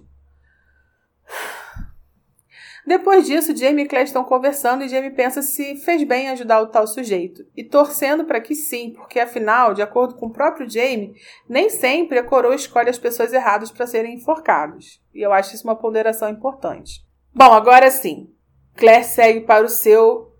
Depois 2.86 3.25
disso, 3.25 3.55
Jamie 3.55 3.86
e 3.86 3.88
Claire 3.88 4.07
estão 4.07 4.23
conversando 4.23 4.83
e 4.83 4.89
Jamie 4.89 5.09
pensa 5.09 5.41
se 5.41 5.75
fez 5.77 6.03
bem 6.03 6.29
ajudar 6.29 6.61
o 6.61 6.67
tal 6.67 6.86
sujeito. 6.86 7.43
E 7.57 7.63
torcendo 7.63 8.25
para 8.25 8.39
que 8.39 8.53
sim, 8.53 8.91
porque 8.91 9.19
afinal, 9.19 9.73
de 9.73 9.81
acordo 9.81 10.15
com 10.15 10.27
o 10.27 10.31
próprio 10.31 10.69
Jamie, 10.69 11.15
nem 11.49 11.67
sempre 11.69 12.19
a 12.19 12.23
coroa 12.23 12.53
escolhe 12.53 12.89
as 12.89 12.99
pessoas 12.99 13.33
erradas 13.33 13.71
para 13.71 13.88
serem 13.88 14.15
enforcados. 14.15 15.01
E 15.13 15.21
eu 15.21 15.33
acho 15.33 15.55
isso 15.55 15.63
uma 15.63 15.75
ponderação 15.75 16.29
importante. 16.29 17.03
Bom, 17.33 17.51
agora 17.51 17.89
sim. 17.89 18.29
Claire 18.75 19.03
segue 19.03 19.41
para 19.41 19.65
o 19.65 19.69
seu 19.69 20.31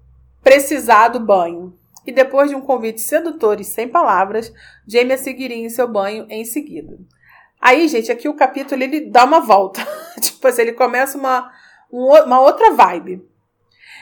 precisado 0.44 1.20
banho. 1.20 1.74
E 2.06 2.12
depois 2.12 2.52
de 2.52 2.56
um 2.56 2.62
convite 2.62 3.02
sedutor 3.02 3.60
e 3.60 3.64
sem 3.64 3.88
palavras, 3.88 4.54
Jamie 4.88 5.14
a 5.14 5.18
seguiria 5.18 5.58
em 5.58 5.70
seu 5.70 5.88
banho 5.88 6.28
em 6.30 6.46
seguida. 6.46 6.96
Aí, 7.60 7.88
gente, 7.88 8.12
aqui 8.12 8.30
o 8.30 8.36
capítulo 8.36 8.84
ele 8.84 9.10
dá 9.10 9.26
uma 9.26 9.40
volta. 9.40 9.82
tipo 10.22 10.48
assim, 10.48 10.62
ele 10.62 10.74
começa 10.74 11.18
uma 11.18 11.52
uma 11.96 12.42
outra 12.42 12.72
vibe. 12.72 13.28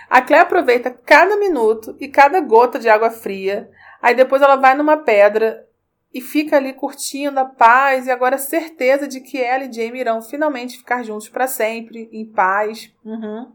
A 0.09 0.21
Claire 0.21 0.45
aproveita 0.45 0.91
cada 0.91 1.37
minuto 1.37 1.95
e 1.99 2.07
cada 2.07 2.39
gota 2.39 2.79
de 2.79 2.89
água 2.89 3.09
fria. 3.09 3.69
Aí 4.01 4.15
depois 4.15 4.41
ela 4.41 4.55
vai 4.55 4.75
numa 4.75 4.97
pedra 4.97 5.67
e 6.13 6.21
fica 6.21 6.57
ali 6.57 6.73
curtindo 6.73 7.39
a 7.39 7.45
paz 7.45 8.05
e 8.05 8.11
agora 8.11 8.37
certeza 8.37 9.07
de 9.07 9.19
que 9.19 9.41
ela 9.41 9.63
e 9.63 9.73
Jamie 9.73 10.01
irão 10.01 10.21
finalmente 10.21 10.77
ficar 10.77 11.03
juntos 11.03 11.29
para 11.29 11.47
sempre, 11.47 12.09
em 12.11 12.25
paz. 12.25 12.93
Uhum. 13.03 13.51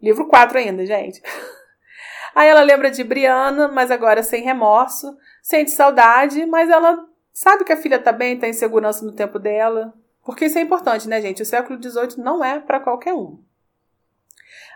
Livro 0.00 0.26
4 0.26 0.58
ainda, 0.58 0.86
gente. 0.86 1.20
Aí 2.34 2.48
ela 2.48 2.62
lembra 2.62 2.90
de 2.90 3.02
Brianna, 3.02 3.66
mas 3.66 3.90
agora 3.90 4.22
sem 4.22 4.44
remorso. 4.44 5.16
Sente 5.42 5.72
saudade, 5.72 6.46
mas 6.46 6.70
ela 6.70 7.04
sabe 7.32 7.64
que 7.64 7.72
a 7.72 7.76
filha 7.76 7.98
tá 7.98 8.12
bem, 8.12 8.38
tá 8.38 8.46
em 8.46 8.52
segurança 8.52 9.04
no 9.04 9.12
tempo 9.12 9.40
dela. 9.40 9.92
Porque 10.28 10.44
isso 10.44 10.58
é 10.58 10.60
importante, 10.60 11.08
né, 11.08 11.22
gente? 11.22 11.40
O 11.40 11.46
século 11.46 11.82
XVIII 11.82 12.22
não 12.22 12.44
é 12.44 12.60
para 12.60 12.78
qualquer 12.78 13.14
um. 13.14 13.42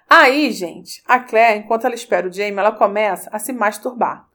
Aí, 0.08 0.50
gente, 0.50 1.02
a 1.06 1.20
Claire, 1.20 1.58
enquanto 1.58 1.84
ela 1.84 1.94
espera 1.94 2.26
o 2.26 2.32
Jamie, 2.32 2.58
ela 2.58 2.72
começa 2.72 3.28
a 3.30 3.38
se 3.38 3.52
masturbar. 3.52 4.26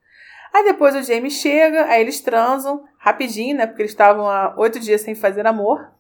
Aí 0.54 0.64
depois 0.66 0.96
o 0.96 1.02
Jamie 1.02 1.32
chega, 1.32 1.86
aí 1.86 2.02
eles 2.02 2.22
transam 2.22 2.86
rapidinho, 3.00 3.58
né? 3.58 3.66
Porque 3.66 3.82
eles 3.82 3.94
estavam 3.94 4.30
há 4.30 4.54
oito 4.58 4.80
dias 4.80 5.02
sem 5.02 5.16
fazer 5.16 5.48
amor. 5.48 5.92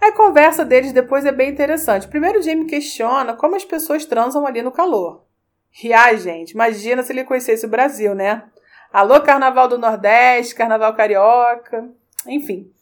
A 0.00 0.12
conversa 0.12 0.64
deles 0.64 0.92
depois 0.92 1.26
é 1.26 1.32
bem 1.32 1.50
interessante. 1.50 2.06
Primeiro 2.06 2.38
o 2.38 2.42
Jamie 2.42 2.66
questiona 2.66 3.34
como 3.34 3.56
as 3.56 3.64
pessoas 3.64 4.06
transam 4.06 4.46
ali 4.46 4.62
no 4.62 4.70
calor. 4.70 5.24
E 5.82 5.92
ai, 5.92 6.16
gente, 6.18 6.52
imagina 6.52 7.02
se 7.02 7.12
ele 7.12 7.24
conhecesse 7.24 7.66
o 7.66 7.68
Brasil, 7.68 8.14
né? 8.14 8.44
Alô, 8.92 9.20
Carnaval 9.20 9.66
do 9.66 9.78
Nordeste, 9.78 10.54
Carnaval 10.54 10.94
Carioca, 10.94 11.90
enfim. 12.24 12.72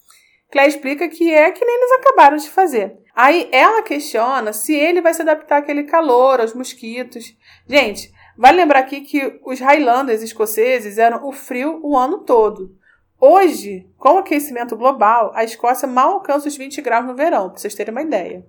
Claire 0.50 0.70
explica 0.70 1.08
que 1.08 1.32
é 1.32 1.50
que 1.50 1.64
nem 1.64 1.76
eles 1.76 1.92
acabaram 1.92 2.36
de 2.36 2.48
fazer. 2.48 2.98
Aí 3.14 3.48
ela 3.52 3.82
questiona 3.82 4.52
se 4.52 4.74
ele 4.74 5.00
vai 5.00 5.14
se 5.14 5.22
adaptar 5.22 5.58
àquele 5.58 5.84
calor, 5.84 6.40
aos 6.40 6.54
mosquitos. 6.54 7.36
Gente, 7.68 8.12
vale 8.36 8.56
lembrar 8.56 8.80
aqui 8.80 9.00
que 9.00 9.40
os 9.44 9.60
Highlanders 9.60 10.22
escoceses 10.22 10.98
eram 10.98 11.26
o 11.26 11.32
frio 11.32 11.80
o 11.82 11.96
ano 11.96 12.18
todo. 12.18 12.76
Hoje, 13.20 13.88
com 13.96 14.14
o 14.14 14.18
aquecimento 14.18 14.76
global, 14.76 15.32
a 15.34 15.44
Escócia 15.44 15.88
mal 15.88 16.14
alcança 16.14 16.48
os 16.48 16.56
20 16.56 16.82
graus 16.82 17.06
no 17.06 17.14
verão, 17.14 17.48
para 17.48 17.58
vocês 17.58 17.74
terem 17.74 17.92
uma 17.92 18.02
ideia. 18.02 18.44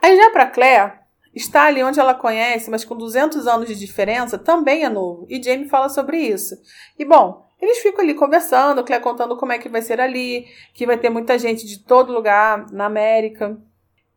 Aí 0.00 0.16
já 0.16 0.30
para 0.30 0.46
Claire, 0.46 0.92
está 1.34 1.64
ali 1.64 1.82
onde 1.82 1.98
ela 1.98 2.14
conhece, 2.14 2.70
mas 2.70 2.84
com 2.84 2.96
200 2.96 3.46
anos 3.46 3.66
de 3.66 3.74
diferença, 3.74 4.38
também 4.38 4.84
é 4.84 4.88
novo. 4.88 5.26
E 5.28 5.42
Jamie 5.42 5.68
fala 5.68 5.88
sobre 5.88 6.18
isso. 6.18 6.54
E 6.98 7.04
bom, 7.04 7.50
eles 7.64 7.78
ficam 7.78 8.02
ali 8.04 8.14
conversando, 8.14 8.84
Claire 8.84 9.02
contando 9.02 9.36
como 9.36 9.52
é 9.52 9.58
que 9.58 9.68
vai 9.68 9.82
ser 9.82 10.00
ali, 10.00 10.46
que 10.72 10.86
vai 10.86 10.96
ter 10.98 11.10
muita 11.10 11.38
gente 11.38 11.66
de 11.66 11.78
todo 11.78 12.12
lugar 12.12 12.70
na 12.70 12.86
América. 12.86 13.58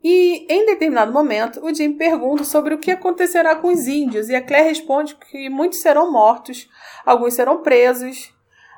E 0.03 0.45
em 0.49 0.65
determinado 0.65 1.11
momento, 1.11 1.63
o 1.65 1.73
Jim 1.73 1.93
pergunta 1.93 2.43
sobre 2.43 2.73
o 2.73 2.77
que 2.77 2.91
acontecerá 2.91 3.55
com 3.55 3.69
os 3.69 3.87
índios, 3.87 4.29
e 4.29 4.35
a 4.35 4.41
Claire 4.41 4.69
responde 4.69 5.15
que 5.15 5.49
muitos 5.49 5.79
serão 5.79 6.11
mortos, 6.11 6.69
alguns 7.05 7.33
serão 7.33 7.61
presos. 7.61 8.33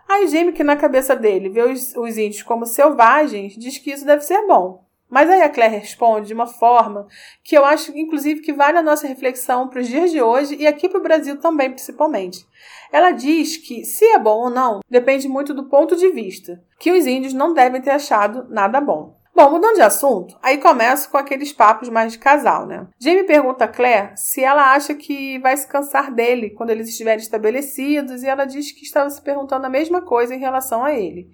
Aí 0.07 0.27
Jim, 0.27 0.51
que 0.51 0.63
na 0.63 0.75
cabeça 0.75 1.15
dele 1.15 1.49
vê 1.49 1.61
os, 1.63 1.95
os 1.95 2.17
índios 2.17 2.41
como 2.41 2.65
selvagens, 2.65 3.55
diz 3.57 3.77
que 3.77 3.91
isso 3.91 4.05
deve 4.05 4.21
ser 4.21 4.45
bom. 4.47 4.88
Mas 5.09 5.29
aí 5.29 5.41
a 5.41 5.49
Claire 5.49 5.77
responde 5.77 6.27
de 6.27 6.33
uma 6.33 6.45
forma 6.45 7.07
que 7.43 7.57
eu 7.57 7.65
acho, 7.65 7.97
inclusive, 7.97 8.41
que 8.41 8.53
vale 8.53 8.77
a 8.77 8.83
nossa 8.83 9.07
reflexão 9.07 9.67
para 9.67 9.81
os 9.81 9.87
dias 9.87 10.11
de 10.11 10.21
hoje 10.21 10.55
e 10.55 10.67
aqui 10.67 10.87
para 10.87 10.99
o 10.99 11.03
Brasil 11.03 11.37
também, 11.37 11.71
principalmente. 11.71 12.45
Ela 12.91 13.11
diz 13.11 13.57
que, 13.57 13.83
se 13.83 14.05
é 14.05 14.19
bom 14.19 14.43
ou 14.43 14.49
não, 14.49 14.81
depende 14.89 15.27
muito 15.27 15.53
do 15.53 15.65
ponto 15.65 15.95
de 15.95 16.11
vista, 16.11 16.61
que 16.79 16.91
os 16.91 17.07
índios 17.07 17.33
não 17.33 17.53
devem 17.53 17.81
ter 17.81 17.91
achado 17.91 18.45
nada 18.49 18.79
bom. 18.79 19.17
Bom, 19.35 19.51
mudando 19.51 19.75
de 19.75 19.81
assunto, 19.81 20.37
aí 20.43 20.57
começo 20.57 21.09
com 21.09 21.15
aqueles 21.15 21.53
papos 21.53 21.87
mais 21.87 22.11
de 22.11 22.19
casal, 22.19 22.65
né? 22.65 22.85
Jamie 22.99 23.23
pergunta 23.23 23.63
a 23.63 23.69
Claire 23.69 24.11
se 24.17 24.43
ela 24.43 24.73
acha 24.73 24.93
que 24.93 25.39
vai 25.39 25.55
se 25.55 25.65
cansar 25.65 26.11
dele 26.11 26.49
quando 26.49 26.71
eles 26.71 26.89
estiverem 26.89 27.21
estabelecidos 27.21 28.21
e 28.21 28.27
ela 28.27 28.43
diz 28.43 28.73
que 28.73 28.83
estava 28.83 29.09
se 29.09 29.21
perguntando 29.21 29.65
a 29.65 29.69
mesma 29.69 30.01
coisa 30.01 30.35
em 30.35 30.39
relação 30.39 30.83
a 30.83 30.93
ele. 30.93 31.29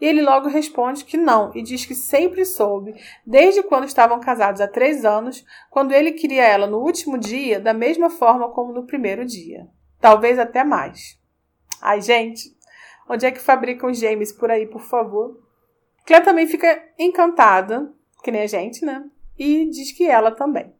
E 0.00 0.06
ele 0.06 0.22
logo 0.22 0.48
responde 0.48 1.04
que 1.04 1.16
não 1.16 1.52
e 1.54 1.62
diz 1.62 1.84
que 1.84 1.94
sempre 1.94 2.44
soube, 2.44 2.94
desde 3.26 3.62
quando 3.62 3.84
estavam 3.84 4.18
casados 4.18 4.60
há 4.60 4.66
três 4.66 5.04
anos, 5.04 5.44
quando 5.68 5.92
ele 5.92 6.12
queria 6.12 6.44
ela 6.44 6.66
no 6.66 6.78
último 6.78 7.18
dia, 7.18 7.60
da 7.60 7.74
mesma 7.74 8.08
forma 8.08 8.48
como 8.50 8.72
no 8.72 8.86
primeiro 8.86 9.26
dia. 9.26 9.68
Talvez 10.00 10.38
até 10.38 10.64
mais. 10.64 11.20
Ai, 11.82 12.00
gente, 12.00 12.56
onde 13.08 13.26
é 13.26 13.30
que 13.30 13.40
fabricam 13.40 13.92
James 13.92 14.32
por 14.32 14.50
aí, 14.50 14.66
por 14.66 14.80
favor? 14.80 15.38
Claire 16.06 16.24
também 16.24 16.46
fica 16.46 16.82
encantada, 16.98 17.92
que 18.22 18.30
nem 18.30 18.42
a 18.42 18.46
gente, 18.46 18.84
né? 18.84 19.04
E 19.38 19.68
diz 19.68 19.92
que 19.92 20.06
ela 20.06 20.30
também. 20.30 20.74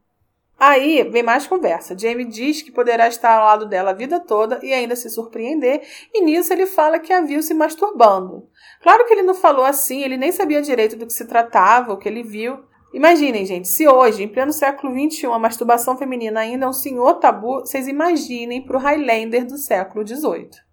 Aí 0.63 1.01
vem 1.09 1.23
mais 1.23 1.47
conversa. 1.47 1.97
Jamie 1.97 2.23
diz 2.23 2.61
que 2.61 2.71
poderá 2.71 3.07
estar 3.07 3.33
ao 3.33 3.45
lado 3.45 3.65
dela 3.65 3.89
a 3.89 3.95
vida 3.95 4.19
toda 4.19 4.59
e 4.61 4.71
ainda 4.71 4.95
se 4.95 5.09
surpreender, 5.09 5.81
e 6.13 6.21
nisso 6.21 6.53
ele 6.53 6.67
fala 6.67 6.99
que 6.99 7.11
a 7.11 7.19
viu 7.19 7.41
se 7.41 7.51
masturbando. 7.51 8.47
Claro 8.83 9.07
que 9.07 9.11
ele 9.11 9.23
não 9.23 9.33
falou 9.33 9.65
assim, 9.65 10.03
ele 10.03 10.17
nem 10.17 10.31
sabia 10.31 10.61
direito 10.61 10.95
do 10.95 11.07
que 11.07 11.13
se 11.13 11.25
tratava, 11.25 11.91
o 11.91 11.97
que 11.97 12.07
ele 12.07 12.21
viu. 12.21 12.59
Imaginem, 12.93 13.43
gente, 13.43 13.67
se 13.69 13.87
hoje, 13.87 14.21
em 14.21 14.27
pleno 14.27 14.53
século 14.53 14.93
XXI, 14.93 15.25
a 15.33 15.39
masturbação 15.39 15.97
feminina 15.97 16.41
ainda 16.41 16.67
é 16.67 16.69
um 16.69 16.73
senhor 16.73 17.15
tabu, 17.15 17.61
vocês 17.61 17.87
imaginem 17.87 18.63
para 18.63 18.77
o 18.77 18.79
Highlander 18.79 19.47
do 19.47 19.57
século 19.57 20.05
XVIII. 20.05 20.70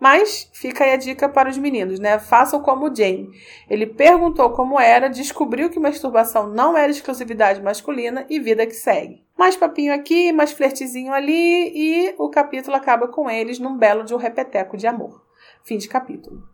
Mas 0.00 0.48
fica 0.52 0.84
aí 0.84 0.92
a 0.92 0.96
dica 0.96 1.28
para 1.28 1.50
os 1.50 1.58
meninos, 1.58 1.98
né? 1.98 2.20
Façam 2.20 2.62
como 2.62 2.88
o 2.88 2.94
Jamie. 2.94 3.30
Ele 3.68 3.84
perguntou 3.84 4.50
como 4.50 4.78
era, 4.78 5.08
descobriu 5.08 5.68
que 5.68 5.80
masturbação 5.80 6.48
não 6.48 6.76
era 6.76 6.90
exclusividade 6.90 7.60
masculina 7.60 8.24
e 8.30 8.38
vida 8.38 8.64
que 8.64 8.74
segue. 8.74 9.26
Mais 9.36 9.56
papinho 9.56 9.92
aqui, 9.92 10.32
mais 10.32 10.52
flertezinho 10.52 11.12
ali 11.12 11.72
e 11.74 12.14
o 12.16 12.28
capítulo 12.30 12.76
acaba 12.76 13.08
com 13.08 13.28
eles 13.28 13.58
num 13.58 13.76
belo 13.76 14.04
de 14.04 14.14
um 14.14 14.18
repeteco 14.18 14.76
de 14.76 14.86
amor. 14.86 15.26
Fim 15.64 15.78
de 15.78 15.88
capítulo. 15.88 16.48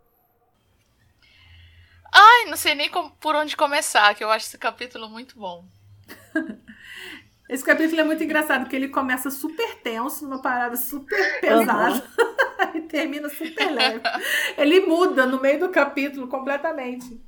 Ai, 2.10 2.46
não 2.46 2.56
sei 2.56 2.74
nem 2.74 2.88
como, 2.88 3.10
por 3.20 3.34
onde 3.34 3.56
começar, 3.56 4.14
que 4.14 4.24
eu 4.24 4.30
acho 4.30 4.46
esse 4.46 4.56
capítulo 4.56 5.08
muito 5.08 5.38
bom. 5.38 5.64
Esse 7.48 7.64
capítulo 7.64 8.00
é 8.00 8.04
muito 8.04 8.24
engraçado, 8.24 8.62
porque 8.62 8.76
ele 8.76 8.88
começa 8.88 9.30
super 9.30 9.76
tenso, 9.76 10.24
numa 10.24 10.40
parada 10.40 10.76
super 10.76 11.40
pesada, 11.40 12.02
uhum. 12.18 12.70
e 12.74 12.80
termina 12.82 13.28
super 13.28 13.70
leve. 13.70 14.00
Ele 14.56 14.80
muda 14.80 15.26
no 15.26 15.40
meio 15.40 15.60
do 15.60 15.68
capítulo 15.68 16.26
completamente. 16.26 17.20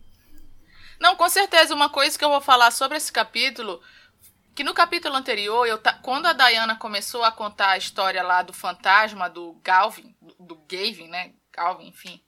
Não, 0.99 1.17
com 1.17 1.29
certeza, 1.29 1.75
uma 1.75 1.91
coisa 1.91 2.19
que 2.19 2.25
eu 2.25 2.31
vou 2.31 2.41
falar 2.41 2.71
sobre 2.71 2.97
esse 2.97 3.12
capítulo, 3.12 3.83
que 4.55 4.64
no 4.64 4.73
capítulo 4.73 5.14
anterior, 5.14 5.67
eu 5.67 5.79
quando 6.03 6.25
a 6.25 6.33
Diana 6.33 6.77
começou 6.77 7.23
a 7.23 7.31
contar 7.31 7.73
a 7.73 7.77
história 7.77 8.23
lá 8.23 8.41
do 8.41 8.55
fantasma 8.55 9.29
do 9.29 9.61
Galvin, 9.62 10.17
do, 10.21 10.35
do 10.41 10.55
Gavin, 10.67 11.09
né? 11.09 11.33
Galvin, 11.53 11.89
enfim. 11.89 12.23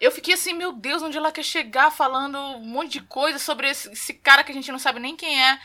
Eu 0.00 0.10
fiquei 0.10 0.34
assim, 0.34 0.52
meu 0.52 0.72
Deus, 0.72 1.00
onde 1.00 1.16
ela 1.16 1.30
quer 1.30 1.44
chegar 1.44 1.92
falando 1.92 2.36
um 2.36 2.66
monte 2.66 2.94
de 2.94 3.02
coisa 3.02 3.38
sobre 3.38 3.70
esse, 3.70 3.88
esse 3.92 4.14
cara 4.14 4.42
que 4.42 4.50
a 4.50 4.54
gente 4.54 4.72
não 4.72 4.80
sabe 4.80 4.98
nem 4.98 5.14
quem 5.14 5.40
é. 5.40 5.60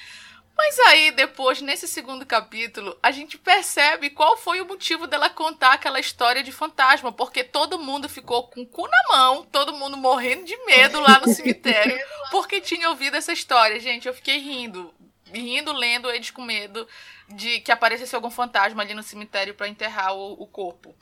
Mas 0.59 0.77
aí, 0.79 1.11
depois, 1.11 1.61
nesse 1.61 1.87
segundo 1.87 2.25
capítulo, 2.25 2.97
a 3.01 3.11
gente 3.11 3.37
percebe 3.37 4.09
qual 4.09 4.35
foi 4.35 4.59
o 4.59 4.67
motivo 4.67 5.07
dela 5.07 5.29
contar 5.29 5.71
aquela 5.71 6.01
história 6.01 6.43
de 6.43 6.51
fantasma. 6.51 7.13
Porque 7.13 7.45
todo 7.45 7.79
mundo 7.79 8.09
ficou 8.09 8.49
com 8.49 8.63
o 8.63 8.65
cu 8.65 8.85
na 8.85 9.17
mão, 9.17 9.45
todo 9.45 9.71
mundo 9.71 9.95
morrendo 9.95 10.43
de 10.43 10.57
medo 10.65 10.99
lá 10.99 11.17
no 11.21 11.29
cemitério, 11.29 11.97
porque 12.29 12.59
tinha 12.59 12.89
ouvido 12.89 13.15
essa 13.15 13.31
história. 13.31 13.79
Gente, 13.79 14.05
eu 14.05 14.13
fiquei 14.13 14.37
rindo. 14.37 14.93
Rindo, 15.31 15.71
lendo 15.71 16.11
eles 16.11 16.29
com 16.29 16.41
medo 16.41 16.85
de 17.29 17.61
que 17.61 17.71
aparecesse 17.71 18.13
algum 18.13 18.29
fantasma 18.29 18.83
ali 18.83 18.93
no 18.93 19.01
cemitério 19.01 19.53
para 19.53 19.69
enterrar 19.69 20.13
o, 20.13 20.33
o, 20.33 20.45
corpo. 20.45 20.93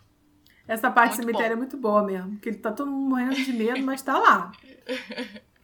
Essa 0.67 0.91
parte 0.91 1.15
muito 1.15 1.21
do 1.21 1.31
cemitério 1.31 1.55
bom. 1.55 1.63
é 1.63 1.65
muito 1.65 1.77
boa 1.77 2.03
mesmo. 2.03 2.31
Porque 2.33 2.49
ele 2.49 2.59
tá 2.59 2.71
todo 2.71 2.91
mundo 2.91 3.09
morrendo 3.09 3.35
de 3.35 3.53
medo, 3.53 3.81
mas 3.81 4.03
tá 4.03 4.19
lá. 4.19 4.51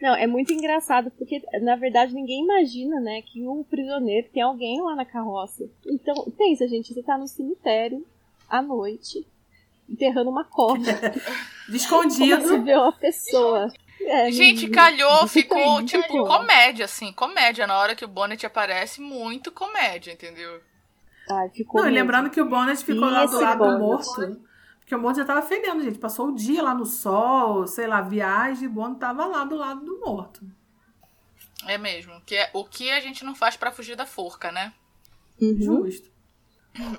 Não, 0.00 0.14
é 0.14 0.26
muito 0.26 0.52
engraçado, 0.52 1.10
porque 1.10 1.42
na 1.60 1.76
verdade 1.76 2.14
ninguém 2.14 2.42
imagina, 2.42 2.98
né, 3.00 3.20
que 3.22 3.46
o 3.46 3.64
prisioneiro 3.64 4.28
tem 4.32 4.42
alguém 4.42 4.80
lá 4.80 4.96
na 4.96 5.04
carroça. 5.04 5.68
Então, 5.86 6.14
pensa, 6.38 6.66
gente, 6.66 6.94
você 6.94 7.02
tá 7.02 7.18
no 7.18 7.28
cemitério 7.28 8.04
à 8.48 8.62
noite, 8.62 9.26
enterrando 9.88 10.30
uma 10.30 10.44
cobra. 10.44 10.82
Escondido. 11.68 12.48
Se 12.48 12.58
vê 12.58 12.74
uma 12.74 12.92
pessoa. 12.92 13.70
É, 14.00 14.32
gente, 14.32 14.68
calhou, 14.70 15.26
ficou 15.26 15.82
tipo 15.84 16.08
calhou. 16.08 16.26
comédia, 16.26 16.86
assim, 16.86 17.12
comédia. 17.12 17.66
Na 17.66 17.78
hora 17.78 17.94
que 17.94 18.04
o 18.04 18.08
Bonnet 18.08 18.44
aparece, 18.46 19.00
muito 19.00 19.52
comédia, 19.52 20.12
entendeu? 20.12 20.60
Ai, 21.30 21.50
ficou. 21.50 21.82
Não, 21.82 21.88
e 21.88 21.92
lembrando 21.92 22.30
que 22.30 22.40
o 22.40 22.48
Bonnet 22.48 22.82
ficou 22.82 23.08
e 23.08 23.12
lá 23.12 23.26
do 23.26 23.38
lado 23.38 23.64
do 23.64 23.78
morto. 23.78 24.40
Porque 24.90 24.98
o 24.98 25.02
Bono 25.02 25.14
já 25.14 25.24
tava 25.24 25.40
fedendo, 25.40 25.84
gente. 25.84 26.00
Passou 26.00 26.30
o 26.30 26.34
dia 26.34 26.60
lá 26.60 26.74
no 26.74 26.84
sol, 26.84 27.64
sei 27.64 27.86
lá, 27.86 28.00
viagem, 28.00 28.66
o 28.66 28.72
Bono 28.72 28.96
tava 28.96 29.24
lá 29.24 29.44
do 29.44 29.54
lado 29.54 29.84
do 29.84 30.00
morto. 30.00 30.44
É 31.64 31.78
mesmo. 31.78 32.20
Que 32.22 32.34
é, 32.34 32.50
o 32.52 32.64
que 32.64 32.90
a 32.90 32.98
gente 32.98 33.24
não 33.24 33.32
faz 33.32 33.56
para 33.56 33.70
fugir 33.70 33.94
da 33.94 34.04
forca, 34.04 34.50
né? 34.50 34.72
Uhum. 35.40 35.60
Justo. 35.60 36.10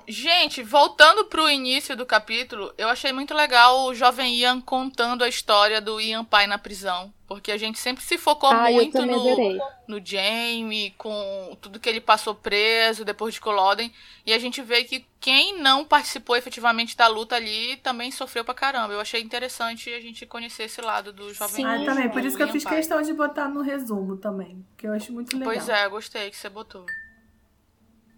Gente, 0.06 0.62
voltando 0.62 1.24
pro 1.24 1.48
início 1.48 1.96
do 1.96 2.04
capítulo, 2.04 2.72
eu 2.76 2.88
achei 2.88 3.10
muito 3.10 3.32
legal 3.32 3.86
o 3.86 3.94
jovem 3.94 4.34
Ian 4.36 4.60
contando 4.60 5.24
a 5.24 5.28
história 5.28 5.80
do 5.80 6.00
Ian 6.00 6.24
pai 6.24 6.46
na 6.46 6.58
prisão. 6.58 7.12
Porque 7.26 7.50
a 7.50 7.56
gente 7.56 7.78
sempre 7.78 8.04
se 8.04 8.18
focou 8.18 8.50
ah, 8.50 8.70
muito 8.70 9.06
no, 9.06 9.58
no 9.88 10.04
Jamie, 10.04 10.90
com 10.98 11.56
tudo 11.62 11.80
que 11.80 11.88
ele 11.88 12.00
passou 12.00 12.34
preso 12.34 13.06
depois 13.06 13.32
de 13.32 13.40
Culloden. 13.40 13.90
E 14.26 14.34
a 14.34 14.38
gente 14.38 14.60
vê 14.60 14.84
que 14.84 15.06
quem 15.18 15.58
não 15.58 15.82
participou 15.82 16.36
efetivamente 16.36 16.94
da 16.94 17.06
luta 17.06 17.34
ali 17.36 17.78
também 17.78 18.10
sofreu 18.10 18.44
pra 18.44 18.52
caramba. 18.52 18.92
Eu 18.92 19.00
achei 19.00 19.22
interessante 19.22 19.88
a 19.88 20.00
gente 20.00 20.26
conhecer 20.26 20.64
esse 20.64 20.82
lado 20.82 21.10
do 21.10 21.32
jovem 21.32 21.64
Ah, 21.64 21.82
também. 21.86 22.10
Por 22.10 22.22
isso 22.22 22.36
que 22.36 22.42
eu 22.42 22.48
fiz 22.48 22.64
pai. 22.64 22.76
questão 22.76 23.00
de 23.00 23.14
botar 23.14 23.48
no 23.48 23.62
resumo 23.62 24.18
também. 24.18 24.62
Que 24.76 24.86
eu 24.86 24.92
acho 24.92 25.10
muito 25.10 25.34
legal. 25.34 25.54
Pois 25.54 25.68
é, 25.70 25.88
gostei 25.88 26.30
que 26.30 26.36
você 26.36 26.50
botou. 26.50 26.84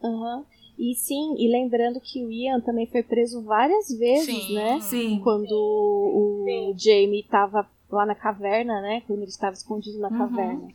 Aham. 0.02 0.38
Uhum. 0.38 0.63
E 0.78 0.94
sim, 0.94 1.36
e 1.38 1.48
lembrando 1.48 2.00
que 2.00 2.24
o 2.24 2.30
Ian 2.30 2.60
também 2.60 2.86
foi 2.86 3.02
preso 3.02 3.42
várias 3.42 3.88
vezes, 3.88 4.26
sim, 4.26 4.54
né? 4.54 4.80
Sim. 4.80 5.20
Quando 5.22 5.52
o, 5.52 6.44
o 6.44 6.74
Jamie 6.76 7.20
estava 7.20 7.68
lá 7.90 8.04
na 8.04 8.14
caverna, 8.14 8.80
né? 8.80 9.02
Quando 9.06 9.20
ele 9.20 9.30
estava 9.30 9.54
escondido 9.54 9.98
na 9.98 10.08
uhum. 10.08 10.18
caverna. 10.18 10.68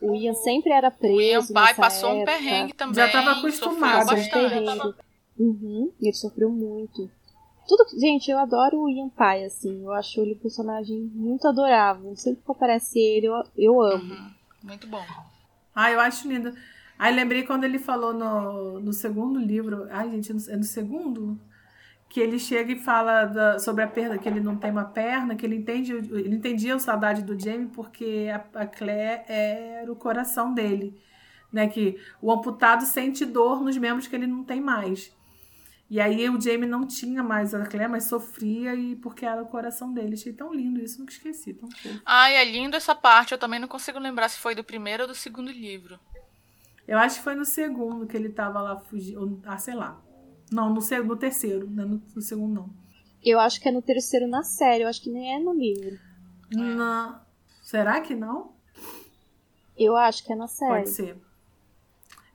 O 0.00 0.14
Ian 0.14 0.34
sempre 0.34 0.72
era 0.72 0.90
preso. 0.90 1.16
O 1.16 1.20
Ian 1.20 1.46
pai 1.46 1.74
passou 1.74 2.10
época. 2.10 2.22
um 2.22 2.24
perrengue 2.24 2.72
também. 2.74 2.94
Já 2.94 3.06
estava 3.06 3.30
acostumado. 3.32 4.06
Bastante. 4.06 4.94
Uhum, 5.38 5.92
ele 6.00 6.12
sofreu 6.12 6.50
muito. 6.50 7.10
Tudo 7.66 7.84
Gente, 7.98 8.30
eu 8.30 8.38
adoro 8.38 8.82
o 8.82 8.88
Ian 8.88 9.08
Pai, 9.08 9.44
assim. 9.44 9.82
Eu 9.82 9.92
acho 9.92 10.20
ele 10.20 10.34
um 10.34 10.38
personagem 10.38 11.10
muito 11.12 11.48
adorável. 11.48 12.14
Sempre 12.16 12.42
que 12.44 12.50
aparece 12.50 12.98
ele, 12.98 13.26
eu, 13.26 13.42
eu 13.56 13.80
amo. 13.82 14.14
Uhum. 14.14 14.30
Muito 14.62 14.86
bom. 14.86 15.04
Ah, 15.74 15.90
eu 15.90 15.98
acho 16.00 16.28
lindo. 16.28 16.54
Aí 16.98 17.14
lembrei 17.14 17.42
quando 17.42 17.64
ele 17.64 17.78
falou 17.78 18.12
no, 18.12 18.80
no 18.80 18.92
segundo 18.92 19.38
livro. 19.38 19.86
Ai, 19.90 20.10
gente, 20.10 20.50
é 20.50 20.56
no 20.56 20.64
segundo? 20.64 21.38
Que 22.08 22.20
ele 22.20 22.38
chega 22.38 22.72
e 22.72 22.78
fala 22.78 23.24
da, 23.24 23.58
sobre 23.58 23.82
a 23.84 23.88
perna, 23.88 24.16
que 24.18 24.28
ele 24.28 24.40
não 24.40 24.56
tem 24.56 24.70
uma 24.70 24.84
perna, 24.84 25.34
que 25.34 25.44
ele 25.44 25.56
entende, 25.56 25.92
ele 25.92 26.34
entendia 26.36 26.74
a 26.74 26.78
saudade 26.78 27.22
do 27.22 27.38
Jamie 27.38 27.68
porque 27.68 28.28
a, 28.32 28.62
a 28.62 28.66
Claire 28.66 29.24
era 29.28 29.90
o 29.90 29.96
coração 29.96 30.54
dele. 30.54 31.00
Né, 31.52 31.68
que 31.68 31.96
o 32.20 32.30
amputado 32.30 32.84
sente 32.84 33.24
dor 33.24 33.62
nos 33.62 33.76
membros 33.78 34.06
que 34.06 34.16
ele 34.16 34.26
não 34.26 34.42
tem 34.42 34.60
mais. 34.60 35.16
E 35.88 36.00
aí 36.00 36.28
o 36.28 36.40
Jamie 36.40 36.68
não 36.68 36.84
tinha 36.84 37.22
mais 37.22 37.54
a 37.54 37.64
Claire, 37.64 37.90
mas 37.90 38.04
sofria 38.04 38.74
e 38.74 38.96
porque 38.96 39.24
era 39.24 39.40
o 39.40 39.46
coração 39.46 39.92
dele. 39.92 40.14
Achei 40.14 40.32
tão 40.32 40.52
lindo 40.52 40.80
isso, 40.80 40.98
nunca 40.98 41.12
esqueci. 41.12 41.54
Tão. 41.54 41.68
Ai, 42.04 42.34
é 42.34 42.44
lindo 42.44 42.76
essa 42.76 42.94
parte. 42.94 43.32
Eu 43.32 43.38
também 43.38 43.60
não 43.60 43.68
consigo 43.68 43.98
lembrar 43.98 44.28
se 44.28 44.38
foi 44.38 44.54
do 44.54 44.64
primeiro 44.64 45.04
ou 45.04 45.08
do 45.08 45.14
segundo 45.14 45.50
livro. 45.50 45.98
Eu 46.86 46.98
acho 46.98 47.16
que 47.16 47.24
foi 47.24 47.34
no 47.34 47.44
segundo 47.44 48.06
que 48.06 48.16
ele 48.16 48.28
tava 48.28 48.60
lá 48.60 48.78
fugindo. 48.78 49.42
Ah, 49.44 49.58
sei 49.58 49.74
lá. 49.74 50.00
Não, 50.50 50.72
no, 50.72 50.80
no 50.80 51.16
terceiro, 51.16 51.68
não 51.68 51.82
é 51.82 51.86
no, 51.86 52.02
no, 52.14 52.22
segundo, 52.22 52.54
não. 52.54 52.70
Eu 53.22 53.40
acho 53.40 53.60
que 53.60 53.68
é 53.68 53.72
no 53.72 53.82
terceiro 53.82 54.28
na 54.28 54.44
série, 54.44 54.84
eu 54.84 54.88
acho 54.88 55.02
que 55.02 55.10
nem 55.10 55.34
é 55.34 55.38
no 55.40 55.52
livro. 55.52 55.98
Na... 56.52 57.24
Será 57.60 58.00
que 58.00 58.14
não? 58.14 58.54
Eu 59.76 59.96
acho 59.96 60.24
que 60.24 60.32
é 60.32 60.36
na 60.36 60.46
série. 60.46 60.84
Pode 60.84 60.90
ser. 60.90 61.16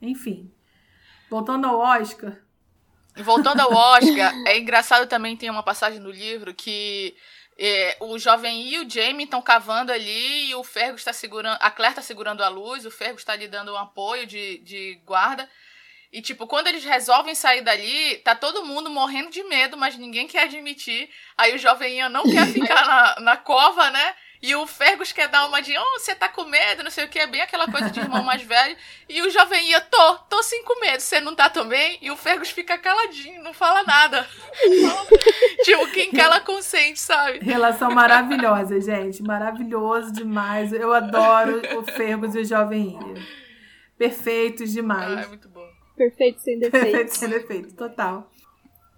Enfim. 0.00 0.52
Voltando 1.30 1.66
ao 1.66 1.78
Oscar. 1.78 2.38
Voltando 3.16 3.60
ao 3.60 3.72
Oscar, 3.72 4.34
é 4.46 4.58
engraçado 4.58 5.06
também 5.06 5.36
tem 5.36 5.50
uma 5.50 5.62
passagem 5.62 5.98
no 5.98 6.10
livro 6.10 6.54
que 6.54 7.14
é, 7.58 7.96
o 8.00 8.18
jovem 8.18 8.68
e 8.68 8.78
o 8.78 8.88
Jamie 8.88 9.24
estão 9.24 9.42
cavando 9.42 9.92
ali 9.92 10.50
e 10.50 10.54
o 10.54 10.64
Fergus 10.64 11.02
está 11.02 11.12
segurando. 11.12 11.58
A 11.60 11.70
Claire 11.70 11.92
está 11.92 12.02
segurando 12.02 12.42
a 12.42 12.48
luz, 12.48 12.86
o 12.86 12.90
Fergus 12.90 13.22
está 13.22 13.36
lhe 13.36 13.48
dando 13.48 13.72
um 13.72 13.76
apoio 13.76 14.26
de, 14.26 14.58
de 14.58 15.00
guarda. 15.04 15.48
E, 16.12 16.20
tipo, 16.20 16.46
quando 16.46 16.66
eles 16.66 16.84
resolvem 16.84 17.34
sair 17.34 17.62
dali, 17.62 18.16
tá 18.18 18.34
todo 18.34 18.66
mundo 18.66 18.90
morrendo 18.90 19.30
de 19.30 19.42
medo, 19.44 19.78
mas 19.78 19.96
ninguém 19.96 20.28
quer 20.28 20.42
admitir. 20.42 21.08
Aí 21.38 21.54
o 21.54 21.58
jovem 21.58 22.06
não 22.10 22.22
quer 22.24 22.46
ficar 22.52 22.86
na, 22.86 23.20
na 23.20 23.36
cova, 23.36 23.90
né? 23.90 24.14
E 24.42 24.56
o 24.56 24.66
Fergus 24.66 25.12
quer 25.12 25.28
dar 25.28 25.46
uma 25.46 25.62
de, 25.62 25.72
oh, 25.78 26.00
você 26.00 26.16
tá 26.16 26.28
com 26.28 26.42
medo, 26.42 26.82
não 26.82 26.90
sei 26.90 27.04
o 27.04 27.08
que, 27.08 27.20
é 27.20 27.28
bem 27.28 27.40
aquela 27.40 27.70
coisa 27.70 27.88
de 27.90 28.00
irmão 28.00 28.24
mais 28.24 28.42
velho. 28.42 28.76
E 29.08 29.22
o 29.22 29.30
jovem 29.30 29.70
ia, 29.70 29.80
tô, 29.80 30.14
tô 30.28 30.42
sim 30.42 30.64
com 30.64 30.80
medo, 30.80 31.00
você 31.00 31.20
não 31.20 31.32
tá 31.32 31.48
também? 31.48 31.96
E 32.02 32.10
o 32.10 32.16
Fergus 32.16 32.50
fica 32.50 32.76
caladinho, 32.76 33.40
não 33.40 33.54
fala 33.54 33.84
nada. 33.84 34.26
tipo, 35.62 35.86
quem 35.92 36.10
cala 36.10 36.40
consente, 36.40 36.98
sabe? 36.98 37.38
Relação 37.38 37.92
maravilhosa, 37.92 38.80
gente, 38.80 39.22
maravilhoso 39.22 40.12
demais. 40.12 40.72
Eu 40.72 40.92
adoro 40.92 41.62
o 41.78 41.84
Fergus 41.84 42.34
e 42.34 42.40
o 42.40 42.44
jovem 42.44 42.98
Ia. 43.00 43.22
Perfeitos 43.96 44.72
demais. 44.72 45.18
Ah, 45.18 45.22
é 45.22 45.26
muito 45.28 45.48
bom. 45.48 45.68
Perfeito 45.96 46.40
sem 46.40 46.58
defeito. 46.58 46.84
Perfeito 46.84 47.14
sem 47.14 47.28
defeito, 47.28 47.74
total. 47.76 48.28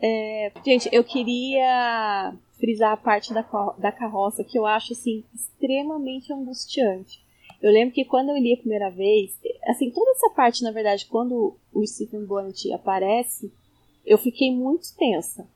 É, 0.03 0.53
gente, 0.65 0.89
eu 0.91 1.05
queria 1.05 2.33
frisar 2.65 2.93
a 2.93 2.97
parte 2.97 3.35
da, 3.35 3.43
da 3.79 3.93
carroça 3.93 4.43
que 4.43 4.59
eu 4.59 4.65
acho 4.65 4.95
assim 4.95 5.23
extremamente 5.35 6.33
angustiante. 6.33 7.23
Eu 7.61 7.71
lembro 7.71 7.95
que 7.95 8.07
quando 8.07 8.31
eu 8.31 8.37
li 8.37 8.55
a 8.55 8.57
primeira 8.57 8.91
vez, 8.91 9.39
assim, 9.67 9.91
toda 9.91 10.11
essa 10.13 10.31
parte, 10.31 10.63
na 10.63 10.71
verdade, 10.71 11.07
quando 11.07 11.57
o 11.73 11.87
Stephen 11.87 12.25
Bonnet 12.25 12.73
aparece, 12.73 13.53
eu 14.05 14.17
fiquei 14.17 14.51
muito 14.51 14.95
tensa. 14.97 15.47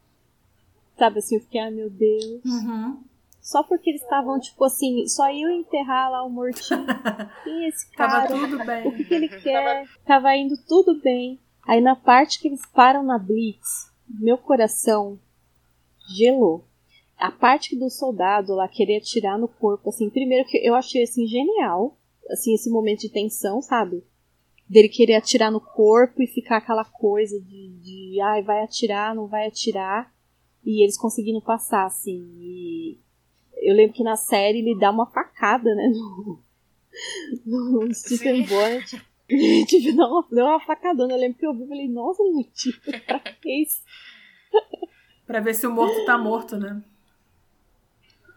Sabe 0.99 1.21
assim, 1.21 1.37
eu 1.37 1.41
fiquei, 1.41 1.61
ai 1.61 1.69
ah, 1.69 1.71
meu 1.71 1.89
Deus. 1.89 2.45
Uhum. 2.45 3.03
Só 3.41 3.63
porque 3.63 3.91
eles 3.91 4.03
estavam, 4.03 4.39
tipo 4.39 4.63
assim, 4.65 5.07
só 5.07 5.31
iam 5.31 5.51
enterrar 5.51 6.11
lá 6.11 6.25
o 6.25 6.31
mortinho. 6.31 6.85
Quem 7.45 7.65
é 7.65 7.69
esse 7.69 7.91
cara? 7.93 8.29
Tava 8.29 8.41
tudo 8.41 8.65
bem. 8.65 8.87
O 8.87 8.93
que, 8.93 9.05
que 9.05 9.15
ele 9.15 9.29
quer? 9.29 9.87
Tava 10.05 10.37
indo 10.37 10.57
tudo 10.67 11.01
bem. 11.01 11.39
Aí 11.67 11.81
na 11.81 11.97
parte 11.97 12.39
que 12.39 12.49
eles 12.49 12.65
param 12.67 13.03
na 13.03 13.19
Blitz, 13.19 13.91
meu 14.09 14.37
coração 14.37 15.19
gelou 16.17 16.68
a 17.19 17.31
parte 17.31 17.77
do 17.77 17.91
soldado 17.91 18.55
lá 18.55 18.69
querer 18.69 18.99
atirar 18.99 19.39
no 19.39 19.49
corpo, 19.49 19.89
assim, 19.89 20.09
primeiro 20.09 20.49
que 20.49 20.59
eu 20.59 20.75
achei 20.75 21.03
assim 21.03 21.27
genial, 21.27 21.99
assim, 22.31 22.55
esse 22.55 22.71
momento 22.71 23.01
de 23.01 23.09
tensão, 23.09 23.61
sabe? 23.61 24.05
Dele 24.69 24.89
querer 24.89 25.14
atirar 25.14 25.51
no 25.51 25.61
corpo 25.61 26.23
e 26.23 26.27
ficar 26.27 26.59
aquela 26.59 26.85
coisa 26.85 27.41
de, 27.41 27.69
de 27.81 28.21
ai, 28.21 28.43
vai 28.43 28.62
atirar, 28.62 29.14
não 29.14 29.27
vai 29.27 29.47
atirar, 29.47 30.12
e 30.64 30.83
eles 30.83 30.99
conseguindo 30.99 31.41
passar, 31.41 31.87
assim. 31.87 32.21
E 32.39 32.99
eu 33.62 33.75
lembro 33.75 33.95
que 33.95 34.05
na 34.05 34.16
série 34.16 34.59
ele 34.59 34.79
dá 34.79 34.91
uma 34.91 35.07
facada 35.07 35.75
né? 35.75 35.91
No, 37.47 37.81
no 37.87 37.95
Stephen 37.95 38.45
Bonnet. 38.47 39.03
tipo, 39.66 39.97
deu 39.97 40.07
uma, 40.07 40.27
deu 40.31 40.45
uma 40.45 40.61
facadona. 40.61 41.14
Eu 41.14 41.19
lembro 41.19 41.39
que 41.39 41.47
eu 41.47 41.55
vi 41.55 41.64
e 41.64 41.69
falei, 41.69 41.89
nossa, 41.89 42.23
gente, 42.25 42.73
pra 43.07 43.19
que 43.21 43.62
isso? 43.62 43.83
pra 45.27 45.41
ver 45.41 45.55
se 45.55 45.66
o 45.66 45.73
morto 45.73 46.05
tá 46.07 46.16
morto, 46.16 46.57
né? 46.57 46.83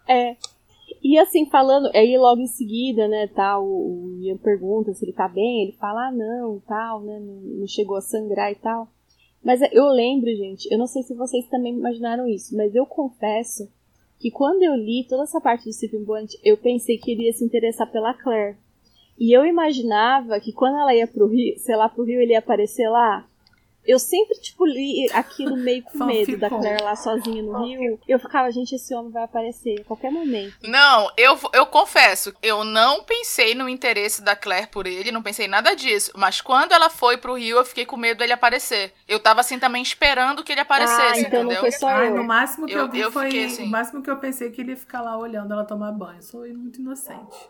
É. 0.08 0.36
E 1.04 1.18
assim, 1.18 1.50
falando, 1.50 1.90
aí 1.96 2.18
logo 2.18 2.42
em 2.42 2.48
seguida, 2.48 3.08
né, 3.08 3.28
tal, 3.28 3.66
o 3.66 4.20
Ian 4.22 4.38
pergunta 4.38 4.94
se 4.94 5.04
ele 5.04 5.14
tá 5.14 5.28
bem, 5.28 5.64
ele 5.64 5.72
fala, 5.74 6.10
ah, 6.10 6.12
não, 6.12 6.60
tal, 6.68 7.02
né, 7.02 7.20
não 7.20 7.66
chegou 7.66 7.98
a 7.98 8.02
sangrar 8.02 8.52
e 8.52 8.56
tal. 8.56 8.88
Mas 9.44 9.60
eu 9.72 9.88
lembro, 9.88 10.30
gente, 10.36 10.72
eu 10.72 10.78
não 10.78 10.86
sei 10.86 11.02
se 11.02 11.16
vocês 11.16 11.48
também 11.48 11.74
imaginaram 11.74 12.28
isso, 12.28 12.56
mas 12.56 12.76
eu 12.76 12.86
confesso 12.86 13.68
que 14.20 14.30
quando 14.30 14.62
eu 14.62 14.76
li 14.76 15.04
toda 15.10 15.24
essa 15.24 15.42
parte 15.42 15.66
do 15.66 15.74
Stephen 15.74 16.04
Bonnet, 16.04 16.38
eu 16.44 16.56
pensei 16.56 17.00
que 17.00 17.12
ele 17.12 17.24
ia 17.24 17.34
se 17.34 17.44
interessar 17.44 17.92
pela 17.92 18.14
Claire. 18.14 18.56
E 19.20 19.36
eu 19.36 19.46
imaginava 19.46 20.40
que 20.40 20.54
quando 20.54 20.78
ela 20.78 20.94
ia 20.94 21.08
pro 21.08 21.28
Rio, 21.28 21.58
sei 21.58 21.76
lá, 21.76 21.90
pro 21.90 22.04
Rio 22.04 22.22
ele 22.22 22.34
ia 22.34 22.40
aparecer 22.40 22.88
lá. 22.88 23.28
Eu 23.86 23.98
sempre, 24.00 24.40
tipo, 24.40 24.66
li 24.66 25.08
aquilo 25.12 25.58
meio 25.58 25.84
com 25.84 25.98
medo 26.06 26.38
da 26.38 26.50
Claire 26.50 26.84
lá 26.84 26.96
sozinha 26.96 27.42
no 27.42 27.64
Rio. 27.66 28.00
Eu 28.08 28.20
ficava, 28.20 28.52
gente, 28.52 28.76
esse 28.76 28.94
homem 28.94 29.12
vai 29.12 29.24
aparecer 29.24 29.82
a 29.82 29.84
qualquer 29.84 30.12
momento. 30.12 30.56
Não, 30.64 31.10
eu, 31.18 31.38
eu 31.54 31.66
confesso, 31.66 32.34
eu 32.42 32.64
não 32.64 33.04
pensei 33.04 33.56
no 33.56 33.68
interesse 33.68 34.22
da 34.22 34.36
Claire 34.36 34.68
por 34.68 34.86
ele, 34.86 35.12
não 35.12 35.24
pensei 35.24 35.48
nada 35.48 35.76
disso. 35.76 36.12
Mas 36.16 36.42
quando 36.42 36.72
ela 36.74 36.90
foi 36.90 37.18
pro 37.18 37.36
Rio, 37.36 37.58
eu 37.58 37.66
fiquei 37.66 37.86
com 37.86 37.98
medo 37.98 38.20
dele 38.20 38.34
aparecer. 38.34 38.94
Eu 39.08 39.20
tava 39.20 39.42
assim 39.42 39.58
também 39.58 39.82
esperando 39.82 40.44
que 40.44 40.52
ele 40.52 40.62
aparecesse, 40.62 41.02
ah, 41.02 41.28
então 41.28 41.40
entendeu? 41.42 41.54
Não 41.54 41.56
foi 41.56 41.72
só 41.72 41.90
eu. 41.90 41.96
Ai, 41.96 42.10
no 42.12 42.24
máximo 42.24 42.68
que 42.68 42.74
eu, 42.74 42.80
eu 42.80 42.92
vi 42.92 43.00
eu 43.00 43.12
foi. 43.12 43.46
Assim... 43.46 43.64
O 43.64 43.68
máximo 43.68 44.02
que 44.02 44.10
eu 44.10 44.18
pensei 44.18 44.52
que 44.52 44.62
ele 44.62 44.72
ia 44.72 44.78
ficar 44.78 45.02
lá 45.02 45.18
olhando 45.18 45.54
ela 45.54 45.66
tomar 45.66 45.92
banho. 45.92 46.22
Sou 46.22 46.42
muito 46.48 46.80
inocente. 46.80 47.50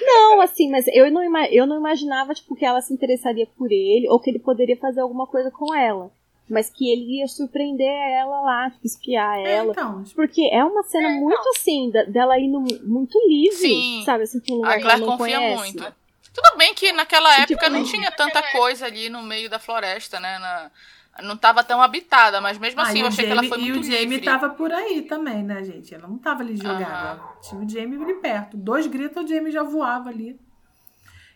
Não, 0.00 0.40
assim, 0.40 0.70
mas 0.70 0.86
eu 0.88 1.10
não, 1.10 1.22
eu 1.46 1.66
não 1.66 1.76
imaginava 1.76 2.34
tipo, 2.34 2.54
que 2.54 2.64
ela 2.64 2.80
se 2.80 2.92
interessaria 2.92 3.46
por 3.58 3.70
ele 3.70 4.08
ou 4.08 4.20
que 4.20 4.30
ele 4.30 4.38
poderia 4.38 4.76
fazer 4.76 5.00
alguma 5.00 5.26
coisa 5.26 5.50
com 5.50 5.74
ela. 5.74 6.10
Mas 6.48 6.68
que 6.68 6.90
ele 6.90 7.18
ia 7.18 7.28
surpreender 7.28 7.86
ela 7.86 8.40
lá, 8.40 8.70
tipo, 8.70 8.84
espiar 8.84 9.38
é, 9.38 9.52
ela. 9.52 9.70
Então, 9.70 10.02
porque 10.16 10.48
é 10.52 10.64
uma 10.64 10.82
cena 10.82 11.08
é, 11.08 11.14
muito 11.14 11.48
assim, 11.50 11.90
da, 11.90 12.02
dela 12.04 12.38
indo 12.40 12.60
muito 12.82 13.16
livre, 13.28 13.56
Sim. 13.56 14.02
sabe? 14.04 14.24
Assim, 14.24 14.40
pra 14.40 14.54
um 14.54 14.56
lugar 14.56 14.78
a 14.78 14.80
Claire 14.80 14.96
que 14.96 15.02
ela 15.02 15.10
não 15.10 15.18
confia 15.18 15.36
conhece. 15.36 15.58
muito. 15.58 15.94
Tudo 16.32 16.56
bem 16.56 16.74
que 16.74 16.92
naquela 16.92 17.30
tipo, 17.46 17.52
época 17.52 17.70
não 17.70 17.84
tinha 17.84 18.10
tanta 18.10 18.42
coisa 18.52 18.86
ali 18.86 19.08
no 19.08 19.22
meio 19.22 19.48
da 19.48 19.58
floresta, 19.58 20.18
né? 20.18 20.38
Na, 20.38 20.70
não 21.22 21.34
estava 21.34 21.62
tão 21.62 21.80
habitada, 21.80 22.40
mas 22.40 22.58
mesmo 22.58 22.80
assim 22.80 23.00
ah, 23.00 23.02
eu 23.02 23.06
achei 23.08 23.28
Jamie, 23.28 23.40
que 23.40 23.46
ela 23.46 23.48
foi 23.48 23.58
muito 23.58 23.88
livre. 23.88 23.92
E 23.92 23.96
o 23.96 24.00
Jamie 24.00 24.18
estava 24.18 24.50
por 24.50 24.72
aí 24.72 25.02
também, 25.02 25.42
né, 25.42 25.62
gente? 25.64 25.94
Ela 25.94 26.08
não 26.08 26.16
estava 26.16 26.42
ali 26.42 26.56
jogada. 26.56 27.22
Uhum. 27.22 27.40
Tinha 27.40 27.60
o 27.60 27.68
Jamie 27.68 28.02
ali 28.02 28.14
perto. 28.14 28.56
Dois 28.56 28.86
gritos, 28.86 29.24
o 29.24 29.26
Jamie 29.26 29.52
já 29.52 29.62
voava 29.62 30.08
ali. 30.08 30.38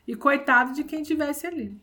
E 0.07 0.15
coitado 0.15 0.73
de 0.73 0.85
quem 0.85 1.03
tivesse 1.03 1.47
ali. 1.47 1.77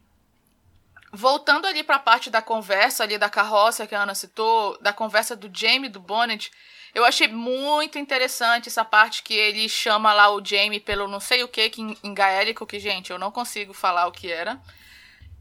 Voltando 1.13 1.65
ali 1.67 1.83
para 1.83 1.97
a 1.97 1.99
parte 1.99 2.29
da 2.29 2.41
conversa 2.41 3.03
ali 3.03 3.17
da 3.17 3.29
carroça 3.29 3.85
que 3.85 3.93
a 3.93 4.03
Ana 4.03 4.15
citou, 4.15 4.77
da 4.81 4.93
conversa 4.93 5.35
do 5.35 5.49
Jamie 5.53 5.89
do 5.89 5.99
Bonnet, 5.99 6.49
eu 6.93 7.05
achei 7.05 7.27
muito 7.27 7.97
interessante 7.97 8.67
essa 8.67 8.83
parte 8.83 9.23
que 9.23 9.33
ele 9.33 9.67
chama 9.69 10.13
lá 10.13 10.29
o 10.29 10.43
Jamie 10.43 10.79
pelo 10.79 11.07
não 11.07 11.19
sei 11.19 11.43
o 11.43 11.47
que, 11.47 11.69
que 11.69 11.81
em, 11.81 11.97
em 12.03 12.13
gaélico, 12.13 12.65
que, 12.65 12.79
gente, 12.79 13.11
eu 13.11 13.19
não 13.19 13.31
consigo 13.31 13.73
falar 13.73 14.07
o 14.07 14.11
que 14.11 14.31
era. 14.31 14.59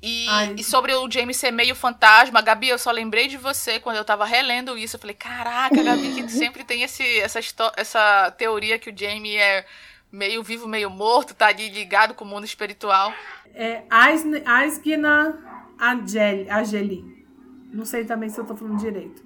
E, 0.02 0.26
e, 0.56 0.64
sobre 0.64 0.94
o 0.94 1.10
James 1.10 1.36
ser 1.36 1.50
meio 1.50 1.74
fantasma, 1.74 2.40
Gabi, 2.40 2.68
eu 2.68 2.78
só 2.78 2.90
lembrei 2.90 3.28
de 3.28 3.36
você 3.36 3.78
quando 3.78 3.96
eu 3.96 4.04
tava 4.04 4.24
relendo 4.24 4.78
isso. 4.78 4.96
Eu 4.96 5.00
falei, 5.00 5.14
caraca, 5.14 5.82
Gabi, 5.82 6.14
que 6.14 6.28
sempre 6.32 6.64
tem 6.64 6.82
esse, 6.82 7.04
essa, 7.20 7.40
essa 7.76 8.30
teoria 8.32 8.78
que 8.78 8.90
o 8.90 8.96
Jamie 8.96 9.36
é 9.36 9.66
meio 10.10 10.42
vivo, 10.42 10.66
meio 10.66 10.88
morto, 10.88 11.34
tá 11.34 11.48
ali 11.48 11.68
ligado 11.68 12.14
com 12.14 12.24
o 12.24 12.28
mundo 12.28 12.44
espiritual. 12.44 13.12
É 13.54 13.82
Asgina 13.90 15.38
Ageli. 15.78 17.26
Não 17.72 17.84
sei 17.84 18.04
também 18.04 18.28
se 18.28 18.38
eu 18.38 18.44
tô 18.44 18.56
falando 18.56 18.78
direito. 18.78 19.22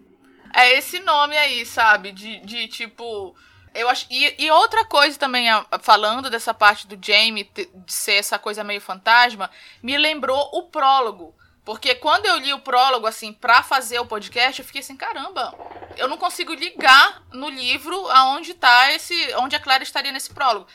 É 0.53 0.77
esse 0.77 1.01
nome 1.01 1.37
aí, 1.37 1.65
sabe? 1.65 2.13
De, 2.13 2.41
de 2.41 2.69
tipo 2.69 3.35
eu 3.75 3.89
acho, 3.89 4.07
e, 4.09 4.35
e, 4.39 4.51
outra 4.51 4.85
coisa 4.85 5.19
também, 5.19 5.47
falando 5.81 6.31
dessa 6.31 6.55
parte 6.55 6.87
do 6.87 6.99
Jamie 7.05 7.51
de 7.55 7.93
ser 7.93 8.15
essa 8.15 8.39
coisa 8.39 8.63
meio 8.63 8.81
fantasma, 8.81 9.51
me 9.83 9.99
lembrou 9.99 10.51
o 10.53 10.63
prólogo. 10.65 11.35
Porque 11.65 11.95
quando 11.95 12.27
eu 12.27 12.37
li 12.37 12.53
o 12.53 12.61
prólogo, 12.61 13.07
assim, 13.07 13.33
pra 13.33 13.63
fazer 13.63 13.99
o 13.99 14.07
podcast, 14.07 14.61
eu 14.61 14.67
fiquei 14.67 14.83
assim, 14.83 14.97
caramba, 14.97 15.55
eu 15.97 16.07
não 16.07 16.19
consigo 16.19 16.53
ligar 16.53 17.23
no 17.33 17.49
livro 17.49 18.09
aonde 18.11 18.53
tá 18.55 18.93
esse. 18.93 19.15
onde 19.37 19.57
a 19.57 19.61
Clara 19.61 19.83
estaria 19.83 20.13
nesse 20.13 20.33
prólogo. 20.33 20.67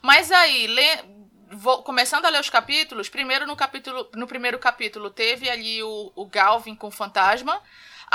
Mas 0.00 0.30
aí, 0.30 0.68
le, 0.68 1.04
vou, 1.50 1.82
começando 1.82 2.26
a 2.26 2.28
ler 2.28 2.40
os 2.40 2.48
capítulos, 2.48 3.08
primeiro 3.08 3.44
no 3.44 3.56
capítulo. 3.56 4.08
No 4.14 4.28
primeiro 4.28 4.58
capítulo 4.58 5.10
teve 5.10 5.50
ali 5.50 5.82
o, 5.82 6.12
o 6.14 6.26
Galvin 6.26 6.76
com 6.76 6.86
o 6.86 6.92
fantasma. 6.92 7.60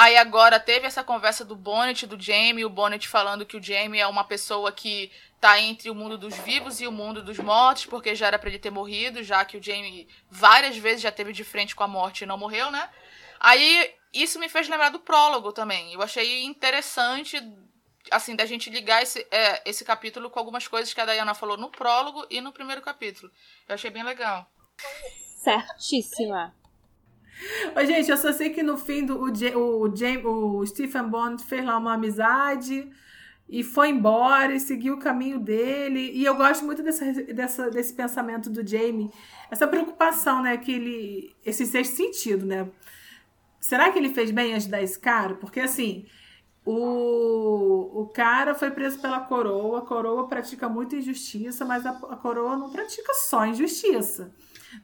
Aí 0.01 0.17
agora 0.17 0.59
teve 0.59 0.87
essa 0.87 1.03
conversa 1.03 1.45
do 1.45 1.55
Bonnet, 1.55 2.07
do 2.07 2.19
Jamie, 2.19 2.65
o 2.65 2.69
Bonnet 2.71 3.07
falando 3.07 3.45
que 3.45 3.55
o 3.55 3.61
Jamie 3.61 4.01
é 4.01 4.07
uma 4.07 4.23
pessoa 4.23 4.71
que 4.71 5.11
tá 5.39 5.59
entre 5.59 5.91
o 5.91 5.93
mundo 5.93 6.17
dos 6.17 6.35
vivos 6.37 6.81
e 6.81 6.87
o 6.87 6.91
mundo 6.91 7.21
dos 7.21 7.37
mortos, 7.37 7.85
porque 7.85 8.15
já 8.15 8.25
era 8.25 8.39
para 8.39 8.49
ele 8.49 8.57
ter 8.57 8.71
morrido, 8.71 9.21
já 9.21 9.45
que 9.45 9.57
o 9.57 9.61
Jamie 9.61 10.07
várias 10.27 10.75
vezes 10.75 11.03
já 11.03 11.11
teve 11.11 11.31
de 11.31 11.43
frente 11.43 11.75
com 11.75 11.83
a 11.83 11.87
morte 11.87 12.23
e 12.23 12.25
não 12.25 12.35
morreu, 12.35 12.71
né? 12.71 12.89
Aí 13.39 13.93
isso 14.11 14.39
me 14.39 14.49
fez 14.49 14.67
lembrar 14.67 14.89
do 14.89 14.97
prólogo 14.97 15.53
também. 15.53 15.93
Eu 15.93 16.01
achei 16.01 16.45
interessante, 16.45 17.39
assim, 18.09 18.35
da 18.35 18.47
gente 18.47 18.71
ligar 18.71 19.03
esse, 19.03 19.19
é, 19.29 19.61
esse 19.69 19.85
capítulo 19.85 20.31
com 20.31 20.39
algumas 20.39 20.67
coisas 20.67 20.91
que 20.91 20.99
a 20.99 21.05
Diana 21.05 21.35
falou 21.35 21.57
no 21.57 21.69
prólogo 21.69 22.25
e 22.27 22.41
no 22.41 22.51
primeiro 22.51 22.81
capítulo. 22.81 23.31
Eu 23.69 23.75
achei 23.75 23.91
bem 23.91 24.01
legal. 24.01 24.49
Certíssima. 25.43 26.59
Ô, 27.75 27.85
gente, 27.85 28.09
eu 28.09 28.17
só 28.17 28.31
sei 28.31 28.49
que 28.49 28.63
no 28.63 28.77
fim 28.77 29.05
do, 29.05 29.17
o, 29.17 29.81
o, 29.81 29.95
James, 29.95 30.25
o 30.25 30.65
Stephen 30.65 31.07
Bond 31.07 31.43
fez 31.43 31.65
lá 31.65 31.77
uma 31.77 31.93
amizade 31.93 32.89
e 33.49 33.63
foi 33.63 33.89
embora 33.89 34.53
e 34.53 34.59
seguiu 34.59 34.95
o 34.95 34.99
caminho 34.99 35.39
dele. 35.39 36.11
E 36.13 36.23
eu 36.23 36.35
gosto 36.35 36.63
muito 36.65 36.83
dessa, 36.83 37.11
dessa, 37.33 37.69
desse 37.69 37.93
pensamento 37.93 38.49
do 38.49 38.65
Jamie, 38.65 39.11
essa 39.49 39.67
preocupação, 39.67 40.41
né? 40.41 40.57
Que 40.57 40.71
ele. 40.71 41.35
Esse 41.45 41.65
sexto 41.65 41.95
sentido, 41.95 42.45
né? 42.45 42.69
Será 43.59 43.91
que 43.91 43.99
ele 43.99 44.13
fez 44.13 44.31
bem 44.31 44.53
ajudar 44.55 44.81
esse 44.81 44.99
cara? 44.99 45.35
Porque 45.35 45.59
assim. 45.59 46.05
O, 46.63 48.01
o 48.03 48.09
cara 48.09 48.53
foi 48.53 48.69
preso 48.69 49.01
pela 49.01 49.19
coroa, 49.21 49.79
a 49.79 49.81
coroa 49.81 50.27
pratica 50.27 50.69
muita 50.69 50.95
injustiça, 50.95 51.65
mas 51.65 51.87
a, 51.87 51.89
a 51.89 52.15
coroa 52.15 52.55
não 52.55 52.69
pratica 52.69 53.15
só 53.15 53.47
injustiça 53.47 54.31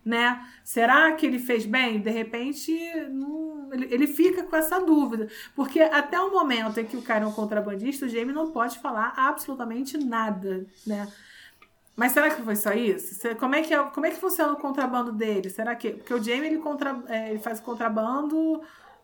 né? 0.04 0.46
Será 0.64 1.12
que 1.14 1.26
ele 1.26 1.40
fez 1.40 1.66
bem? 1.66 2.00
De 2.00 2.10
repente, 2.10 2.72
não, 3.10 3.70
ele, 3.72 3.88
ele 3.92 4.08
fica 4.08 4.44
com 4.44 4.56
essa 4.56 4.80
dúvida. 4.80 5.28
Porque 5.56 5.80
até 5.80 6.20
o 6.20 6.32
momento 6.32 6.80
em 6.80 6.86
que 6.86 6.98
o 6.98 7.02
cara 7.02 7.26
é 7.26 7.28
um 7.28 7.32
contrabandista, 7.32 8.06
o 8.06 8.10
Jamie 8.10 8.34
não 8.34 8.52
pode 8.52 8.80
falar 8.80 9.14
absolutamente 9.16 9.98
nada, 9.98 10.66
né? 10.86 11.08
Mas 11.96 12.12
será 12.12 12.30
que 12.30 12.44
foi 12.44 12.56
só 12.56 12.74
isso? 12.74 13.28
Como 13.38 13.56
é 13.56 13.64
que, 13.64 13.74
é, 13.74 13.84
como 13.86 14.06
é 14.06 14.12
que 14.12 14.18
funciona 14.20 14.54
o 14.54 14.58
contrabando 14.58 15.12
dele? 15.12 15.50
Será 15.50 15.76
que. 15.76 15.90
Porque 15.92 16.14
o 16.14 16.24
Jamie 16.24 16.46
ele, 16.46 16.60
contra, 16.60 17.02
é, 17.08 17.32
ele 17.32 17.40
faz 17.40 17.60
contrabando 17.60 18.62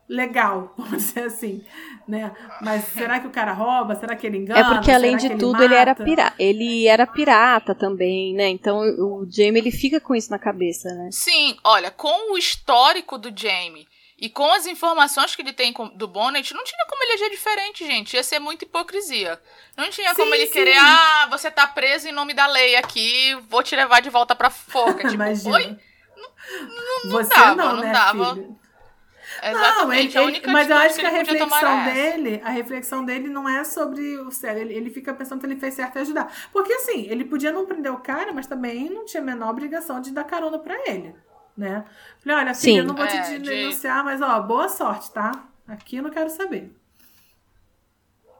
legal, 0.07 0.73
vamos 0.77 0.97
dizer 0.97 1.23
assim, 1.23 1.63
né? 2.07 2.31
Mas 2.61 2.85
será 2.85 3.19
que 3.19 3.27
o 3.27 3.31
cara 3.31 3.53
rouba? 3.53 3.95
Será 3.95 4.15
que 4.15 4.27
ele 4.27 4.37
engana? 4.37 4.59
É 4.59 4.63
porque 4.63 4.91
além 4.91 5.17
de 5.17 5.29
tudo 5.37 5.63
ele, 5.63 5.73
ele, 5.73 5.81
era 5.81 5.95
pirata, 5.95 6.35
ele 6.39 6.87
era 6.87 7.07
pirata 7.07 7.75
também, 7.75 8.33
né? 8.33 8.49
Então 8.49 8.79
o 8.79 9.27
Jamie 9.29 9.61
ele 9.61 9.71
fica 9.71 9.99
com 9.99 10.15
isso 10.15 10.31
na 10.31 10.39
cabeça, 10.39 10.89
né? 10.93 11.09
Sim, 11.11 11.57
olha, 11.63 11.91
com 11.91 12.33
o 12.33 12.37
histórico 12.37 13.17
do 13.17 13.31
Jamie 13.35 13.87
e 14.23 14.29
com 14.29 14.49
as 14.53 14.65
informações 14.65 15.35
que 15.35 15.41
ele 15.41 15.51
tem 15.51 15.73
do 15.95 16.07
Bonnet, 16.07 16.53
não 16.53 16.63
tinha 16.63 16.85
como 16.87 17.03
ele 17.03 17.13
agir 17.13 17.29
diferente, 17.29 17.85
gente. 17.85 18.15
Ia 18.15 18.23
ser 18.23 18.39
muita 18.39 18.63
hipocrisia. 18.63 19.37
Não 19.75 19.89
tinha 19.89 20.11
sim, 20.11 20.15
como 20.15 20.33
ele 20.33 20.45
sim. 20.45 20.53
querer, 20.53 20.77
ah, 20.77 21.27
você 21.29 21.51
tá 21.51 21.67
preso 21.67 22.07
em 22.07 22.13
nome 22.13 22.33
da 22.33 22.47
lei 22.47 22.75
aqui, 22.77 23.35
vou 23.49 23.61
te 23.61 23.75
levar 23.75 24.01
de 24.01 24.09
volta 24.09 24.35
pra 24.35 24.49
foca. 24.49 25.01
Tipo, 25.09 25.15
Imagina. 25.15 25.55
oi? 25.55 25.77
Não, 26.15 26.29
não, 26.59 27.03
não 27.03 27.11
você 27.11 27.29
dava, 27.29 27.55
não, 27.55 27.77
né, 27.81 27.91
dava. 27.91 28.35
Filho? 28.35 28.62
Exatamente. 29.41 30.15
Não, 30.15 30.29
ele, 30.29 30.37
ele, 30.37 30.51
mas 30.51 30.69
eu 30.69 30.77
acho 30.77 30.95
que, 30.95 31.01
que 31.01 31.07
a 31.07 31.09
reflexão 31.09 31.85
dele, 31.85 32.41
a 32.43 32.49
reflexão 32.49 33.05
dele 33.05 33.29
não 33.29 33.47
é 33.47 33.63
sobre 33.63 34.17
o 34.19 34.31
certo. 34.31 34.57
Ele, 34.57 34.73
ele 34.73 34.89
fica 34.89 35.13
pensando 35.13 35.39
que 35.39 35.45
ele 35.45 35.59
fez 35.59 35.73
certo 35.73 35.97
em 35.97 36.01
ajudar. 36.01 36.31
Porque 36.51 36.73
assim, 36.73 37.07
ele 37.09 37.25
podia 37.25 37.51
não 37.51 37.65
prender 37.65 37.91
o 37.91 37.97
cara, 37.97 38.31
mas 38.33 38.47
também 38.47 38.89
não 38.89 39.05
tinha 39.05 39.21
a 39.21 39.25
menor 39.25 39.49
obrigação 39.49 40.01
de 40.01 40.11
dar 40.11 40.23
carona 40.23 40.59
para 40.59 40.75
ele, 40.89 41.15
né? 41.57 41.85
Falei, 42.19 42.37
olha, 42.39 42.53
filha, 42.53 42.79
eu 42.79 42.85
não 42.85 42.95
vou 42.95 43.05
é, 43.05 43.07
te 43.07 43.39
denunciar, 43.39 43.99
de... 43.99 44.05
mas 44.05 44.21
ó, 44.21 44.39
boa 44.41 44.69
sorte, 44.69 45.11
tá? 45.11 45.31
Aqui 45.67 45.97
eu 45.97 46.03
não 46.03 46.11
quero 46.11 46.29
saber. 46.29 46.75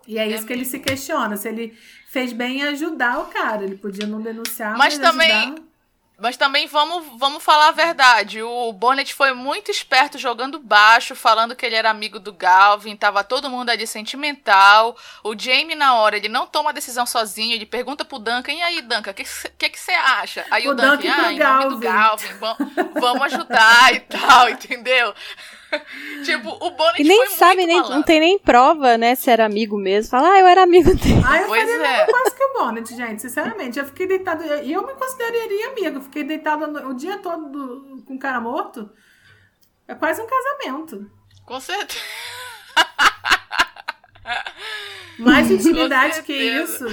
E 0.08 0.18
é, 0.20 0.24
é 0.24 0.28
isso 0.28 0.46
que 0.46 0.54
ele 0.54 0.66
se 0.66 0.80
questiona, 0.80 1.38
se 1.38 1.48
ele 1.48 1.78
fez 2.08 2.34
bem 2.34 2.60
em 2.60 2.64
ajudar 2.64 3.20
o 3.20 3.26
cara. 3.26 3.64
Ele 3.64 3.78
podia 3.78 4.06
não 4.06 4.22
denunciar, 4.22 4.78
mas, 4.78 4.98
mas 4.98 5.10
também 5.10 5.32
ajudar 5.32 5.72
Mas 6.24 6.38
também 6.38 6.67
vamos, 6.67 7.19
vamos 7.19 7.43
falar 7.43 7.67
a 7.67 7.71
verdade. 7.71 8.41
O 8.41 8.71
Bonnet 8.71 9.13
foi 9.13 9.34
muito 9.34 9.69
esperto 9.69 10.17
jogando 10.17 10.57
baixo, 10.57 11.15
falando 11.15 11.53
que 11.53 11.65
ele 11.65 11.76
era 11.76 11.89
amigo 11.89 12.17
do 12.17 12.32
Galvin, 12.32 12.95
tava 12.95 13.26
todo 13.26 13.49
mundo 13.49 13.69
ali 13.69 13.86
sentimental. 13.86 14.95
O 15.21 15.38
Jamie, 15.38 15.76
na 15.76 15.95
hora, 15.95 16.15
ele 16.15 16.30
não 16.30 16.47
toma 16.47 16.69
a 16.69 16.74
decisão 16.74 17.05
sozinho, 17.05 17.53
ele 17.53 17.65
pergunta 17.65 18.05
pro 18.05 18.19
Duncan, 18.19 18.53
e 18.53 18.61
aí, 18.61 18.82
Duncan, 18.82 19.11
o 19.11 19.13
que 19.13 19.26
você 19.26 19.91
acha? 19.91 20.45
Aí 20.49 20.65
o, 20.65 20.71
o 20.71 20.76
Duncan, 20.76 20.95
Duncan 20.95 21.13
ah, 21.13 21.34
em 21.34 21.39
nome 21.39 21.69
do 21.71 21.80
Galvin, 21.80 22.30
vamos 23.01 23.24
ajudar 23.24 23.91
e 23.93 23.99
tal, 23.99 24.47
entendeu? 24.47 25.13
tipo, 26.24 26.49
o 26.49 26.71
Bonnet 26.71 27.01
e 27.01 27.03
nem 27.03 27.28
sabe, 27.30 27.65
nem, 27.65 27.82
não 27.82 28.03
tem 28.03 28.19
nem 28.19 28.39
prova, 28.39 28.97
né, 28.97 29.15
se 29.15 29.30
era 29.30 29.45
amigo 29.45 29.78
mesmo. 29.78 30.11
Fala, 30.11 30.32
ah, 30.32 30.39
eu 30.39 30.47
era 30.47 30.63
amigo 30.63 30.93
dele. 30.95 31.21
Ah, 31.26 31.41
eu 31.41 31.47
pois 31.47 31.69
faria 31.69 31.88
é. 31.88 32.05
quase 32.05 32.36
que 32.36 32.43
o 32.43 32.53
Bonnet, 32.53 32.95
gente, 32.95 33.21
sinceramente. 33.21 33.80
Eu 33.80 33.86
fiquei 33.86 34.07
deitado, 34.07 34.43
e 34.43 34.71
eu 34.71 34.86
me 34.86 34.93
consideraria 34.93 35.69
amigo. 35.69 36.01
Fiquei 36.01 36.24
deitado 36.24 36.65
o 36.88 36.93
dia 36.93 37.17
todo 37.17 37.49
do, 37.49 38.03
com 38.03 38.15
o 38.15 38.19
cara 38.19 38.41
morto. 38.41 38.89
É 39.88 39.95
quase 39.95 40.21
um 40.21 40.28
casamento. 40.28 41.09
Com 41.45 41.59
certeza. 41.59 41.99
Mais 45.19 45.49
intimidade 45.49 46.24
que 46.24 46.34
isso. 46.34 46.86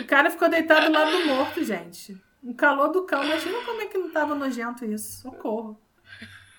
O 0.00 0.06
cara 0.06 0.30
ficou 0.30 0.48
deitado 0.48 0.92
lá 0.92 1.04
do 1.04 1.26
morto, 1.26 1.64
gente. 1.64 2.16
O 2.42 2.54
calor 2.54 2.88
do 2.88 3.04
cão. 3.04 3.24
Imagina 3.24 3.58
como 3.64 3.82
é 3.82 3.86
que 3.86 3.98
não 3.98 4.10
tava 4.10 4.34
nojento 4.34 4.84
isso. 4.84 5.22
Socorro. 5.22 5.80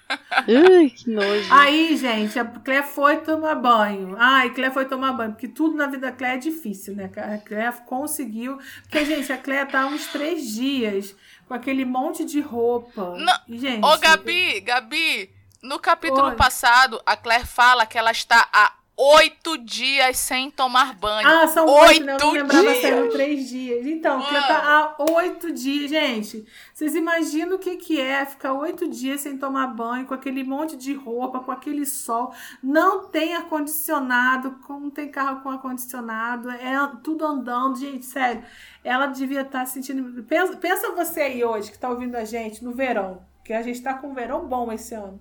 Ai, 0.09 0.89
que 0.89 1.09
nojo. 1.09 1.53
Aí, 1.53 1.95
gente, 1.95 2.39
a 2.39 2.45
Clé 2.45 2.81
foi 2.81 3.17
tomar 3.17 3.55
banho. 3.55 4.15
Ai, 4.17 4.49
Clé 4.51 4.71
foi 4.71 4.85
tomar 4.85 5.13
banho, 5.13 5.31
porque 5.31 5.47
tudo 5.47 5.75
na 5.75 5.85
vida 5.85 6.07
da 6.07 6.11
Clé 6.11 6.35
é 6.35 6.37
difícil, 6.37 6.95
né? 6.95 7.09
A 7.15 7.37
Clé 7.37 7.71
conseguiu. 7.85 8.57
Porque, 8.83 9.05
gente, 9.05 9.31
a 9.31 9.37
Clé 9.37 9.65
tá 9.65 9.85
uns 9.85 10.07
três 10.07 10.47
dias 10.47 11.15
com 11.47 11.53
aquele 11.53 11.85
monte 11.85 12.25
de 12.25 12.41
roupa. 12.41 13.15
Não. 13.17 13.57
Gente, 13.57 13.85
Ô, 13.85 13.97
Gabi, 13.97 14.61
Gabi, 14.61 15.29
no 15.61 15.77
capítulo 15.79 16.27
Oi. 16.27 16.35
passado, 16.35 17.01
a 17.05 17.15
Claire 17.15 17.45
fala 17.45 17.85
que 17.85 17.97
ela 17.97 18.11
está 18.11 18.47
há 18.51 18.73
oito 18.99 19.57
dias 19.57 20.17
sem 20.17 20.51
tomar 20.51 20.93
banho. 20.93 21.25
Ah, 21.25 21.47
são 21.47 21.65
oito, 21.65 22.03
né? 22.03 22.15
Eu 22.15 22.19
não 22.19 22.31
lembrava 22.31 22.63
dias. 22.63 22.77
se 22.79 22.85
eram 22.85 23.09
três 23.09 23.47
dias. 23.47 23.85
Então, 23.85 24.19
Mano. 24.19 24.47
tá 24.47 24.95
há 24.97 25.03
oito 25.13 25.53
dias, 25.53 25.89
gente. 25.89 26.45
Vocês 26.73 26.93
imaginam 26.95 27.55
o 27.55 27.59
que, 27.59 27.77
que 27.77 27.99
é 27.99 28.25
ficar 28.25 28.53
oito 28.53 28.89
dias 28.89 29.21
sem 29.21 29.37
tomar 29.37 29.67
banho, 29.67 30.05
com 30.05 30.13
aquele 30.13 30.43
monte 30.43 30.75
de 30.75 30.93
roupa, 30.93 31.39
com 31.39 31.51
aquele 31.51 31.85
sol. 31.85 32.33
Não 32.61 33.05
tem 33.05 33.35
ar-condicionado, 33.35 34.59
não 34.67 34.89
tem 34.89 35.09
carro 35.09 35.41
com 35.41 35.49
ar-condicionado, 35.49 36.49
é 36.51 36.75
tudo 37.01 37.25
andando. 37.25 37.79
Gente, 37.79 38.05
sério, 38.05 38.43
ela 38.83 39.05
devia 39.07 39.41
estar 39.41 39.59
tá 39.59 39.65
sentindo... 39.65 40.23
Pensa, 40.23 40.57
pensa 40.57 40.91
você 40.91 41.21
aí 41.21 41.43
hoje, 41.43 41.69
que 41.69 41.77
está 41.77 41.89
ouvindo 41.89 42.15
a 42.15 42.25
gente, 42.25 42.63
no 42.63 42.73
verão, 42.73 43.21
que 43.45 43.53
a 43.53 43.61
gente 43.61 43.75
está 43.75 43.93
com 43.93 44.09
um 44.09 44.13
verão 44.13 44.45
bom 44.45 44.69
esse 44.73 44.93
ano. 44.93 45.19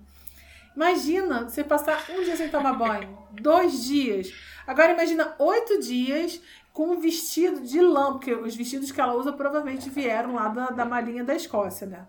Imagina 0.79 1.43
você 1.43 1.61
passar 1.61 2.05
um 2.09 2.23
dia 2.23 2.37
sem 2.37 2.47
tomar 2.47 2.71
banho, 2.71 3.17
dois 3.31 3.83
dias. 3.83 4.33
Agora 4.65 4.93
imagina 4.93 5.35
oito 5.37 5.77
dias 5.81 6.39
com 6.71 6.91
um 6.91 7.01
vestido 7.01 7.59
de 7.59 7.81
lã, 7.81 8.13
porque 8.13 8.33
os 8.33 8.55
vestidos 8.55 8.89
que 8.89 9.01
ela 9.01 9.13
usa 9.13 9.33
provavelmente 9.33 9.89
vieram 9.89 10.35
lá 10.35 10.47
da, 10.47 10.67
da 10.67 10.85
malinha 10.85 11.21
da 11.21 11.35
Escócia, 11.35 11.85
né? 11.85 12.07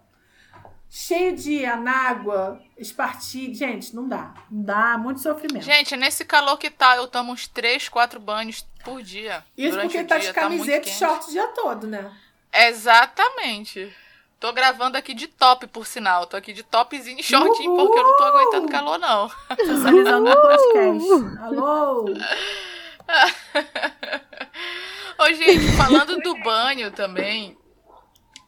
Cheio 0.89 1.35
de 1.35 1.65
anágua, 1.67 2.63
espartilho. 2.79 3.57
Gente, 3.57 3.93
não 3.93 4.09
dá. 4.09 4.35
Não 4.49 4.63
dá, 4.63 4.97
muito 4.97 5.21
sofrimento. 5.21 5.65
Gente, 5.65 5.97
nesse 5.97 6.25
calor 6.25 6.57
que 6.57 6.71
tá, 6.71 6.97
eu 6.97 7.09
tomo 7.09 7.33
uns 7.33 7.49
três, 7.49 7.89
quatro 7.89 8.21
banhos 8.21 8.65
por 8.85 9.03
dia. 9.03 9.45
Isso 9.59 9.81
porque 9.81 10.05
tá 10.05 10.19
de 10.19 10.33
camiseta 10.33 10.85
tá 10.85 10.89
e 10.89 10.93
short 10.93 11.27
o 11.27 11.33
dia 11.33 11.49
todo, 11.49 11.89
né? 11.89 12.09
Exatamente. 12.53 13.93
Tô 14.41 14.53
gravando 14.55 14.97
aqui 14.97 15.13
de 15.13 15.27
top, 15.29 15.67
por 15.67 15.87
sinal. 15.87 16.27
Tô 16.27 16.35
aqui 16.35 16.55
de 16.55 16.63
topzinho 16.63 17.21
e 17.21 17.23
shortinho, 17.23 17.73
Uhul. 17.73 17.87
porque 17.87 17.99
eu 17.99 18.05
não 18.05 18.17
tô 18.17 18.25
aguentando 18.25 18.69
calor, 18.69 18.99
não. 18.99 19.31
Sensualizando 19.55 20.31
o 20.31 20.41
podcast. 20.41 21.09
Alô! 21.43 22.05
Ô, 25.19 25.27
gente, 25.35 25.77
falando 25.77 26.17
do 26.23 26.35
banho 26.43 26.91
também, 26.91 27.59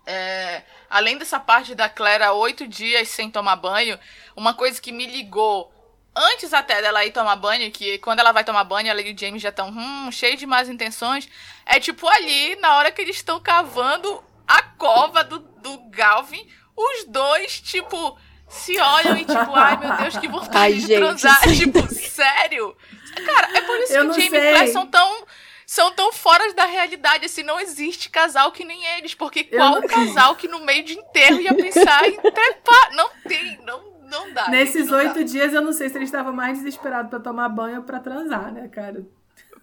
é, 0.07 0.63
além 0.89 1.19
dessa 1.19 1.39
parte 1.39 1.75
da 1.75 1.91
Clara 1.91 2.33
oito 2.33 2.67
dias 2.67 3.11
sem 3.11 3.31
tomar 3.31 3.57
banho, 3.57 3.99
uma 4.35 4.55
coisa 4.55 4.81
que 4.81 4.93
me 4.93 5.05
ligou 5.05 5.71
antes 6.17 6.55
até 6.55 6.81
dela 6.81 7.05
ir 7.05 7.13
tomar 7.13 7.37
banho, 7.37 7.71
que 7.71 7.99
quando 7.99 8.21
ela 8.21 8.33
vai 8.33 8.45
tomar 8.45 8.65
banho, 8.65 8.89
ela 8.89 9.03
e 9.03 9.13
o 9.13 9.19
James 9.19 9.43
já 9.43 9.51
estão 9.51 9.69
hum, 9.69 10.11
cheios 10.11 10.41
de 10.41 10.47
más 10.47 10.71
intenções, 10.71 11.29
é 11.67 11.79
tipo 11.79 12.09
ali, 12.09 12.57
na 12.57 12.79
hora 12.79 12.91
que 12.91 13.03
eles 13.03 13.17
estão 13.17 13.39
cavando 13.39 14.25
a 14.53 14.63
cova 14.77 15.25
do, 15.25 15.39
do 15.39 15.79
Galvin, 15.91 16.47
os 16.77 17.05
dois, 17.09 17.61
tipo, 17.61 18.19
se 18.49 18.79
olham 18.79 19.17
e 19.17 19.25
tipo, 19.25 19.55
ai 19.55 19.77
meu 19.79 19.97
Deus, 19.97 20.17
que 20.17 20.29
vontade 20.29 20.57
ai, 20.57 20.73
de 20.75 20.81
gente, 20.81 20.99
transar. 20.99 21.41
Tipo, 21.43 21.95
sério? 21.95 22.77
Cara, 23.25 23.57
é 23.57 23.61
por 23.63 23.79
isso 23.81 23.93
Eu 23.93 24.11
que 24.11 24.23
Jamie 24.23 24.39
e 24.39 24.51
Claire 24.53 24.73
são 24.73 24.87
tão 24.87 25.27
são 25.67 25.91
tão 25.93 26.13
fora 26.13 26.53
da 26.53 26.67
realidade, 26.67 27.25
assim, 27.25 27.43
não 27.43 27.59
existe 27.59 28.11
casal 28.11 28.53
que 28.53 28.63
nem 28.63 28.85
eles, 28.99 29.15
porque 29.15 29.45
qual 29.45 29.81
não... 29.81 29.89
casal 29.89 30.37
que 30.37 30.47
no 30.47 30.61
meio 30.61 30.85
de 30.85 30.93
enterro 30.99 31.41
ia 31.41 31.55
pensar 31.55 32.07
em 32.07 32.21
trepar? 32.21 32.95
Não 32.95 33.09
tem, 33.27 33.59
não, 33.65 33.83
não 34.03 34.35
dá. 34.35 34.49
Nesses 34.51 34.93
oito 34.93 35.25
dias, 35.25 35.55
eu 35.55 35.63
não 35.63 35.73
sei 35.73 35.89
se 35.89 35.97
ele 35.97 36.05
estava 36.05 36.31
mais 36.31 36.59
desesperado 36.59 37.09
para 37.09 37.21
tomar 37.21 37.49
banho 37.49 37.79
ou 37.79 37.85
pra 37.85 38.01
transar, 38.01 38.53
né, 38.53 38.69
cara? 38.69 39.03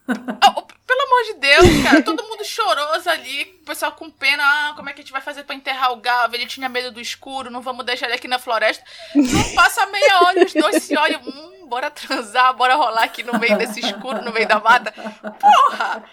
Oh, 0.10 0.62
pelo 0.88 1.02
amor 1.04 1.24
de 1.26 1.34
Deus, 1.36 1.84
cara, 1.84 2.02
todo 2.02 2.24
mundo 2.24 2.44
choroso 2.44 3.10
ali, 3.10 3.60
o 3.62 3.66
pessoal 3.66 3.92
com 3.92 4.10
pena, 4.10 4.44
ah, 4.44 4.74
como 4.76 4.90
é 4.90 4.94
que 4.94 5.02
a 5.02 5.04
gente 5.04 5.12
vai 5.12 5.22
fazer 5.22 5.44
para 5.44 5.56
enterrar 5.56 5.92
o 5.92 5.98
Galo? 5.98 6.34
Ele 6.34 6.48
tinha 6.48 6.68
medo 6.68 6.92
do 6.92 7.00
escuro, 7.00 7.52
não 7.52 7.62
vamos 7.62 7.86
deixar 7.86 8.08
ele 8.08 8.16
aqui 8.16 8.28
na 8.28 8.40
floresta. 8.40 8.84
Não 9.14 9.54
passa 9.54 9.86
meia 9.86 10.22
hora, 10.22 10.46
os 10.46 10.54
dois 10.54 10.84
se 10.84 10.98
olham, 10.98 11.22
hum, 11.22 11.68
bora 11.68 11.92
transar, 11.92 12.54
bora 12.56 12.76
rolar 12.76 13.04
aqui 13.04 13.22
no 13.22 13.38
meio 13.38 13.58
desse 13.58 13.80
escuro, 13.80 14.22
no 14.24 14.34
meio 14.34 14.48
da 14.48 14.60
mata. 14.60 14.92
Porra! 15.40 16.04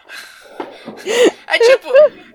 É 1.47 1.59
tipo, 1.59 1.89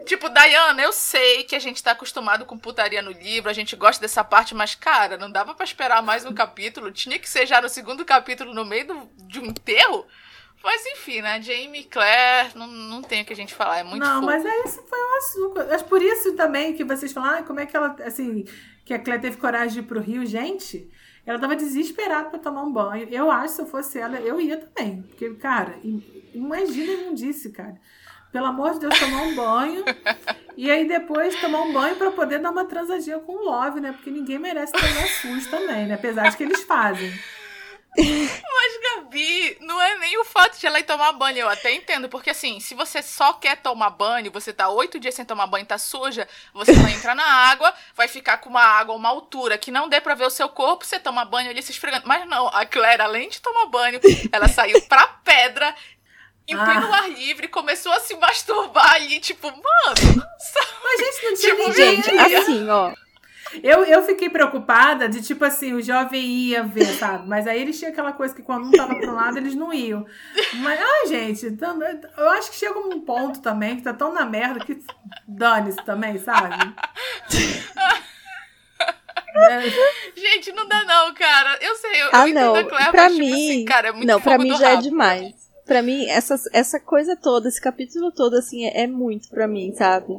tipo, 0.05 0.29
Diana, 0.29 0.81
eu 0.81 0.93
sei 0.93 1.43
que 1.43 1.55
a 1.55 1.59
gente 1.59 1.81
tá 1.81 1.91
acostumado 1.91 2.45
com 2.45 2.57
putaria 2.57 3.01
no 3.01 3.11
livro, 3.11 3.49
a 3.49 3.53
gente 3.53 3.75
gosta 3.75 4.01
dessa 4.01 4.23
parte, 4.23 4.53
mas, 4.53 4.75
cara, 4.75 5.17
não 5.17 5.31
dava 5.31 5.53
para 5.53 5.63
esperar 5.63 6.01
mais 6.01 6.25
um 6.25 6.33
capítulo. 6.33 6.91
Tinha 6.91 7.17
que 7.17 7.29
ser 7.29 7.45
já 7.45 7.61
no 7.61 7.69
segundo 7.69 8.05
capítulo, 8.05 8.53
no 8.53 8.65
meio 8.65 8.87
do, 8.87 9.09
de 9.27 9.39
um 9.39 9.45
enterro. 9.45 10.07
Mas 10.63 10.85
enfim, 10.85 11.21
né? 11.21 11.41
Jamie 11.41 11.83
Claire, 11.85 12.51
não, 12.55 12.67
não 12.67 13.01
tem 13.01 13.23
o 13.23 13.25
que 13.25 13.33
a 13.33 13.35
gente 13.35 13.53
falar, 13.53 13.79
é 13.79 13.83
muito 13.83 14.03
Não, 14.03 14.15
fofo. 14.21 14.25
mas 14.25 14.45
é 14.45 14.59
isso 14.63 14.83
foi 14.87 14.99
um 14.99 15.17
açúcar. 15.17 15.73
Acho 15.75 15.85
por 15.85 16.01
isso 16.01 16.35
também 16.35 16.73
que 16.73 16.83
vocês 16.83 17.11
falam, 17.11 17.39
ah, 17.39 17.43
como 17.43 17.59
é 17.59 17.65
que 17.65 17.75
ela, 17.75 17.95
assim, 18.05 18.45
que 18.85 18.93
a 18.93 18.99
Claire 18.99 19.21
teve 19.21 19.37
coragem 19.37 19.73
de 19.73 19.79
ir 19.79 19.83
pro 19.83 19.99
Rio. 19.99 20.25
Gente, 20.25 20.89
ela 21.25 21.39
tava 21.39 21.55
desesperada 21.55 22.29
para 22.29 22.39
tomar 22.39 22.63
um 22.63 22.71
banho. 22.71 23.07
Eu 23.09 23.31
acho, 23.31 23.55
se 23.55 23.61
eu 23.61 23.65
fosse 23.65 23.99
ela, 23.99 24.19
eu 24.19 24.39
ia 24.39 24.57
também. 24.57 25.01
Porque, 25.03 25.33
cara, 25.35 25.79
imagina 26.33 27.05
não 27.05 27.13
disse, 27.13 27.51
cara. 27.51 27.75
Pelo 28.31 28.45
amor 28.45 28.73
de 28.73 28.79
Deus, 28.79 28.97
tomar 28.99 29.23
um 29.23 29.35
banho. 29.35 29.83
e 30.55 30.69
aí 30.71 30.87
depois 30.87 31.35
tomar 31.41 31.63
um 31.63 31.73
banho 31.73 31.95
para 31.97 32.11
poder 32.11 32.39
dar 32.39 32.51
uma 32.51 32.65
transadinha 32.65 33.19
com 33.19 33.33
o 33.33 33.43
Love, 33.43 33.81
né? 33.81 33.91
Porque 33.91 34.09
ninguém 34.09 34.39
merece 34.39 34.71
tomar 34.71 35.07
sujo 35.21 35.49
também, 35.49 35.87
né? 35.87 35.95
Apesar 35.95 36.29
de 36.29 36.37
que 36.37 36.43
eles 36.43 36.63
fazem. 36.63 37.11
Mas, 37.97 38.95
Gabi, 38.95 39.57
não 39.59 39.81
é 39.81 39.97
nem 39.97 40.17
o 40.17 40.23
fato 40.23 40.57
de 40.57 40.65
ela 40.65 40.79
ir 40.79 40.83
tomar 40.83 41.11
banho. 41.11 41.39
Eu 41.39 41.49
até 41.49 41.73
entendo, 41.73 42.07
porque 42.07 42.29
assim, 42.29 42.59
se 42.59 42.73
você 42.73 43.01
só 43.01 43.33
quer 43.33 43.57
tomar 43.57 43.89
banho, 43.89 44.31
você 44.31 44.53
tá 44.53 44.69
oito 44.69 44.99
dias 44.99 45.13
sem 45.13 45.25
tomar 45.25 45.47
banho, 45.47 45.65
tá 45.65 45.77
suja, 45.77 46.27
você 46.53 46.73
vai 46.73 46.93
entrar 46.93 47.15
na 47.15 47.25
água, 47.25 47.73
vai 47.95 48.07
ficar 48.07 48.37
com 48.37 48.49
uma 48.49 48.63
água, 48.63 48.95
uma 48.95 49.09
altura 49.09 49.57
que 49.57 49.71
não 49.71 49.89
dê 49.89 49.99
pra 49.99 50.15
ver 50.15 50.25
o 50.25 50.29
seu 50.29 50.47
corpo, 50.47 50.85
você 50.85 50.99
toma 50.99 51.25
banho 51.25 51.49
ali 51.49 51.61
se 51.61 51.71
esfregando. 51.71 52.07
Mas 52.07 52.25
não, 52.27 52.47
a 52.47 52.65
Claire, 52.65 53.01
além 53.01 53.29
de 53.29 53.41
tomar 53.41 53.65
banho, 53.65 53.99
ela 54.31 54.47
saiu 54.47 54.81
pra 54.83 55.07
pedra, 55.07 55.75
em 56.47 56.55
ah. 56.55 56.65
pleno 56.65 56.93
ar 56.93 57.09
livre, 57.09 57.47
começou 57.47 57.91
a 57.91 57.99
se 57.99 58.15
masturbar 58.15 58.93
ali, 58.93 59.19
tipo, 59.19 59.47
mano. 59.47 59.61
Mas 60.83 60.99
gente, 60.99 61.25
não 61.25 61.35
tinha 61.35 61.55
tipo, 61.55 61.67
ninguém. 61.69 62.01
Gente, 62.01 62.35
assim, 62.35 62.69
ó. 62.69 62.93
Eu, 63.61 63.83
eu 63.83 64.01
fiquei 64.03 64.29
preocupada 64.29 65.09
de, 65.09 65.21
tipo 65.21 65.43
assim, 65.43 65.73
o 65.73 65.81
jovem 65.81 66.21
ia 66.23 66.63
ver, 66.63 66.85
sabe? 66.97 67.27
Mas 67.27 67.47
aí 67.47 67.61
eles 67.61 67.77
tinham 67.77 67.91
aquela 67.91 68.13
coisa 68.13 68.33
que 68.33 68.41
quando 68.41 68.67
um 68.67 68.71
tava 68.71 68.95
pro 68.95 69.13
lado, 69.13 69.37
eles 69.37 69.55
não 69.55 69.73
iam. 69.73 70.05
Mas, 70.55 70.79
ai, 70.79 71.07
gente, 71.07 71.57
eu 72.17 72.29
acho 72.29 72.51
que 72.51 72.57
chega 72.57 72.79
um 72.79 73.01
ponto 73.01 73.41
também 73.41 73.75
que 73.75 73.81
tá 73.83 73.93
tão 73.93 74.13
na 74.13 74.25
merda 74.25 74.63
que 74.63 74.79
dane-se 75.27 75.83
também, 75.83 76.17
sabe? 76.17 76.55
É. 79.33 79.61
Gente, 80.15 80.51
não 80.51 80.67
dá 80.67 80.83
não, 80.83 81.13
cara. 81.13 81.57
Eu 81.61 81.75
sei, 81.75 82.01
eu, 82.01 82.09
ah, 82.11 82.27
eu 82.27 82.33
não. 82.35 82.51
Claire, 82.67 82.91
pra 82.91 83.03
mas, 83.03 83.17
mim, 83.17 83.25
tipo 83.27 83.33
assim, 83.33 83.65
cara, 83.65 83.87
é 83.87 83.91
muito 83.91 84.07
Não, 84.07 84.21
pra 84.21 84.37
mim 84.37 84.49
já 84.57 84.69
rabo. 84.69 84.79
é 84.79 84.81
demais. 84.81 85.33
Pra 85.65 85.81
mim, 85.81 86.05
essa, 86.07 86.35
essa 86.51 86.79
coisa 86.79 87.15
toda, 87.15 87.47
esse 87.47 87.61
capítulo 87.61 88.11
todo, 88.11 88.35
assim, 88.35 88.65
é, 88.65 88.83
é 88.83 88.87
muito 88.87 89.29
pra 89.29 89.47
mim, 89.47 89.73
sabe? 89.73 90.13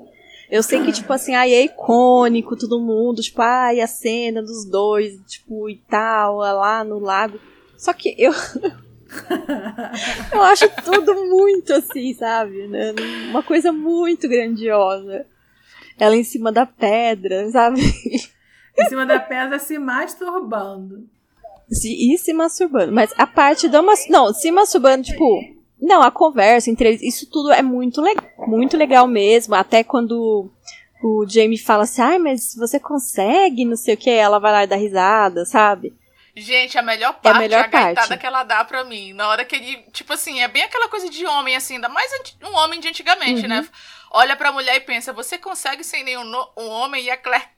Eu 0.53 0.63
sei 0.63 0.85
que, 0.85 0.93
tipo 0.93 1.11
assim, 1.11 1.35
aí 1.35 1.55
é 1.55 1.65
icônico, 1.65 2.59
todo 2.59 2.79
mundo, 2.79 3.23
tipo, 3.23 3.41
ai, 3.41 3.81
a 3.81 3.87
cena 3.87 4.43
dos 4.43 4.67
dois, 4.67 5.19
tipo, 5.27 5.67
e 5.71 5.79
tal, 5.89 6.37
lá 6.37 6.85
no 6.85 6.99
lago. 6.99 7.41
Só 7.75 7.95
que 7.95 8.15
eu. 8.19 8.33
eu 10.31 10.43
acho 10.43 10.69
tudo 10.85 11.15
muito 11.31 11.73
assim, 11.73 12.13
sabe? 12.13 12.67
Né? 12.67 12.93
Uma 13.31 13.43
coisa 13.43 13.73
muito 13.73 14.29
grandiosa. 14.29 15.25
ela 15.99 16.15
em 16.15 16.23
cima 16.23 16.53
da 16.53 16.67
pedra, 16.67 17.51
sabe? 17.51 17.81
Em 18.79 18.85
cima 18.91 19.07
da 19.07 19.19
pedra 19.19 19.59
se 19.59 19.79
masturbando. 19.79 21.09
E 21.83 22.19
se 22.19 22.35
masturbando. 22.35 22.93
Mas 22.93 23.15
a 23.17 23.27
parte 23.27 23.71
da 23.71 23.81
mas... 23.81 24.07
Não, 24.07 24.35
se 24.35 24.51
masturbando, 24.51 25.05
tipo. 25.05 25.62
Não, 25.83 26.01
a 26.01 26.13
conversa 26.13 26.71
entre 26.71 26.89
eles, 26.89 27.03
isso 27.03 27.29
tudo 27.29 27.51
é 27.53 27.61
muito, 27.61 28.01
le... 28.01 28.15
muito 28.39 28.77
legal 28.77 29.09
mesmo. 29.09 29.55
Até 29.57 29.83
quando 29.83 30.49
o 31.03 31.27
Jamie 31.29 31.59
fala 31.59 31.83
assim, 31.83 32.01
ai, 32.01 32.19
mas 32.19 32.55
você 32.55 32.79
consegue, 32.79 33.65
não 33.65 33.77
sei 33.77 33.95
o 33.95 33.97
que, 33.97 34.09
ela 34.09 34.39
vai 34.39 34.53
lá 34.53 34.63
e 34.63 34.69
dá 34.69 34.77
risada, 34.77 35.45
sabe? 35.45 35.93
Gente, 36.37 36.79
a 36.79 36.83
melhor 36.83 37.15
parte 37.15 37.35
é 37.35 37.37
a, 37.37 37.41
melhor 37.41 37.65
é 37.65 37.67
a 37.67 37.95
parte. 37.95 38.17
que 38.17 38.27
ela 38.27 38.45
dá 38.45 38.65
pra 38.65 38.85
mim. 38.85 39.13
Na 39.13 39.29
hora 39.29 39.45
que 39.45 39.57
ele, 39.57 39.85
tipo 39.93 40.13
assim, 40.13 40.41
é 40.41 40.49
bem 40.49 40.63
aquela 40.63 40.89
coisa 40.89 41.11
de 41.11 41.27
homem, 41.27 41.57
assim, 41.57 41.75
ainda 41.75 41.89
mais 41.89 42.11
um 42.43 42.55
homem 42.57 42.81
de 42.81 42.89
antigamente, 42.89 43.47
né? 43.47 43.57
uhum. 43.57 43.63
né? 43.63 43.69
Olha 44.13 44.37
pra 44.37 44.53
mulher 44.53 44.77
e 44.77 44.81
pensa, 44.81 45.13
você 45.13 45.37
consegue 45.37 45.83
sem 45.83 46.05
nenhum 46.05 46.25
um 46.57 46.69
homem? 46.69 47.05
E 47.05 47.11
a 47.11 47.17
Claire, 47.17 47.49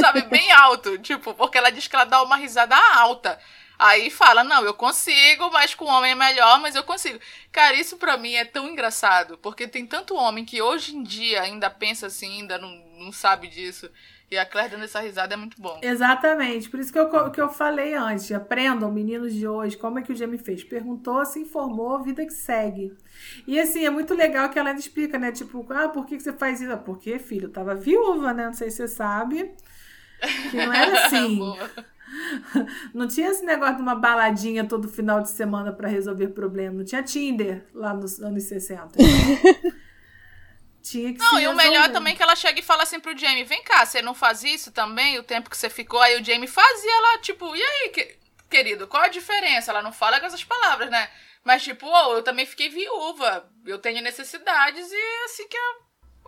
sabe, 0.00 0.22
bem 0.22 0.52
alto. 0.52 0.98
Tipo, 0.98 1.34
porque 1.34 1.56
ela 1.56 1.70
diz 1.70 1.88
que 1.88 1.96
ela 1.96 2.04
dá 2.04 2.22
uma 2.22 2.36
risada 2.36 2.76
alta. 2.94 3.38
Aí 3.80 4.10
fala, 4.10 4.44
não, 4.44 4.62
eu 4.62 4.74
consigo, 4.74 5.50
mas 5.50 5.74
com 5.74 5.86
homem 5.86 6.12
é 6.12 6.14
melhor, 6.14 6.60
mas 6.60 6.74
eu 6.74 6.82
consigo. 6.84 7.18
Cara, 7.50 7.74
isso 7.74 7.96
pra 7.96 8.18
mim 8.18 8.34
é 8.34 8.44
tão 8.44 8.68
engraçado, 8.68 9.38
porque 9.38 9.66
tem 9.66 9.86
tanto 9.86 10.14
homem 10.14 10.44
que 10.44 10.60
hoje 10.60 10.94
em 10.94 11.02
dia 11.02 11.40
ainda 11.40 11.70
pensa 11.70 12.08
assim, 12.08 12.42
ainda 12.42 12.58
não, 12.58 12.68
não 12.98 13.10
sabe 13.10 13.48
disso. 13.48 13.90
E 14.30 14.36
a 14.36 14.44
Claire 14.44 14.72
dando 14.72 14.84
essa 14.84 15.00
risada 15.00 15.32
é 15.32 15.36
muito 15.36 15.60
bom. 15.60 15.80
Exatamente. 15.82 16.68
Por 16.68 16.78
isso 16.78 16.92
que 16.92 16.98
eu, 16.98 17.30
que 17.30 17.40
eu 17.40 17.48
falei 17.48 17.94
antes. 17.94 18.30
Aprendam, 18.30 18.92
meninos 18.92 19.32
de 19.32 19.48
hoje, 19.48 19.78
como 19.78 19.98
é 19.98 20.02
que 20.02 20.12
o 20.12 20.14
Jamie 20.14 20.38
fez. 20.38 20.62
Perguntou, 20.62 21.24
se 21.24 21.40
informou, 21.40 22.02
vida 22.02 22.24
que 22.24 22.34
segue. 22.34 22.94
E 23.46 23.58
assim, 23.58 23.86
é 23.86 23.90
muito 23.90 24.14
legal 24.14 24.50
que 24.50 24.58
ela 24.58 24.68
ainda 24.68 24.80
explica, 24.80 25.18
né? 25.18 25.32
Tipo, 25.32 25.66
ah, 25.72 25.88
por 25.88 26.04
que, 26.04 26.18
que 26.18 26.22
você 26.22 26.34
faz 26.34 26.60
isso? 26.60 26.70
Ah, 26.70 26.76
porque, 26.76 27.18
filho, 27.18 27.46
eu 27.46 27.52
tava 27.52 27.74
viúva, 27.74 28.34
né? 28.34 28.44
Não 28.44 28.52
sei 28.52 28.70
se 28.70 28.76
você 28.76 28.88
sabe. 28.88 29.50
Que 30.50 30.58
não 30.58 30.72
era 30.72 30.92
assim. 31.06 31.40
Não 32.94 33.06
tinha 33.08 33.28
esse 33.28 33.44
negócio 33.44 33.76
de 33.76 33.82
uma 33.82 33.94
baladinha 33.94 34.64
todo 34.66 34.88
final 34.88 35.22
de 35.22 35.30
semana 35.30 35.72
para 35.72 35.88
resolver 35.88 36.28
problema. 36.28 36.78
Não 36.78 36.84
tinha 36.84 37.02
Tinder 37.02 37.66
lá 37.74 37.94
nos 37.94 38.20
anos 38.20 38.44
60. 38.44 38.98
tinha 40.82 41.12
que 41.12 41.18
Não, 41.18 41.40
e 41.40 41.48
o 41.48 41.54
melhor 41.54 41.90
também 41.90 42.14
é 42.14 42.16
que 42.16 42.22
ela 42.22 42.36
chega 42.36 42.60
e 42.60 42.62
fala 42.62 42.82
assim 42.82 43.00
pro 43.00 43.16
Jamie: 43.16 43.44
vem 43.44 43.62
cá, 43.62 43.84
você 43.84 44.02
não 44.02 44.14
faz 44.14 44.42
isso 44.42 44.70
também? 44.72 45.18
O 45.18 45.22
tempo 45.22 45.50
que 45.50 45.56
você 45.56 45.70
ficou. 45.70 46.00
Aí 46.00 46.20
o 46.20 46.24
Jamie 46.24 46.48
fazia 46.48 47.00
lá, 47.00 47.18
tipo, 47.18 47.54
e 47.54 47.62
aí, 47.62 47.88
que... 47.90 48.16
querido, 48.48 48.86
qual 48.86 49.02
a 49.02 49.08
diferença? 49.08 49.70
Ela 49.70 49.82
não 49.82 49.92
fala 49.92 50.20
com 50.20 50.26
essas 50.26 50.44
palavras, 50.44 50.90
né? 50.90 51.08
Mas, 51.42 51.62
tipo, 51.62 51.86
oh, 51.86 52.12
eu 52.16 52.22
também 52.22 52.44
fiquei 52.44 52.68
viúva. 52.68 53.48
Eu 53.64 53.78
tenho 53.78 54.02
necessidades 54.02 54.90
e 54.92 54.94
é 54.94 55.24
assim 55.24 55.48
que 55.48 55.56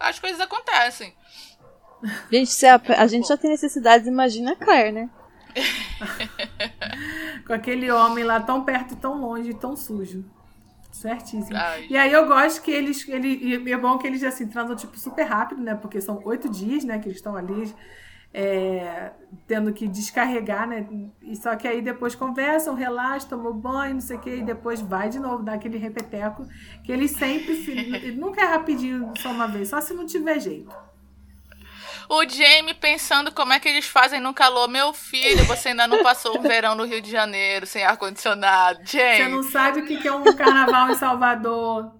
as 0.00 0.18
coisas 0.18 0.40
acontecem. 0.40 1.14
Gente, 2.30 2.50
se 2.50 2.66
a, 2.66 2.80
a 2.96 3.06
gente 3.06 3.28
já 3.28 3.36
tem 3.36 3.50
necessidades, 3.50 4.08
imagina 4.08 4.52
a 4.52 4.56
Claire, 4.56 4.90
né? 4.92 5.10
Com 7.46 7.52
aquele 7.52 7.90
homem 7.90 8.24
lá 8.24 8.40
tão 8.40 8.64
perto 8.64 8.94
e 8.94 8.96
tão 8.96 9.20
longe, 9.20 9.54
tão 9.54 9.76
sujo. 9.76 10.24
Certíssimo. 10.92 11.56
Ai. 11.56 11.86
E 11.88 11.96
aí 11.96 12.12
eu 12.12 12.26
gosto 12.26 12.62
que 12.62 12.70
eles. 12.70 13.08
Ele, 13.08 13.62
e 13.66 13.72
é 13.72 13.78
bom 13.78 13.96
que 13.98 14.06
eles 14.06 14.22
assim 14.22 14.46
transam 14.46 14.76
tipo 14.76 14.98
super 14.98 15.24
rápido, 15.24 15.62
né? 15.62 15.74
Porque 15.74 16.00
são 16.00 16.20
oito 16.24 16.48
dias, 16.48 16.84
né? 16.84 16.98
Que 16.98 17.08
eles 17.08 17.16
estão 17.16 17.34
ali 17.34 17.74
é, 18.34 19.10
tendo 19.46 19.72
que 19.72 19.86
descarregar, 19.86 20.68
né? 20.68 20.86
E 21.22 21.34
só 21.36 21.54
que 21.56 21.66
aí 21.66 21.82
depois 21.82 22.14
conversam, 22.14 22.74
relaxam, 22.74 23.30
tomam 23.30 23.52
banho, 23.52 23.94
não 23.94 24.00
sei 24.00 24.16
o 24.16 24.20
que, 24.20 24.36
e 24.36 24.42
depois 24.42 24.80
vai 24.80 25.08
de 25.08 25.18
novo 25.18 25.42
dar 25.42 25.54
aquele 25.54 25.78
repeteco. 25.78 26.46
Que 26.84 26.92
eles 26.92 27.12
sempre. 27.12 28.12
nunca 28.16 28.42
é 28.42 28.44
rapidinho 28.44 29.12
só 29.18 29.30
uma 29.30 29.48
vez, 29.48 29.68
só 29.68 29.80
se 29.80 29.94
não 29.94 30.06
tiver 30.06 30.40
jeito. 30.40 30.74
O 32.14 32.28
Jamie 32.28 32.74
pensando 32.74 33.32
como 33.32 33.54
é 33.54 33.58
que 33.58 33.66
eles 33.66 33.86
fazem 33.86 34.20
no 34.20 34.34
calor. 34.34 34.68
Meu 34.68 34.92
filho, 34.92 35.46
você 35.46 35.70
ainda 35.70 35.86
não 35.86 36.02
passou 36.02 36.38
um 36.38 36.42
verão 36.42 36.74
no 36.74 36.84
Rio 36.84 37.00
de 37.00 37.10
Janeiro 37.10 37.64
sem 37.64 37.82
ar-condicionado. 37.82 38.80
Jamie. 38.84 39.16
Você 39.16 39.28
não 39.28 39.42
sabe 39.42 39.80
o 39.80 39.86
que 39.86 40.06
é 40.06 40.12
um 40.12 40.22
carnaval 40.36 40.90
em 40.90 40.94
Salvador. 40.94 41.90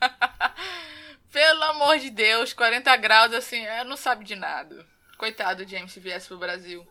Pelo 1.30 1.62
amor 1.64 1.98
de 1.98 2.08
Deus, 2.08 2.54
40 2.54 2.96
graus 2.96 3.34
assim, 3.34 3.62
não 3.86 3.98
sabe 3.98 4.24
de 4.24 4.34
nada. 4.34 4.86
Coitado, 5.18 5.68
James, 5.68 5.92
se 5.92 6.00
viesse 6.00 6.28
pro 6.28 6.38
Brasil. 6.38 6.82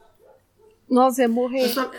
Nossa, 0.88 1.24
ia 1.24 1.28
morrer. 1.28 1.70
Só, 1.70 1.90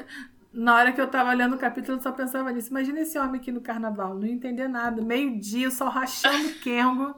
na 0.53 0.77
hora 0.77 0.93
que 0.93 1.01
eu 1.01 1.09
tava 1.09 1.33
lendo 1.33 1.57
o 1.57 1.59
capítulo, 1.59 1.99
eu 1.99 2.03
só 2.03 2.13
pensava 2.13 2.53
nisso. 2.53 2.71
Imagina 2.71 3.01
esse 3.01 3.19
homem 3.19 3.41
aqui 3.41 3.51
no 3.51 3.61
carnaval, 3.61 4.15
não 4.15 4.29
entender 4.29 4.69
nada. 4.69 5.03
Meio-dia, 5.03 5.69
só 5.73 5.89
rachando 5.89 6.55
Kengo. 6.61 7.13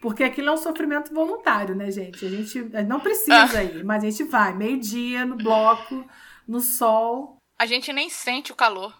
Porque 0.00 0.22
aquilo 0.22 0.48
é 0.48 0.52
um 0.52 0.56
sofrimento 0.56 1.12
voluntário, 1.12 1.74
né, 1.74 1.90
gente? 1.90 2.24
A 2.24 2.28
gente 2.28 2.60
não 2.86 3.00
precisa 3.00 3.62
ir, 3.62 3.84
mas 3.84 4.04
a 4.04 4.10
gente 4.10 4.24
vai. 4.24 4.54
Meio-dia, 4.54 5.24
no 5.24 5.36
bloco, 5.36 6.08
no 6.46 6.60
sol. 6.60 7.36
A 7.58 7.66
gente 7.66 7.92
nem 7.92 8.08
sente 8.08 8.52
o 8.52 8.56
calor. 8.56 8.94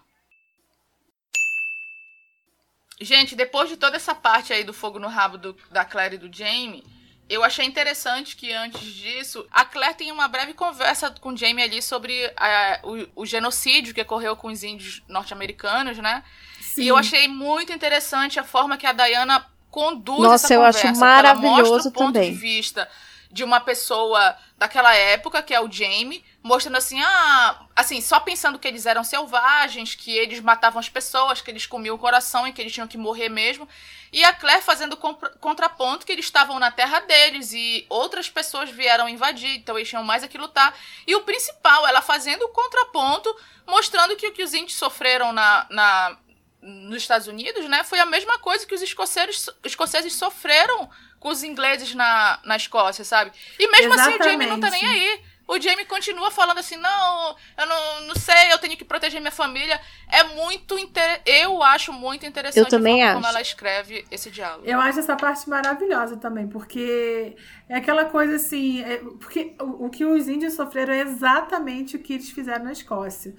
Gente, 3.01 3.37
depois 3.37 3.69
de 3.69 3.77
toda 3.77 3.97
essa 3.97 4.13
parte 4.15 4.53
aí 4.53 4.65
do 4.65 4.73
fogo 4.73 4.99
no 4.99 5.07
rabo 5.07 5.39
do, 5.39 5.57
da 5.71 5.85
Claire 5.85 6.17
e 6.17 6.19
do 6.19 6.37
Jamie 6.37 6.85
eu 7.29 7.45
achei 7.45 7.67
interessante 7.67 8.35
que 8.35 8.53
antes 8.53 8.83
disso, 8.83 9.47
a 9.51 9.65
Claire 9.65 9.95
tem 9.95 10.11
uma 10.11 10.27
breve 10.29 10.55
conversa 10.55 11.11
com 11.11 11.31
o 11.31 11.37
Jamie 11.37 11.63
ali 11.63 11.83
sobre 11.83 12.27
uh, 12.27 13.09
o, 13.15 13.23
o, 13.23 13.27
genocídio 13.27 13.93
que 13.93 14.01
ocorreu 14.01 14.35
com 14.35 14.49
os 14.49 14.63
índios 14.63 15.03
norte-americanos, 15.07 15.99
né? 15.99 16.25
Sim. 16.61 16.83
E 16.83 16.89
eu 16.89 16.97
achei 16.97 17.29
muito 17.29 17.71
interessante 17.71 18.41
a 18.41 18.45
forma 18.45 18.79
que 18.79 18.87
a 18.87 18.93
Diana 18.93 19.45
conduz 19.71 20.23
Nossa, 20.23 20.47
essa 20.47 20.55
conversa. 20.55 20.87
eu 20.87 20.91
acho 20.91 21.01
maravilhoso 21.01 21.59
ela 21.59 21.69
mostra 21.69 21.91
o 21.91 21.93
ponto 21.93 22.13
também. 22.15 22.33
de 22.33 22.39
vista 22.39 22.89
de 23.31 23.45
uma 23.45 23.61
pessoa 23.61 24.37
daquela 24.57 24.95
época, 24.95 25.43
que 25.43 25.53
é 25.55 25.61
o 25.61 25.71
Jamie, 25.71 26.25
mostrando 26.43 26.77
assim, 26.77 27.01
ah, 27.01 27.67
assim, 27.77 28.01
só 28.01 28.19
pensando 28.21 28.59
que 28.59 28.67
eles 28.67 28.87
eram 28.87 29.05
selvagens, 29.05 29.95
que 29.95 30.11
eles 30.11 30.41
matavam 30.41 30.81
as 30.81 30.89
pessoas, 30.89 31.41
que 31.41 31.51
eles 31.51 31.67
comiam 31.67 31.95
o 31.95 31.99
coração 31.99 32.47
e 32.47 32.53
que 32.53 32.61
eles 32.61 32.73
tinham 32.73 32.89
que 32.89 32.97
morrer 32.97 33.29
mesmo. 33.29 33.69
E 34.11 34.25
a 34.25 34.33
Claire 34.33 34.63
fazendo 34.63 34.97
contraponto 34.97 36.07
que 36.07 36.13
eles 36.13 36.25
estavam 36.25 36.59
na 36.59 36.71
terra 36.71 37.01
deles 37.01 37.53
e 37.53 37.85
outras 37.91 38.31
pessoas 38.31 38.71
vieram 38.71 39.09
invadir, 39.09 39.57
então 39.57 39.77
eles 39.77 39.89
tinham 39.89 40.03
mais 40.03 40.25
a 40.25 40.29
que 40.29 40.39
lutar. 40.39 40.75
E 41.07 41.15
o 41.15 41.21
principal, 41.21 41.87
ela 41.87 42.01
fazendo 42.01 42.43
o 42.45 42.49
contraponto, 42.49 43.35
mostrando 43.67 44.17
que 44.17 44.27
o 44.27 44.33
que 44.33 44.43
os 44.43 44.55
índios 44.55 44.79
sofreram 44.79 45.33
na, 45.33 45.67
na 45.69 46.17
nos 46.61 47.03
Estados 47.03 47.27
Unidos, 47.27 47.69
né, 47.69 47.85
foi 47.85 48.01
a 48.01 48.07
mesma 48.07 48.39
coisa 48.39 48.67
que 48.67 48.75
os 48.75 48.83
escoceses, 48.83 49.49
escoceses 49.65 50.15
sofreram 50.15 50.89
com 51.21 51.29
os 51.29 51.43
ingleses 51.43 51.95
na, 51.95 52.41
na 52.45 52.57
Escócia, 52.57 53.05
sabe? 53.05 53.33
E 53.59 53.69
mesmo 53.69 53.95
Exatamente. 53.95 54.21
assim 54.21 54.29
o 54.29 54.33
Jamie 54.33 54.47
não 54.47 54.61
tá 54.61 54.71
nem 54.71 54.85
aí. 54.85 55.21
O 55.49 55.59
Jamie 55.59 55.87
continua 55.87 56.31
falando 56.31 56.59
assim: 56.59 56.77
não, 56.77 57.35
eu 57.57 57.67
não, 57.67 58.01
não 58.03 58.15
sei, 58.15 58.53
eu 58.53 58.59
tenho 58.59 58.77
que 58.77 58.85
proteger 58.85 59.19
minha 59.19 59.33
família. 59.33 59.81
É 60.07 60.23
muito. 60.23 60.79
Inter... 60.79 61.23
Eu 61.25 61.63
acho 61.63 61.91
muito 61.91 62.27
interessante 62.27 62.59
eu 62.59 62.69
também 62.69 63.03
acho. 63.03 63.15
como 63.15 63.27
ela 63.27 63.41
escreve 63.41 64.05
esse 64.11 64.31
diálogo. 64.31 64.67
Eu 64.67 64.79
acho 64.79 64.99
essa 64.99 65.17
parte 65.17 65.49
maravilhosa 65.49 66.19
também, 66.19 66.47
porque 66.47 67.35
é 67.67 67.77
aquela 67.77 68.05
coisa 68.05 68.37
assim. 68.37 68.83
É, 68.83 68.99
porque 68.99 69.55
o, 69.59 69.87
o 69.87 69.91
que 69.91 70.05
os 70.05 70.29
índios 70.29 70.53
sofreram 70.53 70.93
é 70.93 71.01
exatamente 71.01 71.97
o 71.97 71.99
que 71.99 72.13
eles 72.13 72.29
fizeram 72.29 72.67
na 72.67 72.73
Escócia 72.73 73.35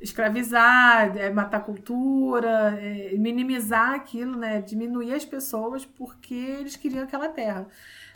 escravizar, 0.00 1.16
é, 1.16 1.30
matar 1.30 1.64
cultura, 1.64 2.78
é, 2.80 3.14
minimizar 3.16 3.94
aquilo, 3.94 4.36
né, 4.36 4.60
diminuir 4.60 5.14
as 5.14 5.24
pessoas 5.24 5.84
porque 5.84 6.34
eles 6.34 6.76
queriam 6.76 7.04
aquela 7.04 7.28
terra, 7.28 7.66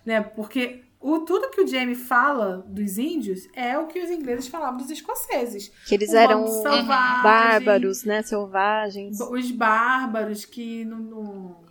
né? 0.04 0.20
Porque 0.20 0.82
o, 1.00 1.20
tudo 1.20 1.50
que 1.50 1.62
o 1.62 1.66
Jamie 1.66 1.94
fala 1.94 2.64
dos 2.68 2.98
índios 2.98 3.48
é 3.54 3.78
o 3.78 3.86
que 3.86 3.98
os 3.98 4.10
ingleses 4.10 4.48
falavam 4.48 4.76
dos 4.76 4.90
escoceses. 4.90 5.72
Que 5.86 5.94
eles 5.94 6.12
eram 6.12 6.46
selvagem, 6.46 7.22
bárbaros, 7.22 8.04
né, 8.04 8.22
selvagens. 8.22 9.18
Os 9.18 9.50
bárbaros 9.50 10.44
que 10.44 10.84
não, 10.84 10.98
não 10.98 11.70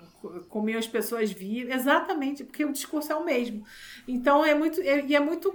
comiam 0.50 0.80
as 0.80 0.88
pessoas 0.88 1.32
vivas, 1.32 1.76
exatamente, 1.76 2.44
porque 2.44 2.66
o 2.66 2.72
discurso 2.72 3.12
é 3.12 3.16
o 3.16 3.24
mesmo. 3.24 3.64
Então 4.08 4.44
é 4.44 4.56
muito 4.56 4.82
é, 4.82 5.06
e 5.06 5.16
é 5.16 5.20
muito 5.20 5.54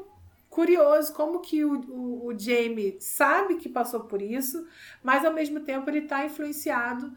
curioso 0.55 1.13
como 1.13 1.41
que 1.41 1.65
o, 1.65 1.81
o, 1.91 2.27
o, 2.29 2.39
Jamie 2.39 2.97
sabe 3.01 3.57
que 3.57 3.69
passou 3.69 4.05
por 4.05 4.23
isso, 4.23 4.65
mas 5.03 5.25
ao 5.25 5.33
mesmo 5.33 5.59
tempo 5.59 5.91
ele 5.91 5.99
está 5.99 6.25
influenciado 6.25 7.13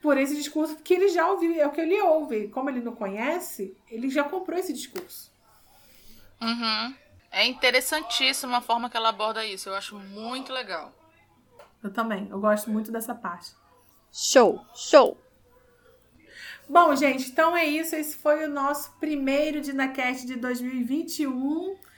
por 0.00 0.16
esse 0.16 0.34
discurso 0.34 0.76
que 0.76 0.94
ele 0.94 1.08
já 1.10 1.30
ouviu, 1.30 1.60
é 1.60 1.66
o 1.66 1.72
que 1.72 1.80
ele 1.82 2.00
ouve. 2.00 2.48
Como 2.48 2.70
ele 2.70 2.80
não 2.80 2.96
conhece, 2.96 3.76
ele 3.90 4.08
já 4.08 4.24
comprou 4.24 4.58
esse 4.58 4.72
discurso. 4.72 5.30
Uhum. 6.40 6.94
É 7.30 7.44
interessantíssima 7.44 8.56
a 8.56 8.62
forma 8.62 8.88
que 8.88 8.96
ela 8.96 9.10
aborda 9.10 9.44
isso. 9.44 9.68
Eu 9.68 9.74
acho 9.74 9.98
muito 9.98 10.50
legal. 10.50 10.90
Eu 11.82 11.92
também. 11.92 12.28
Eu 12.30 12.40
gosto 12.40 12.70
muito 12.70 12.90
dessa 12.90 13.14
parte. 13.14 13.54
Show, 14.10 14.64
show. 14.74 15.20
Bom, 16.66 16.96
gente, 16.96 17.28
então 17.28 17.54
é 17.54 17.66
isso. 17.66 17.94
Esse 17.94 18.16
foi 18.16 18.46
o 18.46 18.50
nosso 18.50 18.92
primeiro 18.92 19.60
DinaCast 19.60 20.26
de 20.26 20.36
2021. 20.36 21.89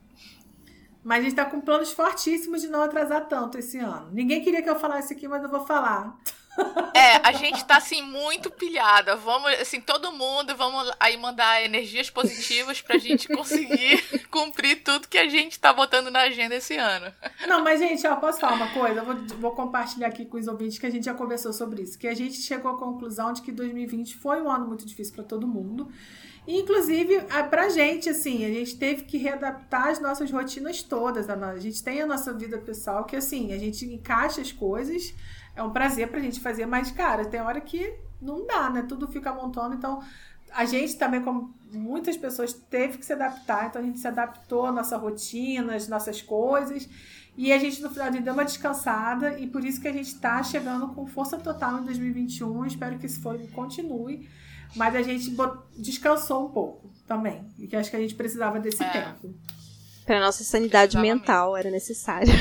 Mas 1.05 1.21
a 1.21 1.23
gente 1.23 1.37
tá 1.37 1.45
com 1.45 1.61
planos 1.61 1.93
fortíssimos 1.93 2.63
de 2.63 2.67
não 2.67 2.83
atrasar 2.83 3.29
tanto 3.29 3.59
esse 3.59 3.79
ano. 3.79 4.11
Ninguém 4.11 4.43
queria 4.43 4.61
que 4.61 4.69
eu 4.69 4.81
falasse 4.81 5.13
aqui, 5.13 5.29
mas 5.29 5.45
eu 5.45 5.49
vou 5.49 5.65
falar. 5.65 6.19
É, 6.95 7.27
a 7.27 7.33
gente 7.33 7.65
tá 7.65 7.79
assim 7.79 8.03
muito 8.03 8.51
pilhada. 8.51 9.17
Vamos, 9.17 9.51
assim, 9.53 9.81
todo 9.81 10.13
mundo, 10.13 10.55
vamos 10.57 10.91
aí 11.01 11.17
mandar 11.17 11.65
energias 11.65 12.11
positivas 12.11 12.81
pra 12.81 12.99
gente 12.99 13.29
conseguir 13.29 14.03
cumprir 14.31 14.83
tudo 14.83 15.09
que 15.09 15.19
a 15.19 15.29
gente 15.29 15.59
tá 15.59 15.73
botando 15.73 16.11
na 16.11 16.21
agenda 16.21 16.55
esse 16.55 16.77
ano. 16.77 17.13
Não, 17.47 17.65
mas 17.65 17.81
gente, 17.81 18.07
ó, 18.07 18.17
posso 18.17 18.41
falar 18.41 18.57
uma 18.57 18.69
coisa? 18.69 19.01
Eu 19.01 19.05
vou, 19.05 19.17
vou 19.39 19.51
compartilhar 19.53 20.09
aqui 20.09 20.27
com 20.27 20.37
os 20.37 20.47
ouvintes 20.47 20.79
que 20.79 20.87
a 20.87 20.91
gente 20.91 21.05
já 21.05 21.15
conversou 21.15 21.53
sobre 21.53 21.83
isso, 21.83 21.99
que 21.99 22.07
a 22.07 22.15
gente 22.15 22.35
chegou 22.35 22.73
à 22.73 22.79
conclusão 22.79 23.33
de 23.33 23.41
que 23.41 23.51
2020 23.51 24.17
foi 24.17 24.43
um 24.43 24.51
ano 24.51 24.67
muito 24.67 24.85
difícil 24.85 25.15
para 25.15 25.25
todo 25.25 25.47
mundo. 25.47 25.91
Inclusive, 26.47 27.21
pra 27.51 27.69
gente, 27.69 28.11
assim, 28.11 28.45
a 28.45 28.49
gente 28.49 28.77
teve 28.77 29.05
que 29.05 29.17
readaptar 29.17 29.89
as 29.89 30.01
nossas 30.01 30.31
rotinas 30.31 30.83
todas. 30.83 31.31
A 31.31 31.59
gente 31.59 31.83
tem 31.85 32.03
a 32.03 32.07
nossa 32.07 32.33
vida 32.33 32.59
pessoal 32.59 33.05
que, 33.05 33.15
assim, 33.15 33.53
a 33.53 33.59
gente 33.59 33.85
encaixa 33.87 34.41
as 34.41 34.51
coisas 34.51 35.15
é 35.55 35.63
um 35.63 35.71
prazer 35.71 36.09
pra 36.09 36.21
gente 36.21 36.41
fazer, 36.41 36.67
mas, 36.67 36.91
cara, 36.91 37.25
tem 37.25 37.41
hora 37.41 37.61
que 37.61 37.95
não 38.21 38.47
dá, 38.47 38.71
né? 38.71 38.83
Tudo 38.89 39.07
fica 39.09 39.31
amontando, 39.31 39.75
então 39.75 40.03
a 40.51 40.65
gente 40.65 40.97
também, 40.97 41.23
como 41.23 41.55
muitas 41.73 42.17
pessoas, 42.17 42.53
teve 42.53 42.99
que 42.99 43.07
se 43.07 43.13
adaptar, 43.13 43.67
então 43.67 43.81
a 43.81 43.85
gente 43.85 43.99
se 43.99 44.07
adaptou 44.07 44.67
à 44.67 44.73
nossa 44.73 44.97
rotina, 44.97 45.75
às 45.75 45.89
nossas 45.89 46.21
coisas, 46.21 46.89
e 47.37 47.53
a 47.53 47.59
gente 47.59 47.81
no 47.81 47.91
final 47.91 48.11
de 48.11 48.21
deu 48.21 48.35
uma 48.35 48.45
descansada, 48.45 49.39
e 49.39 49.47
por 49.47 49.65
isso 49.65 49.81
que 49.81 49.89
a 49.89 49.93
gente 49.93 50.09
está 50.09 50.43
chegando 50.43 50.89
com 50.89 51.07
força 51.07 51.39
total 51.39 51.81
em 51.81 51.85
2021. 51.85 52.67
Espero 52.67 52.99
que 52.99 53.07
esse 53.07 53.21
fôlego 53.21 53.49
continue, 53.49 54.29
mas 54.77 54.95
a 54.95 55.03
gente 55.03 55.35
descansou 55.77 56.47
um 56.47 56.51
pouco 56.51 56.91
também, 57.07 57.47
e 57.59 57.67
que 57.67 57.77
acho 57.77 57.91
que 57.91 57.97
a 57.97 58.01
gente 58.01 58.15
precisava 58.15 58.61
desse 58.61 58.83
é. 58.83 58.91
tempo. 58.91 59.35
Para 60.05 60.21
nossa 60.21 60.45
sanidade 60.45 60.99
mental 60.99 61.57
era 61.57 61.71
necessário. 61.71 62.33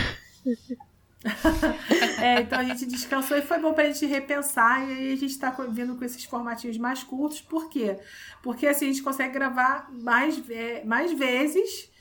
é, 2.22 2.42
então 2.42 2.60
a 2.60 2.64
gente 2.64 2.86
descansou 2.86 3.38
e 3.38 3.42
foi 3.42 3.60
bom 3.60 3.74
pra 3.74 3.86
gente 3.86 4.06
repensar. 4.06 4.88
E 4.88 4.94
aí 4.94 5.14
a 5.14 5.16
gente 5.16 5.38
tá 5.38 5.52
vindo 5.70 5.96
com 5.96 6.04
esses 6.04 6.24
formatinhos 6.26 6.78
mais 6.78 7.04
curtos. 7.04 7.42
Por 7.42 7.70
quê? 7.70 8.00
Porque 8.42 8.68
assim 8.68 8.86
a 8.86 8.92
gente 8.92 9.04
consegue 9.04 9.34
gravar 9.34 9.90
mais, 9.92 10.42
mais 10.86 11.12
vezes 11.14 11.92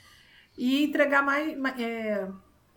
e 0.57 0.85
entregar 0.85 1.23
mais, 1.23 1.57
é, 1.79 2.29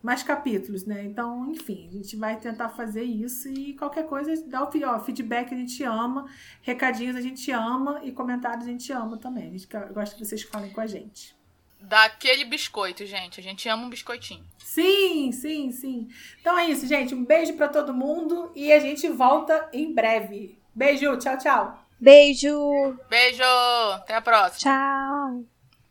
mais 0.02 0.22
capítulos, 0.22 0.84
né? 0.84 1.04
Então, 1.04 1.50
enfim, 1.50 1.88
a 1.88 1.92
gente 1.92 2.16
vai 2.16 2.38
tentar 2.38 2.68
fazer 2.68 3.02
isso 3.02 3.48
e 3.48 3.74
qualquer 3.74 4.06
coisa, 4.06 4.34
dá 4.46 4.62
o 4.62 4.70
ó, 4.86 5.00
feedback 5.00 5.54
a 5.54 5.56
gente 5.56 5.82
ama, 5.82 6.26
recadinhos 6.60 7.16
a 7.16 7.20
gente 7.20 7.50
ama 7.50 8.00
e 8.04 8.12
comentários 8.12 8.66
a 8.66 8.70
gente 8.70 8.92
ama 8.92 9.16
também. 9.16 9.48
A 9.48 9.50
gente 9.50 9.68
gosta 9.92 10.14
que 10.14 10.24
vocês 10.24 10.42
falem 10.42 10.70
com 10.70 10.80
a 10.80 10.86
gente. 10.86 11.34
Daquele 11.88 12.44
biscoito, 12.44 13.04
gente. 13.04 13.40
A 13.40 13.42
gente 13.42 13.68
ama 13.68 13.84
um 13.84 13.90
biscoitinho. 13.90 14.44
Sim, 14.58 15.30
sim, 15.32 15.70
sim. 15.70 16.08
Então 16.40 16.58
é 16.58 16.66
isso, 16.66 16.86
gente. 16.86 17.14
Um 17.14 17.24
beijo 17.24 17.54
para 17.54 17.68
todo 17.68 17.94
mundo 17.94 18.50
e 18.54 18.72
a 18.72 18.80
gente 18.80 19.08
volta 19.08 19.68
em 19.72 19.92
breve. 19.92 20.58
Beijo, 20.74 21.16
tchau, 21.18 21.38
tchau. 21.38 21.78
Beijo. 22.00 22.98
Beijo. 23.08 23.42
Até 23.94 24.14
a 24.16 24.20
próxima. 24.20 24.72
Tchau. 24.72 25.53